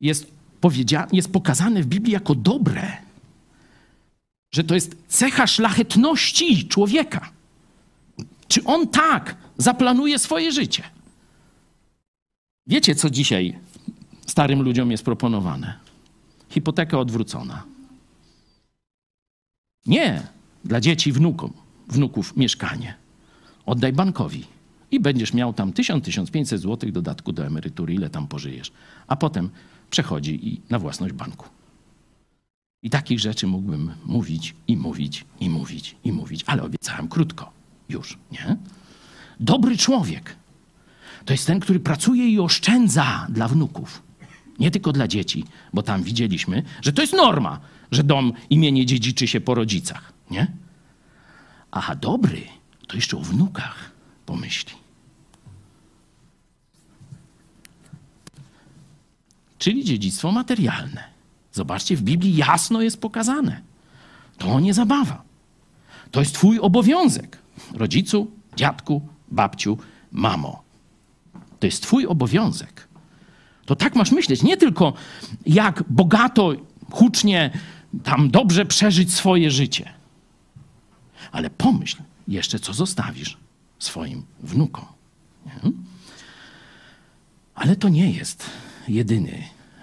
jest, 0.00 0.26
powiedzia- 0.60 1.06
jest 1.12 1.32
pokazane 1.32 1.82
w 1.82 1.86
Biblii 1.86 2.12
jako 2.12 2.34
dobre. 2.34 2.96
Że 4.54 4.64
to 4.64 4.74
jest 4.74 4.96
cecha 5.08 5.46
szlachetności 5.46 6.68
człowieka. 6.68 7.35
Czy 8.48 8.64
on 8.64 8.88
tak 8.88 9.36
zaplanuje 9.58 10.18
swoje 10.18 10.52
życie? 10.52 10.82
Wiecie, 12.66 12.94
co 12.94 13.10
dzisiaj 13.10 13.58
starym 14.26 14.62
ludziom 14.62 14.90
jest 14.90 15.04
proponowane? 15.04 15.78
Hipoteka 16.48 16.98
odwrócona. 16.98 17.62
Nie 19.86 20.22
dla 20.64 20.80
dzieci 20.80 21.12
wnukom, 21.12 21.52
wnuków 21.88 22.36
mieszkanie. 22.36 22.94
Oddaj 23.66 23.92
bankowi 23.92 24.44
i 24.90 25.00
będziesz 25.00 25.34
miał 25.34 25.52
tam 25.52 25.72
1000-1500 25.72 26.58
zł 26.58 26.90
dodatku 26.92 27.32
do 27.32 27.46
emerytury, 27.46 27.94
ile 27.94 28.10
tam 28.10 28.28
pożyjesz. 28.28 28.72
A 29.06 29.16
potem 29.16 29.50
przechodzi 29.90 30.48
i 30.48 30.60
na 30.70 30.78
własność 30.78 31.14
banku. 31.14 31.48
I 32.82 32.90
takich 32.90 33.20
rzeczy 33.20 33.46
mógłbym 33.46 33.92
mówić 34.04 34.54
i 34.68 34.76
mówić 34.76 35.24
i 35.40 35.50
mówić 35.50 35.96
i 36.04 36.12
mówić, 36.12 36.44
ale 36.46 36.62
obiecałem 36.62 37.08
krótko 37.08 37.52
już, 37.88 38.18
nie? 38.32 38.56
Dobry 39.40 39.76
człowiek 39.76 40.36
to 41.24 41.32
jest 41.32 41.46
ten, 41.46 41.60
który 41.60 41.80
pracuje 41.80 42.28
i 42.28 42.40
oszczędza 42.40 43.26
dla 43.28 43.48
wnuków. 43.48 44.02
Nie 44.58 44.70
tylko 44.70 44.92
dla 44.92 45.08
dzieci, 45.08 45.44
bo 45.72 45.82
tam 45.82 46.02
widzieliśmy, 46.02 46.62
że 46.82 46.92
to 46.92 47.02
jest 47.02 47.12
norma, 47.12 47.60
że 47.90 48.04
dom 48.04 48.32
imienie 48.50 48.86
dziedziczy 48.86 49.26
się 49.26 49.40
po 49.40 49.54
rodzicach, 49.54 50.12
nie? 50.30 50.46
Aha, 51.70 51.94
dobry 51.94 52.42
to 52.86 52.96
jeszcze 52.96 53.16
o 53.16 53.20
wnukach 53.20 53.90
pomyśli. 54.26 54.72
Czyli 59.58 59.84
dziedzictwo 59.84 60.32
materialne. 60.32 61.04
Zobaczcie, 61.52 61.96
w 61.96 62.02
Biblii 62.02 62.36
jasno 62.36 62.82
jest 62.82 63.00
pokazane. 63.00 63.60
To 64.38 64.60
nie 64.60 64.74
zabawa. 64.74 65.22
To 66.10 66.20
jest 66.20 66.34
twój 66.34 66.58
obowiązek 66.58 67.38
rodzicu, 67.74 68.30
dziadku, 68.56 69.08
babciu, 69.28 69.78
mamo. 70.12 70.62
To 71.60 71.66
jest 71.66 71.82
Twój 71.82 72.06
obowiązek. 72.06 72.88
To 73.66 73.76
tak 73.76 73.96
masz 73.96 74.12
myśleć, 74.12 74.42
nie 74.42 74.56
tylko 74.56 74.92
jak 75.46 75.84
bogato, 75.90 76.52
hucznie, 76.90 77.50
tam 78.04 78.30
dobrze 78.30 78.66
przeżyć 78.66 79.14
swoje 79.14 79.50
życie, 79.50 79.92
ale 81.32 81.50
pomyśl 81.50 82.02
jeszcze, 82.28 82.58
co 82.58 82.74
zostawisz 82.74 83.36
swoim 83.78 84.22
wnukom. 84.40 84.84
Nie? 85.46 85.70
Ale 87.54 87.76
to 87.76 87.88
nie 87.88 88.10
jest 88.10 88.50
jedyny 88.88 89.42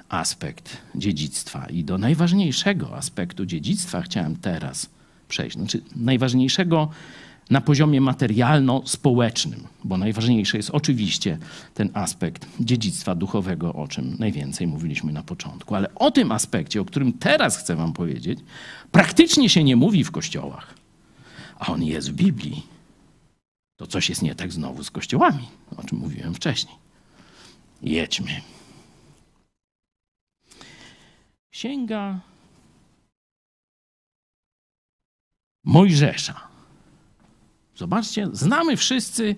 aspekt 0.10 0.78
dziedzictwa. 0.96 1.66
I 1.66 1.84
do 1.84 1.98
najważniejszego 1.98 2.98
aspektu 2.98 3.46
dziedzictwa 3.46 4.02
chciałem 4.02 4.36
teraz 4.36 4.90
przejść. 5.28 5.58
Znaczy, 5.58 5.82
najważniejszego 5.96 6.90
na 7.50 7.62
poziomie 7.62 8.02
materialno-społecznym, 8.02 9.68
bo 9.84 9.98
najważniejszy 9.98 10.58
jest 10.58 10.70
oczywiście 10.70 11.38
ten 11.74 11.90
aspekt 11.94 12.48
dziedzictwa 12.60 13.16
duchowego, 13.16 13.74
o 13.74 13.88
czym 13.88 14.16
najwięcej 14.20 14.68
mówiliśmy 14.68 15.12
na 15.14 15.24
początku. 15.24 15.76
Ale 15.76 15.96
o 15.96 16.12
tym 16.12 16.32
aspekcie, 16.32 16.82
o 16.82 16.86
którym 16.86 17.14
teraz 17.14 17.58
chcę 17.58 17.76
Wam 17.76 17.94
powiedzieć, 17.94 18.40
praktycznie 18.92 19.50
się 19.50 19.64
nie 19.64 19.76
mówi 19.76 20.04
w 20.04 20.12
kościołach, 20.12 20.74
a 21.60 21.68
on 21.68 21.84
jest 21.84 22.12
w 22.12 22.14
Biblii. 22.14 22.64
To 23.76 23.88
coś 23.88 24.10
jest 24.10 24.22
nie 24.22 24.36
tak 24.36 24.52
znowu 24.52 24.84
z 24.84 24.92
kościołami, 24.92 25.48
o 25.78 25.84
czym 25.84 25.98
mówiłem 25.98 26.34
wcześniej. 26.34 26.76
Jedźmy. 27.82 28.42
Księga 31.52 32.20
Mojżesza. 35.64 36.53
Zobaczcie, 37.76 38.28
znamy 38.32 38.78
wszyscy 38.78 39.36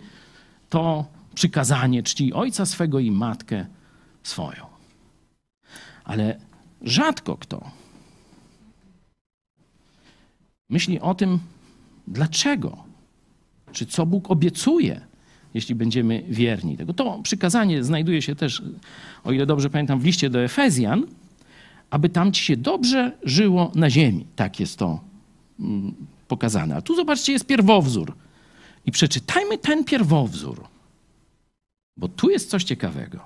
to 0.70 1.06
przykazanie 1.36 2.04
czci 2.04 2.34
ojca 2.34 2.66
swego 2.66 3.00
i 3.00 3.12
matkę 3.12 3.66
swoją. 4.24 4.66
Ale 6.04 6.40
rzadko 6.82 7.38
kto 7.38 7.72
myśli 10.70 11.00
o 11.00 11.16
tym, 11.16 11.40
dlaczego, 12.08 12.78
czy 13.72 13.86
co 13.86 14.06
Bóg 14.06 14.32
obiecuje, 14.32 15.02
jeśli 15.54 15.76
będziemy 15.76 16.24
wierni 16.30 16.78
tego. 16.78 16.94
To 16.94 17.20
przykazanie 17.24 17.84
znajduje 17.84 18.22
się 18.22 18.36
też, 18.36 18.64
o 19.24 19.32
ile 19.32 19.46
dobrze 19.46 19.70
pamiętam, 19.70 20.00
w 20.00 20.06
liście 20.06 20.30
do 20.30 20.44
Efezjan, 20.44 21.06
aby 21.90 22.10
tam 22.10 22.32
ci 22.32 22.44
się 22.44 22.58
dobrze 22.58 23.12
żyło 23.24 23.72
na 23.76 23.90
ziemi. 23.90 24.26
Tak 24.36 24.60
jest 24.60 24.80
to 24.80 25.00
mm, 25.60 25.96
pokazane. 26.28 26.76
A 26.76 26.82
tu 26.82 26.96
zobaczcie, 26.96 27.34
jest 27.34 27.46
pierwowzór. 27.46 28.16
I 28.86 28.92
przeczytajmy 28.92 29.58
ten 29.58 29.84
pierwowzór, 29.84 30.68
bo 31.98 32.08
tu 32.08 32.30
jest 32.30 32.50
coś 32.50 32.64
ciekawego. 32.64 33.20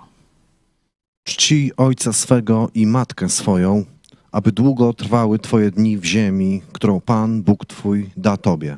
Czci 1.23 1.71
ojca 1.77 2.13
swego 2.13 2.69
i 2.73 2.85
matkę 2.85 3.29
swoją, 3.29 3.85
aby 4.31 4.51
długo 4.51 4.93
trwały 4.93 5.39
Twoje 5.39 5.71
dni 5.71 5.97
w 5.97 6.05
ziemi, 6.05 6.61
którą 6.71 7.01
Pan, 7.01 7.43
Bóg 7.43 7.65
Twój, 7.65 8.09
da 8.17 8.37
Tobie. 8.37 8.77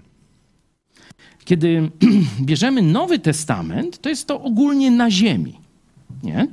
Kiedy 1.46 1.92
bierzemy 2.42 2.82
Nowy 2.82 3.20
Testament, 3.20 4.02
to 4.02 4.10
jest 4.10 4.28
to 4.28 4.42
ogólnie 4.42 4.92
na 4.92 5.12
ziemi, 5.12 5.60
nie? 6.24 6.48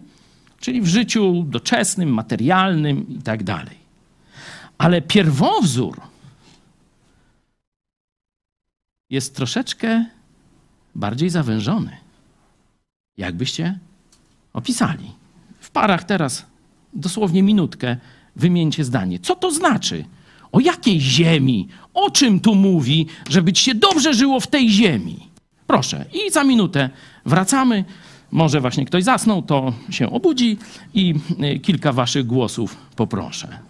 czyli 0.60 0.80
w 0.80 0.86
życiu 0.86 1.44
doczesnym, 1.46 2.08
materialnym 2.08 3.08
i 3.08 3.22
tak 3.22 3.42
dalej. 3.42 3.78
Ale 4.78 5.02
pierwowzór 5.02 6.00
jest 9.10 9.36
troszeczkę 9.36 10.04
bardziej 10.98 11.30
zawężony. 11.30 11.96
Jakbyście 13.16 13.78
opisali? 14.52 15.10
W 15.60 15.70
parach 15.70 16.04
teraz, 16.04 16.46
dosłownie 16.94 17.42
minutkę, 17.42 17.96
wymieńcie 18.36 18.84
zdanie. 18.84 19.18
Co 19.18 19.36
to 19.36 19.50
znaczy? 19.50 20.04
O 20.52 20.60
jakiej 20.60 21.00
ziemi? 21.00 21.68
O 21.94 22.10
czym 22.10 22.40
tu 22.40 22.54
mówi, 22.54 23.06
żeby 23.28 23.52
ci 23.52 23.64
się 23.64 23.74
dobrze 23.74 24.14
żyło 24.14 24.40
w 24.40 24.46
tej 24.46 24.70
ziemi? 24.70 25.28
Proszę, 25.66 26.04
i 26.12 26.30
za 26.30 26.44
minutę 26.44 26.90
wracamy. 27.26 27.84
Może 28.30 28.60
właśnie 28.60 28.84
ktoś 28.84 29.04
zasnął, 29.04 29.42
to 29.42 29.72
się 29.90 30.10
obudzi 30.10 30.58
i 30.94 31.14
y, 31.54 31.58
kilka 31.58 31.92
waszych 31.92 32.26
głosów 32.26 32.76
poproszę. 32.96 33.67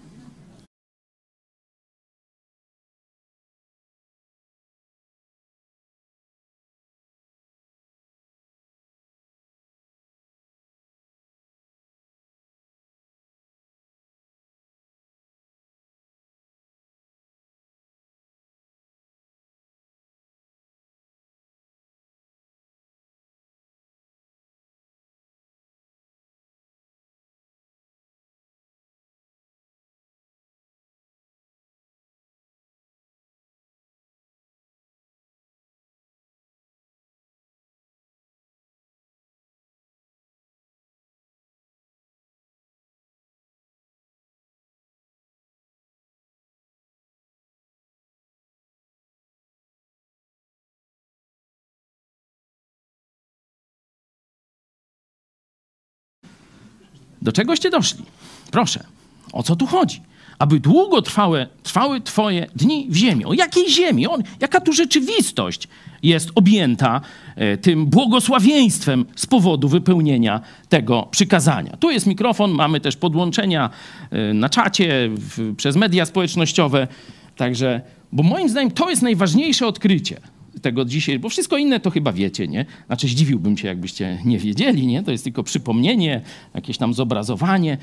Do 57.29 57.33
czegoście 57.33 57.71
doszli? 57.71 58.05
Proszę, 58.51 58.85
o 59.33 59.43
co 59.43 59.57
tu 59.57 59.67
chodzi? 59.67 60.03
Aby 60.39 60.61
długo 60.61 61.03
trwałe, 61.03 61.47
trwały 61.63 62.01
Twoje 62.01 62.47
dni 62.57 62.87
w 62.91 62.97
ziemi. 62.97 63.25
O 63.25 63.33
jakiej 63.33 63.71
ziemi? 63.71 64.07
On, 64.07 64.23
jaka 64.41 64.61
tu 64.61 64.73
rzeczywistość 64.73 65.69
jest 66.03 66.31
objęta 66.35 67.01
e, 67.37 67.57
tym 67.57 67.87
błogosławieństwem 67.87 69.05
z 69.17 69.27
powodu 69.27 69.69
wypełnienia 69.69 70.41
tego 70.69 71.09
przykazania? 71.11 71.77
Tu 71.77 71.91
jest 71.91 72.07
mikrofon, 72.07 72.51
mamy 72.51 72.81
też 72.81 72.97
podłączenia 72.97 73.71
e, 74.11 74.35
na 74.35 74.49
czacie, 74.49 75.09
w, 75.11 75.57
przez 75.57 75.77
media 75.77 76.07
społecznościowe. 76.07 76.89
Także, 77.37 77.81
bo 78.13 78.23
moim 78.23 78.49
zdaniem 78.49 78.71
to 78.71 78.91
jest 78.91 79.03
najważniejsze 79.03 79.67
odkrycie 79.67 80.21
tego 80.61 80.85
dzisiaj, 80.85 81.19
bo 81.19 81.29
wszystko 81.29 81.57
inne 81.57 81.81
to 81.81 81.91
chyba 81.91 82.13
wiecie, 82.13 82.49
nie? 82.49 82.67
Znaczy 82.87 83.09
zdziwiłbym 83.09 83.57
się, 83.57 83.69
jakbyście 83.69 84.19
nie 84.25 84.39
wiedzieli, 84.39 84.87
nie? 84.87 85.03
To 85.03 85.11
jest 85.11 85.25
tylko 85.25 85.43
przypomnienie, 85.43 86.23
jakieś 86.55 86.79
tam 86.79 86.95
zobrazowanie, 86.95 87.79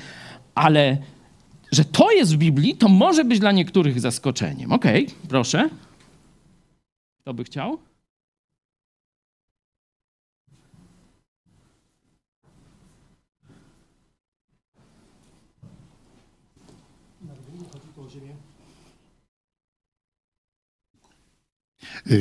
ale 0.54 0.98
że 1.72 1.84
to 1.84 2.12
jest 2.12 2.34
w 2.34 2.38
Biblii, 2.38 2.76
to 2.76 2.88
może 2.88 3.24
być 3.24 3.40
dla 3.40 3.52
niektórych 3.52 4.00
zaskoczeniem. 4.00 4.72
Okej, 4.72 5.06
proszę. 5.28 5.70
Kto 7.20 7.34
by 7.34 7.44
chciał? 7.44 7.78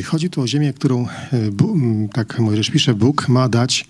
Chodzi 0.05 0.29
tu 0.29 0.41
o 0.41 0.47
ziemię, 0.47 0.73
którą, 0.73 1.07
y, 1.33 2.09
tak 2.13 2.39
Mojżesz 2.39 2.69
pisze, 2.69 2.93
Bóg 2.93 3.29
ma 3.29 3.49
dać 3.49 3.85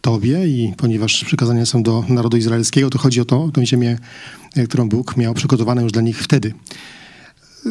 Tobie 0.00 0.46
i 0.46 0.74
ponieważ 0.76 1.24
przykazania 1.24 1.66
są 1.66 1.82
do 1.82 2.04
narodu 2.08 2.36
izraelskiego, 2.36 2.90
to 2.90 2.98
chodzi 2.98 3.20
o 3.20 3.24
to, 3.24 3.50
tą 3.52 3.66
ziemię, 3.66 3.98
y, 4.56 4.66
którą 4.66 4.88
Bóg 4.88 5.16
miał 5.16 5.34
przygotowaną 5.34 5.82
już 5.82 5.92
dla 5.92 6.02
nich 6.02 6.22
wtedy. 6.22 6.54
Y, 7.66 7.70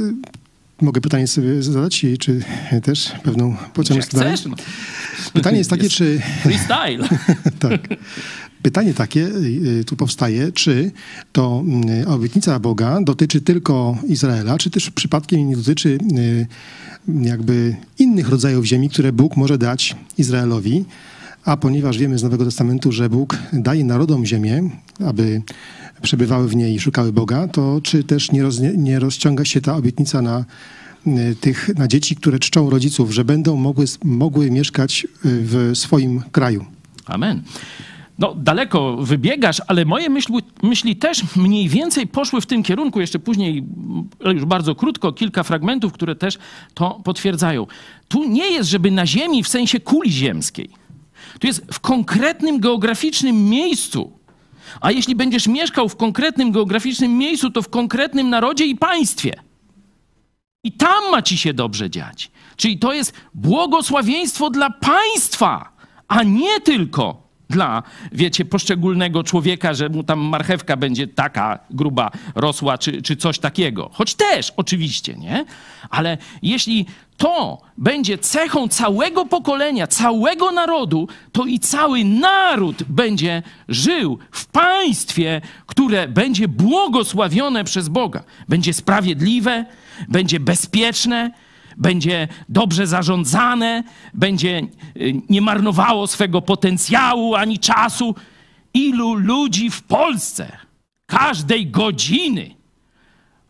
Mogę 0.81 1.01
pytanie 1.01 1.27
sobie 1.27 1.63
zadać, 1.63 2.03
i 2.03 2.17
czy 2.17 2.41
też 2.83 3.11
pewną 3.23 3.55
pociąg 3.73 3.99
Jak 3.99 4.09
chcesz? 4.09 4.45
No. 4.45 4.55
Pytanie 5.33 5.57
jest 5.57 5.69
takie, 5.69 5.89
czy 5.89 6.21
Freestyle. 6.43 7.09
tak. 7.59 7.87
Pytanie 8.65 8.93
takie 8.93 9.27
y, 9.79 9.83
tu 9.85 9.95
powstaje, 9.95 10.51
czy 10.51 10.91
to 11.31 11.63
y, 12.03 12.07
obietnica 12.07 12.59
Boga 12.59 12.99
dotyczy 13.01 13.41
tylko 13.41 13.97
Izraela, 14.07 14.57
czy 14.57 14.69
też 14.69 14.91
przypadkiem 14.91 15.49
nie 15.49 15.55
dotyczy 15.57 15.97
y, 16.17 16.47
jakby 17.21 17.75
innych 17.99 18.29
rodzajów 18.29 18.65
ziemi, 18.65 18.89
które 18.89 19.13
Bóg 19.13 19.37
może 19.37 19.57
dać 19.57 19.95
Izraelowi. 20.17 20.85
A 21.43 21.57
ponieważ 21.57 21.97
wiemy 21.97 22.17
z 22.17 22.23
Nowego 22.23 22.45
Testamentu, 22.45 22.91
że 22.91 23.09
Bóg 23.09 23.37
daje 23.53 23.83
narodom 23.83 24.25
ziemię, 24.25 24.69
aby 25.05 25.41
przebywały 26.01 26.47
w 26.47 26.55
niej 26.55 26.75
i 26.75 26.79
szukały 26.79 27.13
Boga, 27.13 27.47
to 27.47 27.81
czy 27.83 28.03
też 28.03 28.31
nie, 28.31 28.43
roz, 28.43 28.59
nie 28.77 28.99
rozciąga 28.99 29.45
się 29.45 29.61
ta 29.61 29.75
obietnica 29.75 30.21
na 30.21 30.45
y, 31.07 31.35
tych, 31.41 31.69
na 31.75 31.87
dzieci, 31.87 32.15
które 32.15 32.39
czczą 32.39 32.69
rodziców, 32.69 33.11
że 33.11 33.25
będą 33.25 33.55
mogły, 33.55 33.85
mogły 34.03 34.51
mieszkać 34.51 35.03
y, 35.03 35.07
w 35.23 35.71
swoim 35.73 36.21
kraju? 36.31 36.65
Amen. 37.05 37.43
No, 38.19 38.33
daleko 38.35 38.97
wybiegasz, 38.97 39.61
ale 39.67 39.85
moje 39.85 40.09
myśli, 40.09 40.35
myśli 40.63 40.95
też 40.95 41.35
mniej 41.35 41.69
więcej 41.69 42.07
poszły 42.07 42.41
w 42.41 42.45
tym 42.45 42.63
kierunku. 42.63 43.01
Jeszcze 43.01 43.19
później, 43.19 43.63
ale 44.23 44.33
już 44.33 44.45
bardzo 44.45 44.75
krótko, 44.75 45.13
kilka 45.13 45.43
fragmentów, 45.43 45.93
które 45.93 46.15
też 46.15 46.37
to 46.73 47.01
potwierdzają. 47.03 47.67
Tu 48.07 48.23
nie 48.23 48.51
jest, 48.51 48.69
żeby 48.69 48.91
na 48.91 49.05
ziemi 49.05 49.43
w 49.43 49.47
sensie 49.47 49.79
kuli 49.79 50.11
ziemskiej. 50.11 50.69
Tu 51.39 51.47
jest 51.47 51.65
w 51.73 51.79
konkretnym 51.79 52.59
geograficznym 52.59 53.49
miejscu. 53.49 54.11
A 54.81 54.91
jeśli 54.91 55.15
będziesz 55.15 55.47
mieszkał 55.47 55.89
w 55.89 55.95
konkretnym 55.95 56.51
geograficznym 56.51 57.17
miejscu, 57.17 57.49
to 57.51 57.61
w 57.61 57.69
konkretnym 57.69 58.29
narodzie 58.29 58.65
i 58.65 58.75
państwie. 58.75 59.33
I 60.63 60.71
tam 60.71 61.11
ma 61.11 61.21
ci 61.21 61.37
się 61.37 61.53
dobrze 61.53 61.89
dziać. 61.89 62.31
Czyli 62.55 62.79
to 62.79 62.93
jest 62.93 63.13
błogosławieństwo 63.33 64.49
dla 64.49 64.69
państwa, 64.69 65.69
a 66.07 66.23
nie 66.23 66.61
tylko 66.61 67.24
dla, 67.49 67.83
wiecie, 68.11 68.45
poszczególnego 68.45 69.23
człowieka, 69.23 69.73
że 69.73 69.89
mu 69.89 70.03
tam 70.03 70.19
marchewka 70.19 70.77
będzie 70.77 71.07
taka 71.07 71.59
gruba 71.69 72.11
rosła, 72.35 72.77
czy, 72.77 73.01
czy 73.01 73.15
coś 73.15 73.39
takiego. 73.39 73.89
Choć 73.93 74.13
też, 74.13 74.53
oczywiście, 74.57 75.13
nie? 75.13 75.45
Ale 75.89 76.17
jeśli 76.41 76.85
to 77.17 77.61
będzie 77.77 78.17
cechą 78.17 78.67
całego 78.67 79.25
pokolenia, 79.25 79.87
całego 79.87 80.51
narodu, 80.51 81.07
to 81.31 81.45
i 81.45 81.59
cały 81.59 82.03
naród 82.03 82.83
będzie 82.83 83.43
żył 83.67 84.19
w 84.31 84.45
państwie, 84.45 85.41
które 85.65 86.07
będzie 86.07 86.47
błogosławione 86.47 87.63
przez 87.63 87.89
Boga. 87.89 88.23
Będzie 88.49 88.73
sprawiedliwe, 88.73 89.65
będzie 90.07 90.39
bezpieczne, 90.39 91.31
będzie 91.77 92.27
dobrze 92.49 92.87
zarządzane, 92.87 93.83
będzie 94.13 94.61
y, 94.97 95.21
nie 95.29 95.41
marnowało 95.41 96.07
swego 96.07 96.41
potencjału 96.41 97.35
ani 97.35 97.59
czasu. 97.59 98.15
Ilu 98.73 99.13
ludzi 99.13 99.69
w 99.69 99.83
Polsce 99.83 100.57
każdej 101.05 101.67
godziny 101.67 102.55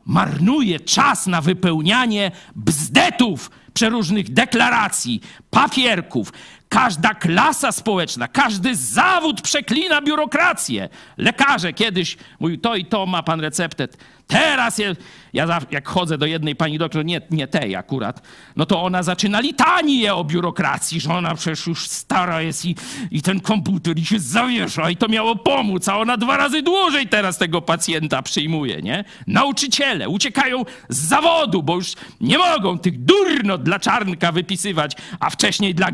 marnuje 0.05 0.79
czas 0.79 1.27
na 1.27 1.41
wypełnianie 1.41 2.31
bzdetów, 2.55 3.51
przeróżnych 3.73 4.33
deklaracji, 4.33 5.21
papierków. 5.49 6.33
Każda 6.69 7.13
klasa 7.13 7.71
społeczna, 7.71 8.27
każdy 8.27 8.75
zawód 8.75 9.41
przeklina 9.41 10.01
biurokrację. 10.01 10.89
Lekarze 11.17 11.73
kiedyś 11.73 12.17
mówił, 12.39 12.57
to 12.57 12.75
i 12.75 12.85
to 12.85 13.05
ma 13.05 13.23
pan 13.23 13.39
receptę. 13.39 13.87
Teraz 14.27 14.77
je, 14.77 14.95
ja 15.33 15.61
jak 15.71 15.87
chodzę 15.87 16.17
do 16.17 16.25
jednej 16.25 16.55
pani 16.55 16.77
doktor, 16.77 17.05
nie, 17.05 17.21
nie 17.31 17.47
tej 17.47 17.75
akurat, 17.75 18.21
no 18.55 18.65
to 18.65 18.83
ona 18.83 19.03
zaczyna 19.03 19.39
litanię 19.39 20.15
o 20.15 20.23
biurokracji, 20.23 20.99
że 20.99 21.13
ona 21.13 21.35
przecież 21.35 21.67
już 21.67 21.87
stara 21.87 22.41
jest 22.41 22.65
i, 22.65 22.75
i 23.11 23.21
ten 23.21 23.39
komputer 23.39 24.07
się 24.07 24.19
zawiesza 24.19 24.89
i 24.89 24.97
to 24.97 25.07
miało 25.07 25.35
pomóc, 25.35 25.87
a 25.87 25.97
ona 25.97 26.17
dwa 26.17 26.37
razy 26.37 26.61
dłużej 26.61 27.07
teraz 27.07 27.37
tego 27.37 27.61
pacjenta 27.61 28.21
przyjmuje, 28.21 28.81
nie? 28.81 29.03
Nauczyciele 29.27 30.09
uciekają 30.09 30.63
z 30.89 30.97
zawodu, 30.97 31.63
bo 31.63 31.75
już 31.75 31.93
nie 32.21 32.37
mogą 32.37 32.79
tych 32.79 33.03
durnot 33.03 33.63
dla 33.63 33.79
czarnka 33.79 34.31
wypisywać, 34.31 34.95
a 35.19 35.29
wcześniej 35.29 35.75
dla 35.75 35.91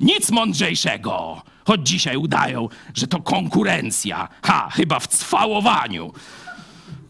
Nic 0.00 0.30
mądrzejszego. 0.30 1.42
Choć 1.64 1.88
dzisiaj 1.88 2.16
udają, 2.16 2.68
że 2.94 3.06
to 3.06 3.22
konkurencja. 3.22 4.28
Ha, 4.42 4.68
chyba 4.72 5.00
w 5.00 5.08
cwałowaniu. 5.08 6.12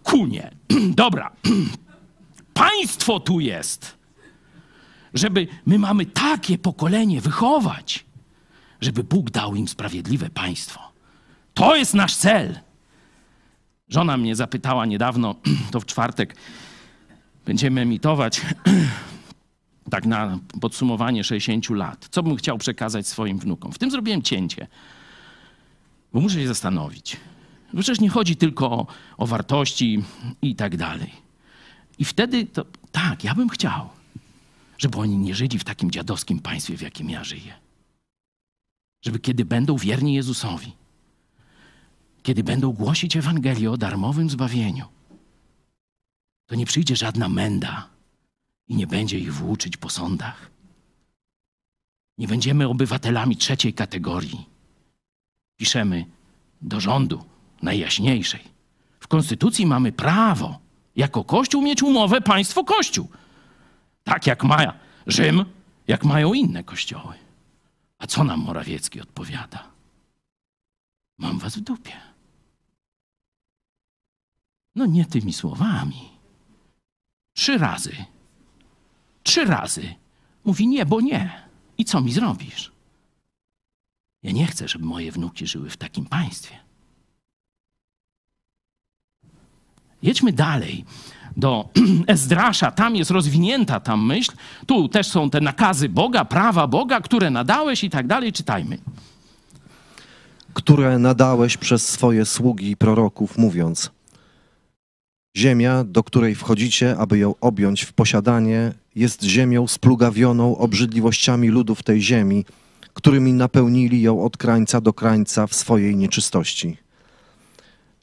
Kunie. 0.03 0.51
Dobra. 1.03 1.31
Państwo 2.55 3.21
tu 3.21 3.41
jest, 3.41 3.97
żeby 5.15 5.47
my 5.67 5.79
mamy 5.79 6.07
takie 6.07 6.59
pokolenie 6.59 7.21
wychować, 7.21 8.05
żeby 8.81 9.05
Bóg 9.05 9.31
dał 9.31 9.55
im 9.55 9.69
sprawiedliwe 9.69 10.31
państwo. 10.31 10.81
To 11.55 11.77
jest 11.77 11.95
nasz 11.95 12.17
cel. 12.17 12.61
Żona 13.89 14.17
mnie 14.17 14.37
zapytała 14.37 14.87
niedawno, 14.87 15.35
to 15.73 15.81
w 15.81 15.87
czwartek 15.87 16.37
będziemy 17.47 17.81
emitować 17.81 18.41
tak 19.91 20.07
na 20.07 20.39
podsumowanie 20.61 21.25
60 21.25 21.71
lat. 21.71 22.09
Co 22.11 22.23
bym 22.23 22.37
chciał 22.37 22.59
przekazać 22.59 23.07
swoim 23.07 23.39
wnukom? 23.39 23.73
W 23.73 23.79
tym 23.79 23.91
zrobiłem 23.91 24.23
cięcie, 24.23 24.67
bo 26.13 26.21
muszę 26.21 26.41
się 26.41 26.49
zastanowić. 26.49 27.17
Bo 27.73 27.81
przecież 27.81 28.01
nie 28.01 28.11
chodzi 28.11 28.37
tylko 28.37 28.71
o, 28.71 28.87
o 29.17 29.27
wartości 29.27 30.03
i 30.43 30.57
tak 30.57 30.77
dalej. 30.77 31.13
I 31.99 32.05
wtedy 32.05 32.47
to 32.47 32.65
tak, 32.93 33.25
ja 33.25 33.35
bym 33.35 33.49
chciał, 33.49 33.89
żeby 34.79 34.99
oni 34.99 35.17
nie 35.17 35.35
żyli 35.35 35.59
w 35.59 35.65
takim 35.65 35.91
dziadowskim 35.91 36.39
państwie, 36.39 36.77
w 36.77 36.81
jakim 36.81 37.11
ja 37.11 37.25
żyję. 37.25 37.55
Żeby 39.05 39.19
kiedy 39.19 39.45
będą 39.45 39.77
wierni 39.77 40.15
Jezusowi, 40.15 40.73
kiedy 42.23 42.45
będą 42.45 42.73
głosić 42.73 43.17
Ewangelię 43.17 43.71
o 43.71 43.77
darmowym 43.77 44.31
zbawieniu, 44.31 44.85
to 46.47 46.55
nie 46.55 46.67
przyjdzie 46.67 46.97
żadna 46.97 47.29
menda 47.29 47.98
i 48.69 48.77
nie 48.77 48.87
będzie 48.87 49.19
ich 49.19 49.35
włóczyć 49.35 49.77
po 49.77 49.91
sądach. 49.91 50.51
Nie 52.19 52.29
będziemy 52.29 52.69
obywatelami 52.69 53.37
trzeciej 53.37 53.75
kategorii. 53.75 54.47
Piszemy 55.57 56.07
do 56.63 56.81
rządu 56.81 57.25
najjaśniejszej. 57.63 58.45
W 59.01 59.09
Konstytucji 59.09 59.67
mamy 59.67 59.93
prawo 59.93 60.59
jako 60.97 61.25
Kościół 61.25 61.63
mieć 61.63 61.83
umowę 61.83 62.21
państwo-Kościół. 62.21 63.09
Tak 64.05 64.27
jak 64.27 64.45
ma 64.45 64.75
Rzym, 65.07 65.45
jak 65.89 66.05
mają 66.05 66.35
inne 66.35 66.65
kościoły. 66.65 67.15
A 67.99 68.07
co 68.07 68.25
nam 68.25 68.41
Morawiecki 68.41 69.01
odpowiada? 69.01 69.71
Mam 71.19 71.39
was 71.39 71.57
w 71.57 71.61
dupie. 71.61 71.93
No 74.75 74.87
nie 74.87 75.05
tymi 75.05 75.33
słowami. 75.33 76.09
Trzy 77.33 77.59
razy. 77.59 77.97
Trzy 79.29 79.45
razy. 79.45 79.95
Mówi 80.45 80.69
nie, 80.69 80.87
bo 80.87 81.01
nie. 81.01 81.43
I 81.79 81.85
co 81.85 82.01
mi 82.01 82.13
zrobisz? 82.13 82.73
Ja 84.23 84.33
nie 84.33 84.47
chcę, 84.47 84.69
żeby 84.69 84.85
moje 84.85 85.13
wnuki 85.13 85.47
żyły 85.47 85.71
w 85.71 85.77
takim 85.77 86.07
państwie. 86.07 86.55
Jedźmy 90.03 90.33
dalej 90.33 90.85
do 91.37 91.69
Ezdrasza, 92.07 92.71
tam 92.71 92.97
jest 92.97 93.11
rozwinięta 93.11 93.81
ta 93.81 93.97
myśl. 93.97 94.33
Tu 94.67 94.89
też 94.89 95.07
są 95.07 95.31
te 95.31 95.41
nakazy 95.41 95.89
Boga, 95.89 96.25
prawa 96.25 96.67
Boga, 96.67 97.01
które 97.01 97.31
nadałeś 97.31 97.85
i 97.85 97.91
tak 97.91 98.07
dalej. 98.07 98.33
Czytajmy. 98.33 98.79
które 100.55 100.99
nadałeś 100.99 101.57
przez 101.57 101.89
swoje 101.89 102.25
sługi 102.25 102.71
i 102.71 102.77
proroków, 102.77 103.39
mówiąc: 103.39 103.91
Ziemia, 105.37 105.85
do 105.85 106.05
której 106.05 106.35
wchodzicie, 106.35 106.97
aby 106.99 107.19
ją 107.19 107.35
objąć 107.41 107.83
w 107.83 107.93
posiadanie, 107.93 108.73
jest 108.99 109.23
ziemią 109.23 109.67
splugawioną 109.67 110.57
obrzydliwościami 110.57 111.49
ludów 111.49 111.83
tej 111.83 112.03
ziemi, 112.03 112.45
którymi 112.95 113.33
napełnili 113.33 114.03
ją 114.03 114.25
od 114.25 114.37
krańca 114.37 114.81
do 114.81 114.93
krańca 114.93 115.47
w 115.47 115.55
swojej 115.55 115.97
nieczystości. 115.97 116.77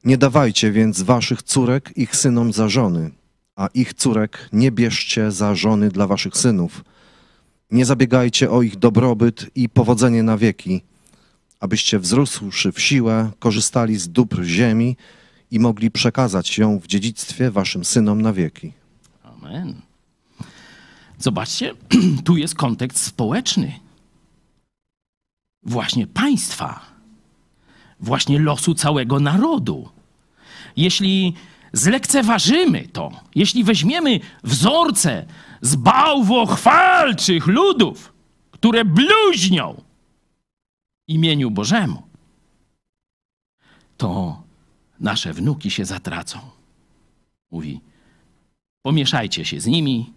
Nie 0.03 0.17
dawajcie 0.17 0.71
więc 0.71 1.01
waszych 1.01 1.43
córek 1.43 1.91
ich 1.95 2.15
synom 2.15 2.53
za 2.53 2.69
żony, 2.69 3.11
a 3.55 3.67
ich 3.73 3.93
córek 3.93 4.49
nie 4.53 4.71
bierzcie 4.71 5.31
za 5.31 5.55
żony 5.55 5.89
dla 5.89 6.07
waszych 6.07 6.37
synów. 6.37 6.83
Nie 7.71 7.85
zabiegajcie 7.85 8.51
o 8.51 8.61
ich 8.61 8.75
dobrobyt 8.75 9.45
i 9.55 9.69
powodzenie 9.69 10.23
na 10.23 10.37
wieki, 10.37 10.81
abyście 11.59 11.99
wzrósłszy 11.99 12.71
w 12.71 12.81
siłę, 12.81 13.31
korzystali 13.39 13.97
z 13.97 14.09
dóbr 14.09 14.43
ziemi 14.43 14.97
i 15.51 15.59
mogli 15.59 15.91
przekazać 15.91 16.57
ją 16.57 16.79
w 16.79 16.87
dziedzictwie 16.87 17.51
waszym 17.51 17.85
synom 17.85 18.21
na 18.21 18.33
wieki. 18.33 18.73
Amen. 19.23 19.81
Zobaczcie, 21.19 21.73
tu 22.25 22.37
jest 22.37 22.55
kontekst 22.55 23.03
społeczny. 23.03 23.79
Właśnie 25.63 26.07
państwa, 26.07 26.79
właśnie 27.99 28.39
losu 28.39 28.73
całego 28.75 29.19
narodu. 29.19 29.89
Jeśli 30.77 31.33
zlekceważymy 31.73 32.87
to, 32.87 33.11
jeśli 33.35 33.63
weźmiemy 33.63 34.19
wzorce 34.43 35.25
z 35.61 35.75
bałwochwalczych 35.75 37.47
ludów, 37.47 38.13
które 38.51 38.85
bluźnią 38.85 39.81
imieniu 41.07 41.51
Bożemu, 41.51 42.03
to 43.97 44.41
nasze 44.99 45.33
wnuki 45.33 45.71
się 45.71 45.85
zatracą. 45.85 46.39
Mówi, 47.51 47.81
pomieszajcie 48.81 49.45
się 49.45 49.59
z 49.59 49.65
nimi, 49.65 50.13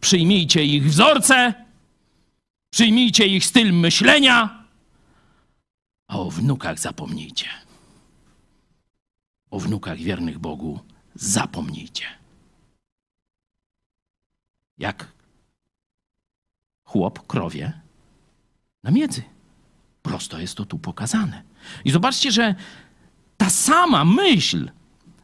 przyjmijcie 0.00 0.64
ich 0.64 0.84
wzorce, 0.84 1.54
przyjmijcie 2.70 3.26
ich 3.26 3.44
styl 3.44 3.72
myślenia, 3.72 4.64
a 6.08 6.18
o 6.18 6.30
wnukach 6.30 6.78
zapomnijcie. 6.78 7.46
O 9.50 9.60
wnukach 9.60 9.98
wiernych 9.98 10.38
Bogu 10.38 10.80
zapomnijcie. 11.14 12.04
Jak 14.78 15.12
chłop 16.84 17.26
krowie 17.26 17.80
na 18.82 18.90
miedzy. 18.90 19.22
Prosto 20.02 20.40
jest 20.40 20.54
to 20.54 20.64
tu 20.64 20.78
pokazane. 20.78 21.42
I 21.84 21.90
zobaczcie, 21.90 22.32
że 22.32 22.54
ta 23.36 23.50
sama 23.50 24.04
myśl 24.04 24.70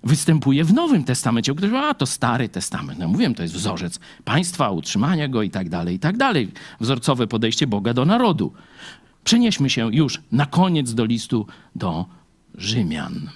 występuje 0.04 0.64
w 0.64 0.72
Nowym 0.72 1.04
Testamencie. 1.04 1.54
Ktoś 1.54 1.70
mówi, 1.70 1.84
a 1.84 1.94
to 1.94 2.06
Stary 2.06 2.48
Testament. 2.48 2.98
No 2.98 3.08
mówiłem, 3.08 3.34
to 3.34 3.42
jest 3.42 3.54
wzorzec 3.54 4.00
państwa, 4.24 4.70
utrzymania 4.70 5.28
go 5.28 5.42
i 5.42 5.50
tak 5.50 5.68
dalej, 5.68 5.94
i 5.96 5.98
tak 5.98 6.16
dalej. 6.16 6.52
Wzorcowe 6.80 7.26
podejście 7.26 7.66
Boga 7.66 7.94
do 7.94 8.04
narodu. 8.04 8.52
Przenieśmy 9.24 9.70
się 9.70 9.94
już 9.94 10.20
na 10.32 10.46
koniec 10.46 10.94
do 10.94 11.04
listu 11.04 11.46
do 11.76 12.06
Rzymian. 12.54 13.30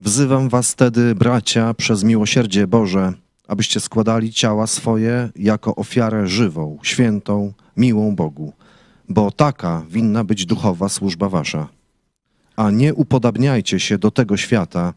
Wzywam 0.00 0.48
was 0.48 0.74
tedy, 0.74 1.14
bracia, 1.14 1.74
przez 1.74 2.04
miłosierdzie 2.04 2.66
Boże, 2.66 3.12
abyście 3.48 3.80
składali 3.80 4.32
ciała 4.32 4.66
swoje 4.66 5.30
jako 5.36 5.74
ofiarę 5.74 6.26
żywą, 6.26 6.78
świętą, 6.82 7.52
miłą 7.76 8.16
Bogu, 8.16 8.52
bo 9.08 9.30
taka 9.30 9.82
winna 9.90 10.24
być 10.24 10.46
duchowa 10.46 10.88
służba 10.88 11.28
wasza. 11.28 11.77
A 12.58 12.70
nie 12.70 12.94
upodabniajcie 12.94 13.80
się 13.80 13.98
do 13.98 14.10
tego 14.10 14.36
świata, 14.36 14.94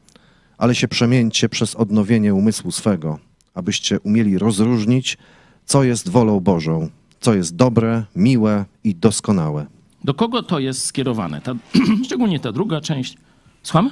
ale 0.58 0.76
się 0.76 0.88
przemieńcie 0.88 1.50
przez 1.50 1.76
odnowienie 1.76 2.34
umysłu 2.34 2.72
swego, 2.72 3.20
abyście 3.54 4.00
umieli 4.00 4.38
rozróżnić, 4.38 5.18
co 5.66 5.84
jest 5.84 6.10
wolą 6.10 6.40
Bożą, 6.40 6.90
co 7.20 7.34
jest 7.34 7.56
dobre, 7.56 8.04
miłe 8.16 8.66
i 8.84 8.96
doskonałe. 8.96 9.66
Do 10.04 10.14
kogo 10.14 10.44
to 10.44 10.60
jest 10.60 10.86
skierowane? 10.86 11.42
Ta, 11.42 11.56
szczególnie 12.06 12.40
ta 12.40 12.52
druga 12.52 12.82
część. 12.82 13.18
Słucham? 13.64 13.90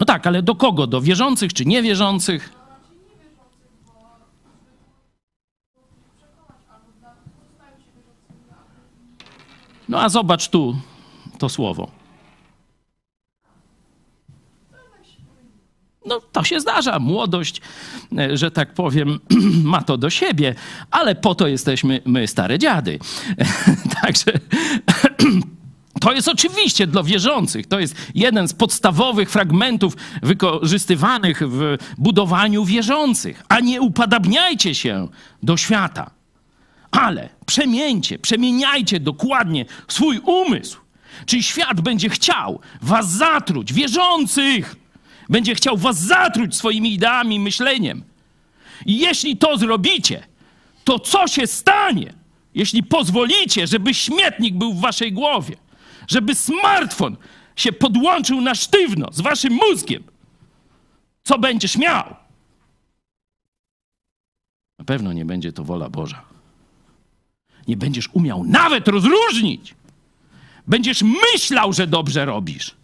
No 0.00 0.06
tak, 0.06 0.26
ale 0.26 0.42
do 0.42 0.54
kogo? 0.54 0.86
Do 0.86 1.00
wierzących 1.00 1.52
czy 1.52 1.66
niewierzących? 1.66 2.57
No 9.88 10.00
a 10.00 10.08
zobacz 10.08 10.48
tu 10.48 10.76
to 11.38 11.48
słowo. 11.48 11.90
No, 16.06 16.20
to 16.32 16.44
się 16.44 16.60
zdarza. 16.60 16.98
Młodość, 16.98 17.60
e, 18.18 18.36
że 18.36 18.50
tak 18.50 18.74
powiem, 18.74 19.18
ma 19.64 19.82
to 19.82 19.96
do 19.96 20.10
siebie, 20.10 20.54
ale 20.90 21.14
po 21.14 21.34
to 21.34 21.46
jesteśmy 21.46 22.00
my, 22.04 22.26
stare 22.26 22.58
dziady. 22.58 22.98
Także 24.02 24.32
to 26.00 26.12
jest 26.12 26.28
oczywiście 26.28 26.86
dla 26.86 27.02
wierzących. 27.02 27.66
To 27.66 27.80
jest 27.80 27.96
jeden 28.14 28.48
z 28.48 28.52
podstawowych 28.52 29.30
fragmentów 29.30 29.96
wykorzystywanych 30.22 31.42
w 31.48 31.76
budowaniu 31.98 32.64
wierzących. 32.64 33.42
A 33.48 33.60
nie 33.60 33.80
upadabniajcie 33.80 34.74
się 34.74 35.08
do 35.42 35.56
świata, 35.56 36.17
ale 36.90 37.28
przemieńcie, 37.46 38.18
przemieniajcie 38.18 39.00
dokładnie 39.00 39.64
swój 39.88 40.18
umysł. 40.18 40.80
Czyli 41.26 41.42
świat 41.42 41.80
będzie 41.80 42.08
chciał 42.08 42.60
was 42.82 43.10
zatruć, 43.10 43.72
wierzących 43.72 44.76
będzie 45.28 45.54
chciał 45.54 45.76
was 45.76 45.98
zatruć 45.98 46.56
swoimi 46.56 46.94
ideami, 46.94 47.40
myśleniem. 47.40 48.04
I 48.86 48.98
jeśli 48.98 49.36
to 49.36 49.58
zrobicie, 49.58 50.26
to 50.84 50.98
co 50.98 51.26
się 51.26 51.46
stanie, 51.46 52.12
jeśli 52.54 52.82
pozwolicie, 52.82 53.66
żeby 53.66 53.94
śmietnik 53.94 54.54
był 54.54 54.74
w 54.74 54.80
waszej 54.80 55.12
głowie, 55.12 55.56
żeby 56.08 56.34
smartfon 56.34 57.16
się 57.56 57.72
podłączył 57.72 58.40
na 58.40 58.54
sztywno 58.54 59.08
z 59.12 59.20
waszym 59.20 59.52
mózgiem? 59.52 60.02
Co 61.22 61.38
będziesz 61.38 61.76
miał? 61.76 62.16
Na 64.78 64.84
pewno 64.84 65.12
nie 65.12 65.24
będzie 65.24 65.52
to 65.52 65.64
wola 65.64 65.88
Boża. 65.88 66.27
Nie 67.68 67.76
będziesz 67.76 68.08
umiał 68.12 68.44
nawet 68.44 68.88
rozróżnić. 68.88 69.74
Będziesz 70.66 71.02
myślał, 71.02 71.72
że 71.72 71.86
dobrze 71.86 72.24
robisz 72.24 72.78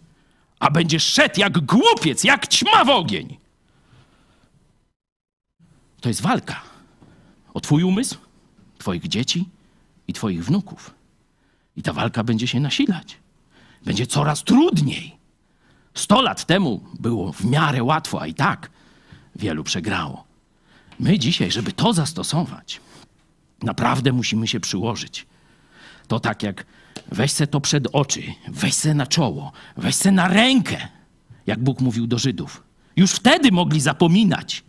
a 0.64 0.70
będziesz 0.70 1.04
szedł 1.04 1.40
jak 1.40 1.58
głupiec, 1.58 2.24
jak 2.24 2.48
ćma 2.48 2.84
w 2.84 2.88
ogień. 2.88 3.36
To 6.00 6.08
jest 6.08 6.22
walka 6.22 6.62
o 7.54 7.60
Twój 7.60 7.82
umysł, 7.82 8.18
Twoich 8.78 9.08
dzieci 9.08 9.48
i 10.08 10.12
Twoich 10.12 10.44
wnuków. 10.44 10.94
I 11.76 11.82
ta 11.82 11.92
walka 11.92 12.24
będzie 12.24 12.48
się 12.48 12.60
nasilać. 12.60 13.18
Będzie 13.84 14.06
coraz 14.06 14.44
trudniej. 14.44 15.16
Sto 15.94 16.22
lat 16.22 16.44
temu 16.44 16.80
było 17.00 17.32
w 17.32 17.44
miarę 17.44 17.82
łatwo, 17.82 18.22
a 18.22 18.26
i 18.26 18.34
tak 18.34 18.70
wielu 19.36 19.64
przegrało. 19.64 20.24
My 21.00 21.18
dzisiaj, 21.18 21.50
żeby 21.50 21.72
to 21.72 21.92
zastosować, 21.92 22.80
naprawdę 23.62 24.12
musimy 24.12 24.46
się 24.46 24.60
przyłożyć. 24.60 25.26
To 26.08 26.20
tak 26.20 26.42
jak 26.42 26.66
Weź 27.12 27.32
se 27.32 27.46
to 27.46 27.60
przed 27.60 27.88
oczy, 27.92 28.22
weź 28.48 28.74
se 28.74 28.94
na 28.94 29.06
czoło, 29.06 29.52
weź 29.76 29.94
se 29.94 30.12
na 30.12 30.28
rękę, 30.28 30.88
jak 31.46 31.62
Bóg 31.62 31.80
mówił 31.80 32.06
do 32.06 32.18
Żydów. 32.18 32.62
Już 32.96 33.12
wtedy 33.12 33.52
mogli 33.52 33.80
zapominać. 33.80 34.64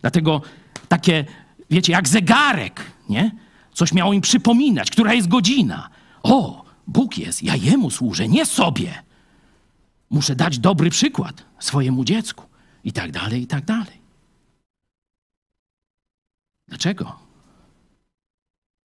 Dlatego 0.00 0.42
takie, 0.88 1.24
wiecie, 1.70 1.92
jak 1.92 2.08
zegarek, 2.08 2.84
nie? 3.08 3.30
Coś 3.72 3.92
miało 3.92 4.12
im 4.12 4.20
przypominać, 4.20 4.90
która 4.90 5.14
jest 5.14 5.28
godzina. 5.28 5.90
O, 6.22 6.64
Bóg 6.86 7.18
jest, 7.18 7.42
ja 7.42 7.56
Jemu 7.56 7.90
służę, 7.90 8.28
nie 8.28 8.46
sobie. 8.46 9.02
Muszę 10.10 10.36
dać 10.36 10.58
dobry 10.58 10.90
przykład 10.90 11.44
swojemu 11.58 12.04
dziecku. 12.04 12.44
I 12.84 12.92
tak 12.92 13.12
dalej, 13.12 13.42
i 13.42 13.46
tak 13.46 13.64
dalej. 13.64 14.00
Dlaczego? 16.68 17.27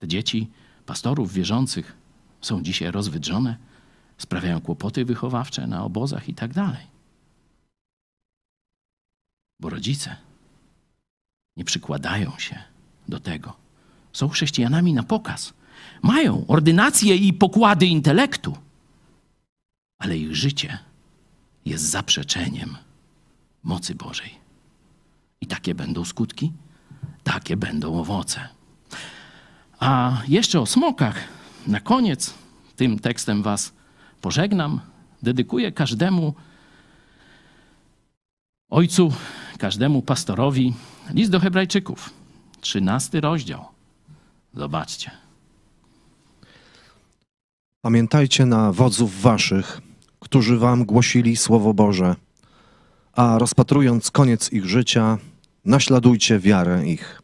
Te 0.04 0.08
dzieci 0.08 0.50
pastorów 0.86 1.34
wierzących 1.34 1.98
są 2.42 2.64
dzisiaj 2.64 2.92
rozwydrzone, 2.92 3.58
sprawiają 4.18 4.62
kłopoty 4.62 5.06
wychowawcze 5.06 5.68
na 5.68 5.84
obozach 5.84 6.30
i 6.30 6.34
tak 6.34 6.54
dalej. 6.54 6.88
Bo 9.60 9.70
rodzice 9.70 10.16
nie 11.58 11.66
przykładają 11.66 12.32
się 12.38 12.64
do 13.08 13.20
tego. 13.20 13.54
Są 14.14 14.30
chrześcijanami 14.30 14.94
na 14.94 15.04
pokaz. 15.04 15.54
Mają 16.02 16.48
ordynacje 16.48 17.16
i 17.16 17.34
pokłady 17.34 17.86
intelektu, 17.86 18.58
ale 20.00 20.18
ich 20.18 20.36
życie 20.36 20.78
jest 21.66 21.84
zaprzeczeniem 21.84 22.78
mocy 23.64 23.96
Bożej. 23.96 24.36
I 25.42 25.48
takie 25.48 25.76
będą 25.76 26.06
skutki, 26.06 26.52
takie 27.24 27.58
będą 27.58 28.00
owoce. 28.00 28.63
A 29.84 30.22
jeszcze 30.28 30.60
o 30.60 30.66
smokach. 30.66 31.20
Na 31.68 31.80
koniec 31.80 32.34
tym 32.76 33.00
tekstem 33.00 33.44
Was 33.44 33.74
pożegnam. 34.22 34.80
Dedykuję 35.24 35.72
każdemu 35.72 36.34
ojcu, 38.70 39.14
każdemu 39.58 40.02
pastorowi 40.02 40.74
list 41.10 41.32
do 41.32 41.40
Hebrajczyków, 41.40 42.10
trzynasty 42.62 43.22
rozdział. 43.22 43.66
Zobaczcie. 44.54 45.12
Pamiętajcie 47.82 48.46
na 48.46 48.72
wodzów 48.72 49.22
waszych, 49.22 49.82
którzy 50.20 50.58
wam 50.58 50.86
głosili 50.86 51.38
Słowo 51.38 51.74
Boże, 51.74 52.16
a 53.14 53.40
rozpatrując 53.40 54.12
koniec 54.12 54.52
ich 54.52 54.66
życia, 54.66 55.18
naśladujcie 55.66 56.40
wiarę 56.40 56.88
ich. 56.88 57.23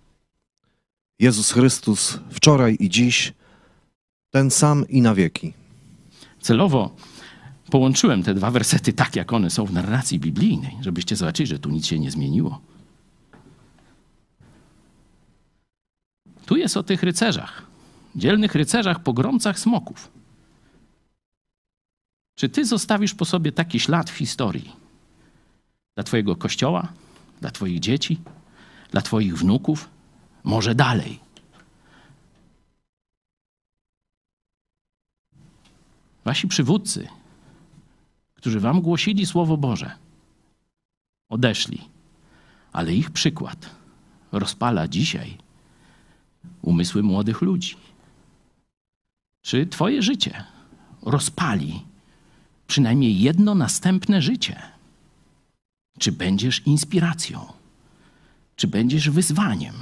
Jezus 1.20 1.52
Chrystus 1.52 2.20
wczoraj 2.32 2.78
i 2.80 2.90
dziś, 2.90 3.34
ten 4.30 4.52
sam 4.52 4.88
i 4.88 5.02
na 5.02 5.16
wieki. 5.16 5.54
Celowo 6.42 6.96
połączyłem 7.72 8.24
te 8.24 8.34
dwa 8.34 8.52
wersety 8.52 8.94
tak, 8.94 9.16
jak 9.16 9.34
one 9.34 9.50
są 9.50 9.66
w 9.66 9.74
narracji 9.74 10.20
biblijnej, 10.20 10.78
żebyście 10.82 11.16
zobaczyli, 11.16 11.48
że 11.48 11.60
tu 11.60 11.70
nic 11.70 11.86
się 11.86 12.00
nie 12.00 12.12
zmieniło. 12.12 12.62
Tu 16.46 16.58
jest 16.58 16.78
o 16.78 16.84
tych 16.84 17.04
rycerzach, 17.04 17.66
dzielnych 18.16 18.56
rycerzach, 18.56 19.04
pogromcach 19.04 19.60
smoków. 19.60 20.12
Czy 22.36 22.50
ty 22.50 22.66
zostawisz 22.66 23.14
po 23.14 23.26
sobie 23.26 23.52
taki 23.52 23.80
ślad 23.80 24.10
w 24.10 24.18
historii? 24.18 24.72
Dla 25.96 26.04
twojego 26.04 26.36
kościoła, 26.36 26.88
dla 27.42 27.52
twoich 27.52 27.80
dzieci, 27.80 28.20
dla 28.92 29.02
twoich 29.02 29.38
wnuków, 29.38 29.90
może 30.44 30.76
dalej. 30.76 31.20
Wasi 36.26 36.48
przywódcy, 36.48 37.08
którzy 38.34 38.60
wam 38.60 38.82
głosili 38.82 39.26
Słowo 39.26 39.58
Boże, 39.58 39.92
odeszli, 41.30 41.82
ale 42.72 42.94
ich 42.94 43.12
przykład 43.12 43.70
rozpala 44.32 44.88
dzisiaj 44.88 45.38
umysły 46.62 47.04
młodych 47.04 47.42
ludzi. 47.42 47.76
Czy 49.42 49.68
Twoje 49.68 50.02
życie 50.02 50.44
rozpali 51.02 51.82
przynajmniej 52.68 53.20
jedno 53.20 53.56
następne 53.56 54.22
życie? 54.22 54.62
Czy 56.00 56.12
będziesz 56.12 56.68
inspiracją? 56.68 57.54
Czy 58.56 58.68
będziesz 58.68 59.10
wyzwaniem? 59.10 59.76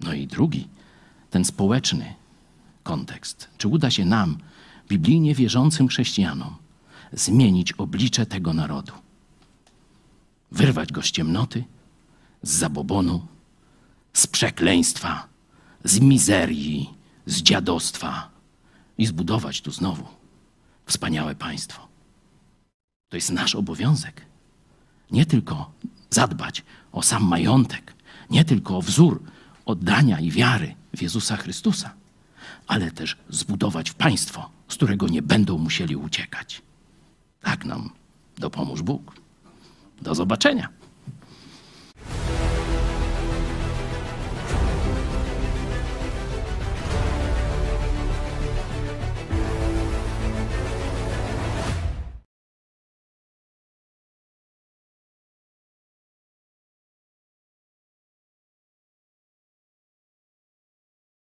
No 0.00 0.12
i 0.12 0.26
drugi, 0.26 0.68
ten 1.30 1.44
społeczny 1.44 2.14
kontekst. 2.82 3.48
Czy 3.58 3.68
uda 3.68 3.90
się 3.90 4.04
nam, 4.04 4.38
biblijnie 4.88 5.34
wierzącym 5.34 5.88
chrześcijanom, 5.88 6.56
zmienić 7.12 7.72
oblicze 7.72 8.26
tego 8.26 8.52
narodu? 8.52 8.92
Wyrwać 10.52 10.92
go 10.92 11.02
z 11.02 11.10
ciemnoty, 11.10 11.64
z 12.42 12.50
zabobonu, 12.50 13.26
z 14.12 14.26
przekleństwa, 14.26 15.28
z 15.84 16.00
mizerii, 16.00 16.94
z 17.26 17.42
dziadostwa 17.42 18.30
i 18.98 19.06
zbudować 19.06 19.60
tu 19.60 19.70
znowu 19.70 20.06
wspaniałe 20.86 21.34
państwo. 21.34 21.88
To 23.08 23.16
jest 23.16 23.30
nasz 23.30 23.54
obowiązek. 23.54 24.26
Nie 25.10 25.26
tylko 25.26 25.70
zadbać 26.10 26.62
o 26.92 27.02
sam 27.02 27.24
majątek, 27.24 27.94
nie 28.30 28.44
tylko 28.44 28.76
o 28.76 28.82
wzór 28.82 29.22
oddania 29.66 30.20
i 30.20 30.30
wiary 30.30 30.74
w 30.96 31.02
Jezusa 31.02 31.36
Chrystusa, 31.36 31.94
ale 32.66 32.90
też 32.90 33.16
zbudować 33.28 33.92
państwo, 33.92 34.50
z 34.68 34.74
którego 34.74 35.08
nie 35.08 35.22
będą 35.22 35.58
musieli 35.58 35.96
uciekać. 35.96 36.62
Tak 37.40 37.64
nam 37.64 37.90
dopomóż 38.38 38.82
Bóg. 38.82 39.16
Do 40.02 40.14
zobaczenia. 40.14 40.68